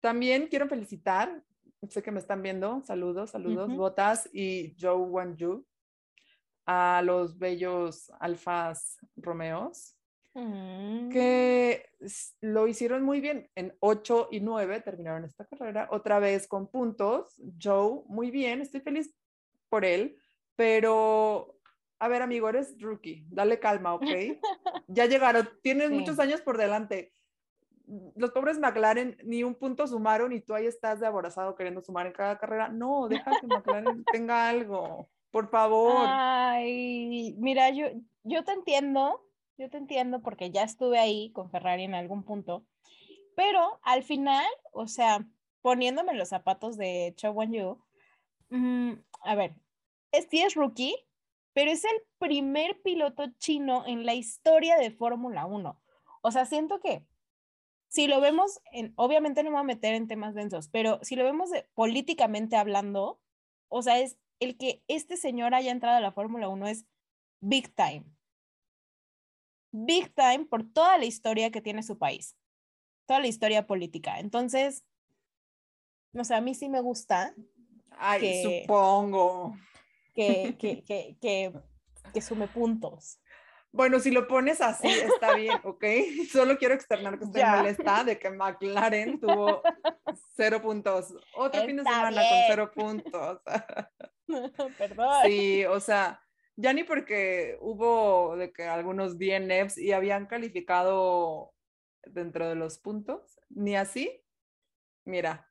también 0.00 0.48
quiero 0.48 0.68
felicitar, 0.68 1.42
sé 1.88 2.02
que 2.02 2.10
me 2.10 2.20
están 2.20 2.42
viendo, 2.42 2.82
saludos, 2.84 3.30
saludos, 3.30 3.74
Botas 3.74 4.28
y 4.32 4.76
Joe 4.80 4.96
Wanju, 4.96 5.64
a 6.66 7.02
los 7.02 7.38
bellos 7.38 8.10
alfas 8.20 8.98
Romeos. 9.16 9.97
Mm. 10.34 11.08
que 11.08 11.90
lo 12.40 12.68
hicieron 12.68 13.02
muy 13.02 13.20
bien. 13.20 13.50
En 13.54 13.76
8 13.80 14.28
y 14.30 14.40
9 14.40 14.80
terminaron 14.80 15.24
esta 15.24 15.44
carrera, 15.46 15.88
otra 15.90 16.18
vez 16.20 16.46
con 16.46 16.68
puntos. 16.68 17.40
Joe, 17.60 18.02
muy 18.06 18.30
bien, 18.30 18.60
estoy 18.60 18.80
feliz 18.80 19.14
por 19.68 19.84
él, 19.84 20.16
pero 20.56 21.58
a 21.98 22.08
ver, 22.08 22.22
amigo, 22.22 22.48
eres 22.48 22.80
rookie, 22.80 23.26
dale 23.28 23.58
calma, 23.58 23.94
¿ok? 23.94 24.02
ya 24.86 25.06
llegaron, 25.06 25.48
tienes 25.62 25.90
muchos 25.90 26.18
años 26.18 26.40
por 26.40 26.56
delante. 26.56 27.12
Los 28.16 28.30
pobres 28.32 28.58
McLaren 28.58 29.16
ni 29.24 29.42
un 29.42 29.54
punto 29.54 29.86
sumaron 29.86 30.32
y 30.32 30.40
tú 30.40 30.54
ahí 30.54 30.66
estás 30.66 31.00
de 31.00 31.06
aborazado 31.06 31.54
queriendo 31.54 31.80
sumar 31.80 32.06
en 32.06 32.12
cada 32.12 32.38
carrera. 32.38 32.68
No, 32.68 33.08
deja 33.08 33.32
que 33.40 33.46
McLaren 33.46 34.04
tenga 34.12 34.48
algo, 34.48 35.08
por 35.30 35.48
favor. 35.48 36.04
Ay, 36.06 37.34
mira, 37.38 37.70
yo, 37.70 37.86
yo 38.24 38.44
te 38.44 38.52
entiendo, 38.52 39.27
yo 39.58 39.68
te 39.68 39.76
entiendo 39.76 40.22
porque 40.22 40.50
ya 40.50 40.62
estuve 40.62 40.98
ahí 40.98 41.30
con 41.32 41.50
Ferrari 41.50 41.82
en 41.84 41.94
algún 41.94 42.22
punto, 42.22 42.64
pero 43.34 43.80
al 43.82 44.04
final, 44.04 44.46
o 44.72 44.86
sea, 44.86 45.26
poniéndome 45.62 46.14
los 46.14 46.28
zapatos 46.28 46.76
de 46.76 47.12
Cho 47.16 47.32
Wan 47.32 47.52
Yu, 47.52 47.78
mm, 48.50 48.92
a 49.22 49.34
ver, 49.34 49.54
este 50.12 50.42
es 50.42 50.54
rookie, 50.54 50.94
pero 51.52 51.72
es 51.72 51.84
el 51.84 52.02
primer 52.18 52.80
piloto 52.82 53.26
chino 53.38 53.84
en 53.86 54.06
la 54.06 54.14
historia 54.14 54.76
de 54.76 54.92
Fórmula 54.92 55.46
1. 55.46 55.80
O 56.22 56.30
sea, 56.30 56.46
siento 56.46 56.80
que 56.80 57.04
si 57.88 58.06
lo 58.06 58.20
vemos, 58.20 58.60
en, 58.72 58.92
obviamente 58.96 59.42
no 59.42 59.50
me 59.50 59.56
voy 59.56 59.62
a 59.62 59.74
meter 59.74 59.94
en 59.94 60.06
temas 60.06 60.34
densos, 60.34 60.68
pero 60.68 61.00
si 61.02 61.16
lo 61.16 61.24
vemos 61.24 61.50
políticamente 61.74 62.56
hablando, 62.56 63.20
o 63.68 63.82
sea, 63.82 63.98
es 63.98 64.18
el 64.38 64.56
que 64.56 64.84
este 64.86 65.16
señor 65.16 65.54
haya 65.54 65.72
entrado 65.72 65.96
a 65.96 66.00
la 66.00 66.12
Fórmula 66.12 66.48
1 66.48 66.68
es 66.68 66.86
big 67.40 67.74
time 67.74 68.04
big 69.72 70.12
time 70.14 70.46
por 70.46 70.64
toda 70.64 70.98
la 70.98 71.04
historia 71.04 71.50
que 71.50 71.60
tiene 71.60 71.82
su 71.82 71.98
país, 71.98 72.36
toda 73.06 73.20
la 73.20 73.26
historia 73.26 73.66
política. 73.66 74.18
Entonces, 74.18 74.84
O 76.14 76.24
sea, 76.24 76.38
a 76.38 76.40
mí 76.40 76.54
sí 76.54 76.68
me 76.68 76.80
gusta. 76.80 77.34
Ay, 77.90 78.20
que, 78.20 78.62
supongo. 78.62 79.56
Que, 80.14 80.56
que, 80.58 80.82
que, 80.82 81.16
que, 81.20 81.52
que 82.12 82.20
sume 82.20 82.48
puntos. 82.48 83.20
Bueno, 83.70 84.00
si 84.00 84.10
lo 84.10 84.26
pones 84.26 84.60
así, 84.60 84.88
está 84.88 85.34
bien, 85.34 85.56
¿ok? 85.64 85.84
Solo 86.32 86.56
quiero 86.58 86.74
externar 86.74 87.18
que 87.18 87.26
estoy 87.26 87.42
molesta 87.44 88.02
de 88.04 88.18
que 88.18 88.30
McLaren 88.30 89.20
tuvo 89.20 89.62
cero 90.36 90.62
puntos. 90.62 91.14
Otro 91.34 91.64
fin 91.64 91.76
de 91.76 91.82
semana 91.82 92.22
con 92.22 92.38
cero 92.48 92.70
puntos. 92.74 93.40
Perdón. 94.78 95.22
Sí, 95.24 95.64
o 95.66 95.80
sea, 95.80 96.20
ya 96.58 96.72
ni 96.72 96.82
porque 96.82 97.56
hubo 97.60 98.36
de 98.36 98.52
que 98.52 98.64
algunos 98.64 99.16
DNFs 99.16 99.78
y 99.78 99.92
habían 99.92 100.26
calificado 100.26 101.54
dentro 102.04 102.48
de 102.48 102.56
los 102.56 102.78
puntos, 102.78 103.38
ni 103.48 103.76
así. 103.76 104.24
Mira, 105.04 105.48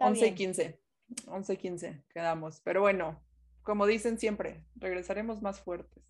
11 0.00 0.26
y 0.26 0.34
15. 0.34 0.80
11 1.28 1.52
y 1.52 1.56
15 1.56 2.04
quedamos. 2.12 2.60
Pero 2.62 2.80
bueno, 2.80 3.22
como 3.62 3.86
dicen 3.86 4.18
siempre, 4.18 4.64
regresaremos 4.74 5.40
más 5.40 5.60
fuertes. 5.60 6.02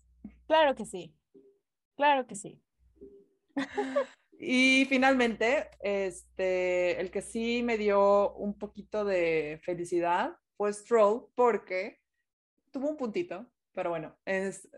Claro 0.47 0.73
que 0.73 0.85
sí. 0.87 1.15
Claro 1.95 2.25
que 2.25 2.35
sí. 2.35 2.59
Y 4.45 4.85
finalmente, 4.89 5.69
este, 5.79 6.99
el 6.99 7.11
que 7.11 7.21
sí 7.21 7.63
me 7.63 7.77
dio 7.77 8.33
un 8.33 8.57
poquito 8.57 9.05
de 9.05 9.61
felicidad 9.63 10.35
fue 10.57 10.73
Stroll 10.73 11.27
porque 11.33 12.01
tuvo 12.71 12.89
un 12.89 12.97
puntito, 12.97 13.49
pero 13.73 13.89
bueno, 13.89 14.15
es, 14.25 14.69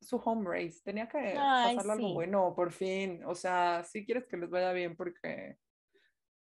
su 0.00 0.16
home 0.16 0.48
race. 0.48 0.80
Tenía 0.84 1.08
que 1.08 1.34
pasarlo 1.34 1.92
algo 1.92 2.14
bueno, 2.14 2.54
por 2.54 2.72
fin. 2.72 3.22
O 3.24 3.34
sea, 3.34 3.84
si 3.84 4.04
quieres 4.04 4.26
que 4.26 4.36
les 4.36 4.50
vaya 4.50 4.72
bien 4.72 4.96
porque 4.96 5.56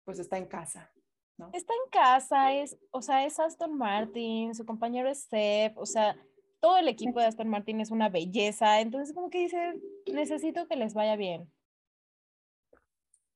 pues 0.04 0.20
está 0.20 0.38
en 0.38 0.48
casa. 0.48 0.92
¿no? 1.38 1.50
Está 1.54 1.74
en 1.74 1.90
casa, 1.92 2.54
es, 2.54 2.78
o 2.92 3.02
sea, 3.02 3.26
es 3.26 3.40
Aston 3.40 3.78
Martin, 3.78 4.54
su 4.54 4.66
compañero 4.66 5.10
es 5.10 5.24
Steph, 5.24 5.76
o 5.78 5.86
sea, 5.86 6.16
todo 6.60 6.78
el 6.78 6.88
equipo 6.88 7.20
de 7.20 7.26
Aston 7.26 7.50
Martin 7.50 7.82
es 7.82 7.90
una 7.90 8.10
belleza, 8.10 8.82
entonces 8.82 9.16
como 9.16 9.30
que 9.30 9.40
dice, 9.40 9.74
necesito 10.12 10.68
que 10.68 10.76
les 10.76 10.94
vaya 10.94 11.16
bien. 11.16 11.52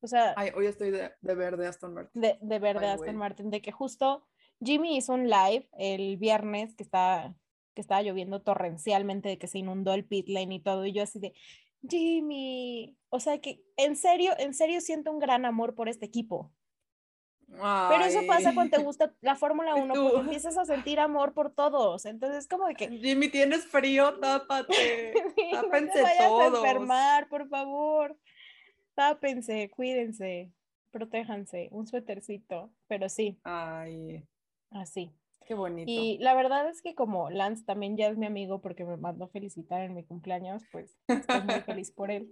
O 0.01 0.07
sea... 0.07 0.35
Ay, 0.37 0.51
hoy 0.55 0.67
estoy 0.67 0.91
de, 0.91 1.11
de 1.21 1.35
verde 1.35 1.65
Aston 1.65 1.95
Martin. 1.95 2.21
De, 2.21 2.37
de 2.39 2.59
verde 2.59 2.87
Aston 2.87 3.15
Martin, 3.15 3.49
de 3.49 3.61
que 3.61 3.71
justo 3.71 4.27
Jimmy 4.63 4.97
hizo 4.97 5.13
un 5.13 5.27
live 5.27 5.67
el 5.77 6.17
viernes 6.17 6.75
que, 6.75 6.83
está, 6.83 7.35
que 7.77 7.81
estaba 7.81 8.01
lloviendo 8.01 8.41
torrencialmente, 8.41 9.29
de 9.29 9.37
que 9.37 9.47
se 9.47 9.59
inundó 9.59 9.93
el 9.93 10.03
pit 10.03 10.27
lane 10.29 10.55
y 10.55 10.59
todo, 10.59 10.83
y 10.87 10.93
yo 10.93 11.03
así 11.03 11.19
de, 11.19 11.33
Jimmy, 11.87 12.97
o 13.09 13.19
sea 13.19 13.39
que 13.39 13.61
en 13.75 13.95
serio, 13.95 14.33
en 14.39 14.55
serio 14.55 14.81
siento 14.81 15.11
un 15.11 15.19
gran 15.19 15.45
amor 15.45 15.75
por 15.75 15.87
este 15.87 16.07
equipo. 16.07 16.51
Pero 17.47 18.03
eso 18.03 18.25
pasa 18.25 18.55
cuando 18.55 18.75
te 18.75 18.83
gusta 18.83 19.13
la 19.21 19.35
Fórmula 19.35 19.75
1, 19.75 19.93
porque 19.93 20.19
empiezas 20.21 20.57
a 20.57 20.65
sentir 20.65 20.99
amor 20.99 21.35
por 21.35 21.53
todos. 21.53 22.05
Entonces, 22.05 22.47
como 22.47 22.65
de 22.65 22.73
que. 22.73 22.89
Jimmy, 22.89 23.29
tienes 23.29 23.67
frío, 23.67 24.19
tápate. 24.19 25.13
Tápense 25.51 26.01
no 26.01 26.07
todos. 26.17 26.53
A 26.55 26.57
enfermar, 26.57 27.29
por 27.29 27.47
favor. 27.47 28.17
Tápense, 28.95 29.69
cuídense, 29.69 30.51
protéjanse. 30.89 31.69
Un 31.69 31.85
suétercito, 31.85 32.71
pero 32.87 33.07
sí. 33.07 33.39
Ay. 33.43 34.23
Así. 34.71 35.11
Qué 35.45 35.53
bonito. 35.53 35.89
Y 35.89 36.17
la 36.19 36.35
verdad 36.35 36.69
es 36.69 36.81
que, 36.81 36.93
como 36.93 37.29
Lance 37.29 37.63
también 37.63 37.95
ya 37.95 38.07
es 38.07 38.17
mi 38.17 38.25
amigo 38.25 38.61
porque 38.61 38.83
me 38.83 38.97
mandó 38.97 39.29
felicitar 39.29 39.81
en 39.81 39.93
mi 39.93 40.03
cumpleaños, 40.03 40.63
pues 40.71 40.97
estoy 41.07 41.41
muy 41.41 41.61
feliz 41.65 41.91
por 41.91 42.11
él. 42.11 42.29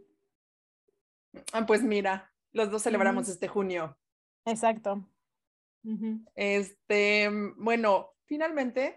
Ah, 1.53 1.65
pues 1.65 1.83
mira, 1.83 2.33
los 2.51 2.71
dos 2.71 2.83
celebramos 2.83 3.29
este 3.29 3.47
junio. 3.47 3.97
Exacto. 4.45 5.07
Este, 6.33 7.29
bueno, 7.57 8.11
finalmente 8.25 8.95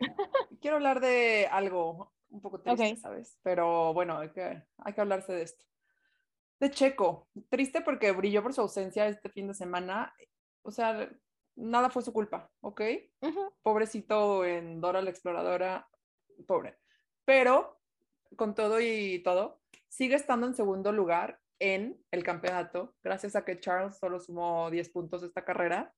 quiero 0.60 0.76
hablar 0.76 1.00
de 1.00 1.46
algo 1.50 2.12
un 2.30 2.40
poco 2.40 2.60
triste, 2.60 2.96
¿sabes? 2.96 3.38
Pero 3.42 3.92
bueno, 3.94 4.18
hay 4.18 4.30
que, 4.30 4.62
hay 4.78 4.92
que 4.92 5.00
hablarse 5.00 5.32
de 5.32 5.42
esto. 5.42 5.64
De 6.60 6.70
Checo, 6.70 7.28
triste 7.50 7.80
porque 7.82 8.10
brilló 8.12 8.42
por 8.42 8.52
su 8.52 8.62
ausencia 8.62 9.06
este 9.06 9.28
fin 9.28 9.48
de 9.48 9.54
semana. 9.54 10.12
O 10.62 10.70
sea, 10.70 11.08
nada 11.58 11.90
fue 11.90 12.02
su 12.02 12.12
culpa, 12.12 12.50
¿ok? 12.60 12.82
Pobrecito 13.62 14.44
en 14.44 14.80
Dora 14.80 15.02
la 15.02 15.10
Exploradora, 15.10 15.88
pobre. 16.46 16.78
Pero, 17.24 17.80
con 18.36 18.54
todo 18.54 18.80
y 18.80 19.22
todo, 19.22 19.60
sigue 19.88 20.14
estando 20.14 20.46
en 20.46 20.54
segundo 20.54 20.92
lugar 20.92 21.40
en 21.58 22.00
el 22.12 22.22
campeonato, 22.22 22.94
gracias 23.02 23.34
a 23.34 23.44
que 23.44 23.58
Charles 23.58 23.98
solo 23.98 24.20
sumó 24.20 24.70
10 24.70 24.88
puntos 24.90 25.22
esta 25.22 25.44
carrera. 25.44 25.92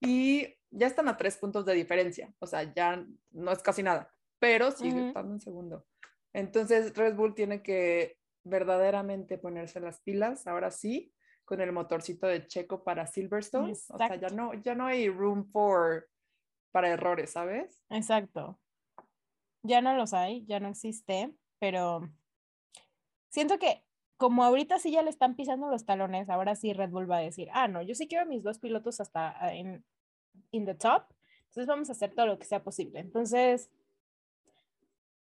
Y 0.00 0.56
ya 0.70 0.86
están 0.86 1.08
a 1.08 1.16
3 1.16 1.36
puntos 1.38 1.64
de 1.64 1.74
diferencia, 1.74 2.34
o 2.40 2.46
sea, 2.46 2.62
ya 2.74 3.04
no 3.30 3.52
es 3.52 3.62
casi 3.62 3.82
nada, 3.82 4.12
pero 4.38 4.70
sigue 4.72 5.08
estando 5.08 5.34
en 5.34 5.40
segundo. 5.40 5.86
Entonces, 6.32 6.96
Red 6.96 7.14
Bull 7.14 7.34
tiene 7.34 7.62
que 7.62 8.18
verdaderamente 8.42 9.38
ponerse 9.38 9.78
las 9.80 10.00
pilas, 10.00 10.46
ahora 10.46 10.70
sí, 10.70 11.14
con 11.44 11.60
el 11.60 11.72
motorcito 11.72 12.26
de 12.26 12.46
Checo 12.46 12.82
para 12.82 13.06
Silverstone. 13.06 13.72
O 13.72 13.98
sea, 13.98 14.16
ya 14.16 14.28
no, 14.28 14.54
ya 14.54 14.74
no 14.74 14.86
hay 14.86 15.08
room 15.08 15.50
for, 15.50 16.08
para 16.70 16.88
errores, 16.88 17.32
¿sabes? 17.32 17.82
Exacto. 17.90 18.58
Ya 19.62 19.80
no 19.80 19.94
los 19.94 20.12
hay, 20.12 20.44
ya 20.46 20.60
no 20.60 20.68
existe, 20.68 21.32
pero 21.58 22.10
siento 23.28 23.58
que 23.58 23.84
como 24.16 24.44
ahorita 24.44 24.78
sí 24.78 24.92
ya 24.92 25.02
le 25.02 25.10
están 25.10 25.34
pisando 25.34 25.68
los 25.68 25.84
talones, 25.84 26.30
ahora 26.30 26.54
sí 26.54 26.72
Red 26.72 26.90
Bull 26.90 27.10
va 27.10 27.18
a 27.18 27.22
decir, 27.22 27.48
ah, 27.52 27.68
no, 27.68 27.82
yo 27.82 27.94
sí 27.94 28.06
quiero 28.06 28.24
a 28.24 28.28
mis 28.28 28.42
dos 28.42 28.58
pilotos 28.58 29.00
hasta 29.00 29.36
ah, 29.44 29.54
en 29.54 29.84
in 30.50 30.64
the 30.64 30.74
top, 30.74 31.04
entonces 31.46 31.66
vamos 31.66 31.88
a 31.88 31.92
hacer 31.92 32.14
todo 32.14 32.26
lo 32.26 32.38
que 32.38 32.44
sea 32.44 32.62
posible. 32.62 33.00
Entonces, 33.00 33.70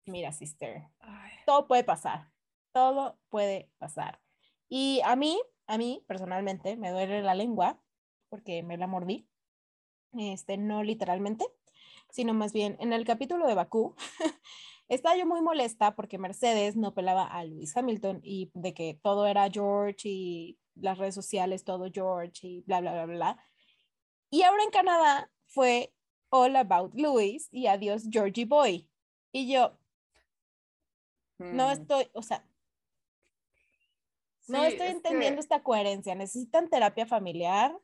mira, 0.06 0.32
sister, 0.32 0.88
todo 1.44 1.66
puede 1.66 1.84
pasar, 1.84 2.30
todo 2.72 3.18
puede 3.28 3.70
pasar. 3.78 4.20
Y 4.68 5.00
a 5.04 5.14
mí, 5.14 5.38
a 5.66 5.78
mí 5.78 6.04
personalmente, 6.06 6.76
me 6.76 6.90
duele 6.90 7.22
la 7.22 7.34
lengua 7.34 7.80
porque 8.28 8.62
me 8.62 8.76
la 8.76 8.86
mordí, 8.86 9.28
este, 10.12 10.56
no 10.56 10.82
literalmente, 10.82 11.46
sino 12.10 12.34
más 12.34 12.52
bien 12.52 12.76
en 12.80 12.92
el 12.92 13.04
capítulo 13.04 13.46
de 13.46 13.54
Bakú. 13.54 13.94
Estaba 14.88 15.16
yo 15.16 15.26
muy 15.26 15.42
molesta 15.42 15.96
porque 15.96 16.18
Mercedes 16.18 16.76
no 16.76 16.94
pelaba 16.94 17.24
a 17.24 17.44
Lewis 17.44 17.76
Hamilton 17.76 18.20
y 18.22 18.50
de 18.54 18.72
que 18.72 18.98
todo 19.02 19.26
era 19.26 19.50
George 19.50 20.08
y 20.08 20.58
las 20.76 20.98
redes 20.98 21.14
sociales, 21.14 21.64
todo 21.64 21.90
George 21.92 22.46
y 22.46 22.60
bla, 22.62 22.80
bla, 22.80 22.92
bla, 22.92 23.06
bla. 23.06 23.44
Y 24.30 24.42
ahora 24.42 24.62
en 24.62 24.70
Canadá 24.70 25.30
fue 25.46 25.92
All 26.30 26.54
About 26.54 26.94
Lewis 26.94 27.48
y 27.50 27.66
Adiós 27.66 28.04
Georgie 28.10 28.44
Boy. 28.44 28.88
Y 29.32 29.52
yo 29.52 29.78
no 31.38 31.68
mm. 31.68 31.70
estoy, 31.70 32.08
o 32.12 32.22
sea, 32.22 32.46
no 34.49 34.64
estoy 34.64 34.88
entendiendo 34.88 35.40
esta 35.40 35.62
coherencia. 35.62 36.14
Necesitan 36.14 36.68
terapia 36.68 37.07
familiar. 37.07 37.76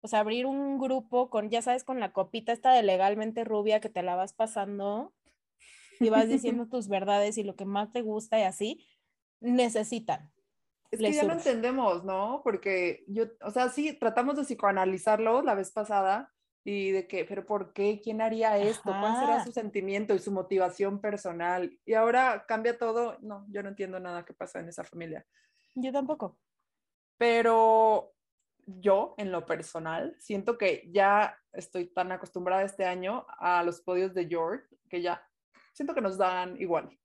O 0.00 0.08
sea, 0.08 0.20
abrir 0.20 0.46
un 0.46 0.78
grupo 0.78 1.30
con, 1.30 1.48
ya 1.48 1.62
sabes, 1.62 1.84
con 1.84 2.00
la 2.00 2.12
copita 2.12 2.52
esta 2.52 2.72
de 2.72 2.82
legalmente 2.82 3.44
rubia 3.44 3.80
que 3.80 3.88
te 3.88 4.02
la 4.02 4.16
vas 4.16 4.32
pasando 4.32 5.14
y 6.00 6.08
vas 6.08 6.28
diciendo 6.28 6.66
tus 6.70 6.88
verdades 6.88 7.38
y 7.38 7.44
lo 7.44 7.54
que 7.54 7.64
más 7.64 7.92
te 7.92 8.02
gusta 8.02 8.38
y 8.38 8.42
así, 8.42 8.86
necesitan. 9.40 10.32
Es 10.90 11.00
que 11.00 11.12
ya 11.12 11.24
lo 11.24 11.32
entendemos, 11.32 12.04
¿no? 12.04 12.42
Porque 12.44 13.04
yo, 13.06 13.24
o 13.40 13.50
sea, 13.50 13.70
sí, 13.70 13.94
tratamos 13.98 14.36
de 14.36 14.42
psicoanalizarlo 14.42 15.40
la 15.40 15.54
vez 15.54 15.70
pasada 15.70 16.30
y 16.64 16.90
de 16.90 17.08
que, 17.08 17.24
pero 17.24 17.46
¿por 17.46 17.72
qué? 17.72 18.00
¿Quién 18.02 18.20
haría 18.20 18.58
esto? 18.58 18.90
¿Cuál 18.90 19.18
será 19.18 19.44
su 19.44 19.52
sentimiento 19.52 20.14
y 20.14 20.18
su 20.18 20.30
motivación 20.30 21.00
personal? 21.00 21.78
Y 21.86 21.94
ahora 21.94 22.44
cambia 22.46 22.76
todo. 22.76 23.16
No, 23.20 23.46
yo 23.48 23.62
no 23.62 23.70
entiendo 23.70 24.00
nada 24.00 24.24
que 24.24 24.34
pasa 24.34 24.60
en 24.60 24.68
esa 24.68 24.84
familia. 24.84 25.24
Yo 25.74 25.92
tampoco. 25.92 26.38
Pero 27.18 28.14
yo, 28.66 29.14
en 29.18 29.32
lo 29.32 29.46
personal, 29.46 30.16
siento 30.18 30.58
que 30.58 30.88
ya 30.92 31.38
estoy 31.52 31.86
tan 31.86 32.12
acostumbrada 32.12 32.62
este 32.62 32.84
año 32.84 33.26
a 33.38 33.62
los 33.62 33.80
podios 33.80 34.14
de 34.14 34.26
George 34.26 34.64
que 34.88 35.02
ya 35.02 35.26
siento 35.72 35.94
que 35.94 36.00
nos 36.00 36.18
dan 36.18 36.60
igual. 36.60 36.98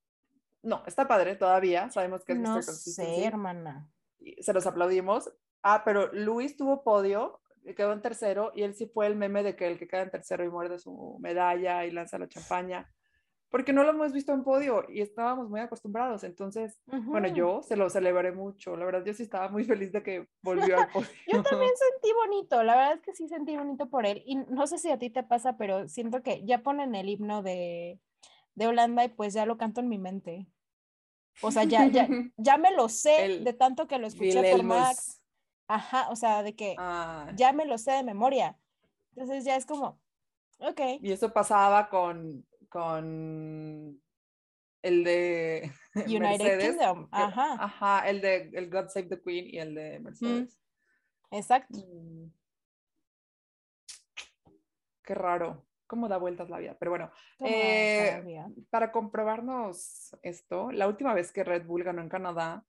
No, 0.64 0.84
está 0.86 1.08
padre 1.08 1.36
todavía, 1.36 1.90
sabemos 1.90 2.26
que 2.26 2.34
es 2.34 2.40
no 2.40 2.62
sé, 2.62 3.24
hermana. 3.24 3.90
Se 4.40 4.54
los 4.54 4.66
aplaudimos. 4.66 5.32
Ah, 5.64 5.84
pero 5.86 6.12
Luis 6.14 6.58
tuvo 6.58 6.84
podio, 6.84 7.42
quedó 7.76 7.94
en 7.94 8.02
tercero 8.02 8.52
y 8.56 8.64
él 8.64 8.76
sí 8.76 8.88
fue 8.88 9.08
el 9.08 9.16
meme 9.16 9.44
de 9.44 9.56
que 9.56 9.68
el 9.68 9.78
que 9.78 9.88
queda 9.88 10.02
en 10.02 10.12
tercero 10.12 10.44
y 10.44 10.50
muerde 10.50 10.80
su 10.80 11.18
medalla 11.20 11.86
y 11.86 11.92
lanza 11.92 12.18
la 12.18 12.28
champaña, 12.28 12.90
porque 13.50 13.74
no 13.74 13.84
lo 13.84 13.92
hemos 13.92 14.12
visto 14.12 14.34
en 14.34 14.44
podio 14.44 14.86
y 14.90 15.02
estábamos 15.02 15.50
muy 15.50 15.60
acostumbrados. 15.60 16.24
Entonces, 16.24 16.80
bueno, 16.86 17.28
yo 17.28 17.62
se 17.64 17.78
lo 17.78 17.90
celebré 17.90 18.32
mucho. 18.32 18.76
La 18.76 18.86
verdad, 18.86 19.06
yo 19.06 19.14
sí 19.14 19.24
estaba 19.24 19.50
muy 19.50 19.64
feliz 19.64 19.92
de 19.92 20.04
que 20.04 20.28
volvió 20.42 20.80
al 20.80 20.90
podio. 20.94 21.08
yo 21.28 21.44
también 21.44 21.72
sentí 21.76 22.14
bonito, 22.14 22.64
la 22.64 22.76
verdad 22.76 22.94
es 22.94 23.02
que 23.02 23.14
sí 23.14 23.28
sentí 23.28 23.56
bonito 23.56 23.90
por 23.90 24.06
él. 24.06 24.22
Y 24.26 24.36
no 24.36 24.68
sé 24.68 24.78
si 24.78 24.92
a 24.92 25.00
ti 25.00 25.10
te 25.10 25.24
pasa, 25.24 25.58
pero 25.58 25.88
siento 25.88 26.22
que 26.22 26.44
ya 26.46 26.64
ponen 26.64 26.96
el 26.96 27.10
himno 27.10 27.42
de 27.42 28.00
de 28.58 28.66
Holanda 28.66 29.06
y 29.06 29.10
pues 29.10 29.34
ya 29.34 29.46
lo 29.46 29.58
canto 29.58 29.82
en 29.82 29.88
mi 29.88 30.00
mente. 30.00 30.48
O 31.42 31.52
sea, 31.52 31.64
ya, 31.64 31.86
ya, 31.86 32.08
ya 32.38 32.58
me 32.58 32.72
lo 32.72 32.90
sé 32.90 33.40
de 33.40 33.54
tanto 33.54 33.88
que 33.88 34.00
lo 34.00 34.08
escuché 34.08 34.52
por 34.52 34.64
Max. 34.64 35.22
Ajá, 35.68 36.10
o 36.10 36.16
sea, 36.16 36.42
de 36.42 36.56
que 36.56 36.76
ya 37.36 37.54
me 37.54 37.66
lo 37.66 37.78
sé 37.78 37.92
de 37.92 38.04
memoria. 38.04 38.58
Entonces 39.12 39.46
ya 39.46 39.56
es 39.56 39.66
como, 39.68 40.00
ok. 40.60 40.82
Y 41.02 41.12
eso 41.12 41.32
pasaba 41.32 41.88
con, 41.90 42.46
con 42.70 44.02
el 44.82 45.04
de 45.04 45.72
United 45.96 46.20
Mercedes. 46.20 46.70
Kingdom. 46.70 47.08
Ajá. 47.12 47.54
Ajá, 47.60 48.10
el 48.10 48.22
de 48.22 48.50
el 48.54 48.70
God 48.70 48.90
Save 48.90 49.08
the 49.08 49.22
Queen 49.22 49.48
y 49.48 49.60
el 49.60 49.76
de 49.76 50.00
Mercedes. 50.00 50.60
Exacto. 51.32 51.78
Mm. 51.78 52.32
Qué 55.04 55.16
raro. 55.16 55.66
¿Cómo 55.88 56.10
da 56.10 56.18
vueltas 56.18 56.50
la 56.50 56.58
vida? 56.58 56.76
Pero 56.78 56.92
bueno, 56.92 57.12
Eh, 57.40 58.22
para 58.70 58.92
comprobarnos 58.92 60.14
esto, 60.22 60.70
la 60.72 60.86
última 60.86 61.14
vez 61.14 61.32
que 61.32 61.46
Red 61.46 61.66
Bull 61.66 61.86
ganó 61.86 62.02
en 62.02 62.10
Canadá, 62.10 62.66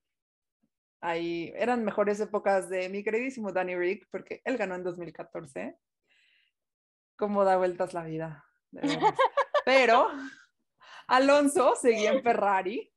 ahí 1.01 1.53
eran 1.57 1.84
mejores 1.84 2.20
épocas 2.20 2.68
de 2.68 2.88
mi 2.88 3.03
queridísimo 3.03 3.53
Danny 3.53 3.74
Rick, 3.74 4.07
porque 4.12 4.40
él 4.44 4.57
ganó 4.57 4.76
en 4.76 4.84
2014. 4.84 5.76
¿Cómo 7.16 7.42
da 7.42 7.57
vueltas 7.57 7.92
la 7.92 8.05
vida? 8.05 8.44
de. 8.70 8.82
Pero 9.69 10.09
Alonso 11.09 11.75
seguía 11.77 12.11
en 12.12 12.23
Ferrari. 12.23 12.93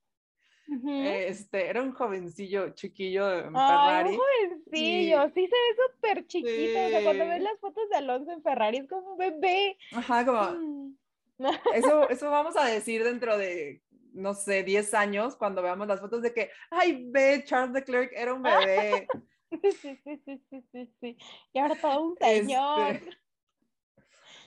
Ujú. 0.67 0.89
Este, 0.89 1.67
era 1.67 1.81
un 1.81 1.91
jovencillo 1.91 2.69
chiquillo 2.73 3.29
en 3.39 3.53
Ay, 3.55 3.67
Ferrari. 3.67 4.09
un 4.11 4.17
jovencillo, 4.17 5.23
sí 5.35 5.47
se 5.47 5.55
ve 5.55 5.91
súper 5.93 6.27
chiquito. 6.27 6.79
O 6.85 6.89
sea, 6.89 7.03
cuando 7.03 7.25
ves 7.27 7.37
Sí. 7.39 7.43
las 7.43 7.59
fotos 7.59 7.89
de 7.89 7.95
Alonso 7.97 8.31
en 8.31 8.41
Ferrari 8.43 8.77
es 8.77 8.87
como 8.87 9.11
un 9.13 9.17
bebé. 9.17 9.77
Ajá, 9.93 10.25
como, 10.25 10.41
Mm. 10.41 10.97
Eso, 11.73 12.07
eso 12.09 12.29
vamos 12.29 12.55
a 12.55 12.65
decir 12.65 13.03
dentro 13.03 13.35
de, 13.37 13.81
no 14.13 14.33
sé, 14.35 14.63
10 14.63 14.93
años, 14.93 15.35
cuando 15.35 15.61
veamos 15.63 15.87
las 15.87 15.99
fotos 15.99 16.21
de 16.21 16.33
que, 16.33 16.51
ay, 16.69 17.07
ve, 17.09 17.43
Charles 17.45 17.73
Leclerc 17.73 18.11
era 18.15 18.33
un 18.33 18.43
bebé. 18.43 19.07
Sí, 19.49 19.59
sí, 19.71 19.99
sí, 20.03 20.21
sí, 20.23 20.43
sí, 20.49 20.65
sí, 20.71 20.93
sí. 21.01 21.17
Y 21.51 21.59
ahora 21.59 21.75
todo 21.81 22.01
un 22.11 22.17
señor. 22.17 22.91
Este, 22.91 23.09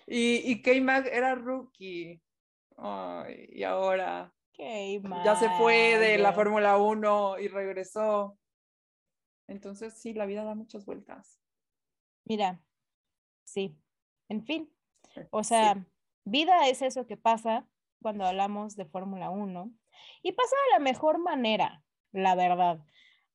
y, 0.07 0.51
y 0.51 0.63
K-Mag 0.63 1.07
era 1.07 1.35
rookie. 1.35 2.21
Y 3.51 3.63
ahora 3.63 4.35
ya 4.57 5.37
se 5.37 5.49
fue 5.51 5.99
de 5.99 6.19
la. 6.19 6.33
Fórmula 6.33 6.77
1 6.77 7.39
y 7.39 7.49
regresó. 7.49 8.39
Entonces, 9.47 9.95
sí, 9.95 10.15
la 10.15 10.27
vida 10.27 10.45
da 10.45 10.55
muchas 10.55 10.87
vueltas. 10.87 11.41
Mira, 12.25 12.61
sí, 13.45 13.77
en 14.29 14.45
fin. 14.45 14.73
O 15.31 15.43
Sí. 15.43 15.51
sea, 15.51 15.87
vida 16.25 16.69
es 16.69 16.83
eso 16.83 17.07
que 17.07 17.17
pasa 17.17 17.69
cuando 18.01 18.25
hablamos 18.25 18.77
de 18.77 18.87
Fórmula 18.87 19.31
1 19.31 19.71
y 20.23 20.33
pasa 20.33 20.57
de 20.67 20.73
la 20.73 20.79
mejor 20.79 21.19
manera, 21.19 21.85
la 22.13 22.35
verdad. 22.35 22.81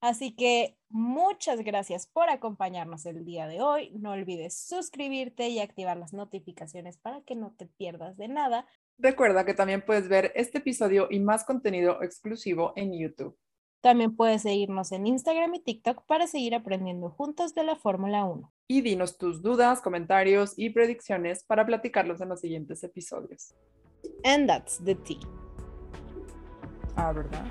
Así 0.02 0.36
que 0.36 0.78
muchas 0.90 1.62
gracias 1.62 2.08
por 2.08 2.30
acompañarnos 2.30 3.06
el 3.06 3.26
día 3.26 3.48
de 3.48 3.62
hoy. 3.62 3.92
No 4.00 4.12
olvides 4.12 4.58
suscribirte 4.58 5.50
y 5.50 5.60
activar 5.60 5.98
las 5.98 6.14
notificaciones 6.14 6.98
para 6.98 7.22
que 7.22 7.36
no 7.36 7.54
te 7.58 7.66
pierdas 7.66 8.18
de 8.18 8.30
nada. 8.30 8.66
Recuerda 8.98 9.46
que 9.46 9.54
también 9.54 9.84
puedes 9.86 10.08
ver 10.08 10.32
este 10.36 10.60
episodio 10.60 11.08
y 11.10 11.20
más 11.20 11.44
contenido 11.44 12.02
exclusivo 12.02 12.74
en 12.76 12.98
YouTube. 12.98 13.38
También 13.82 14.16
puedes 14.16 14.42
seguirnos 14.42 14.92
en 14.92 15.08
Instagram 15.08 15.56
y 15.56 15.62
TikTok 15.62 16.06
para 16.06 16.28
seguir 16.28 16.54
aprendiendo 16.54 17.10
juntos 17.10 17.56
de 17.56 17.64
la 17.64 17.78
Fórmula 17.78 18.26
1. 18.26 18.54
Y 18.68 18.82
dinos 18.82 19.18
tus 19.18 19.42
dudas, 19.42 19.82
comentarios 19.82 20.54
y 20.58 20.70
predicciones 20.72 21.44
para 21.46 21.66
platicarlos 21.66 22.20
en 22.20 22.30
los 22.30 22.42
siguientes 22.42 22.84
episodios. 22.84 23.56
And 24.26 24.48
that's 24.48 24.84
the 24.84 24.96
tea. 24.96 25.20
Ah, 26.98 27.14
¿verdad? 27.14 27.46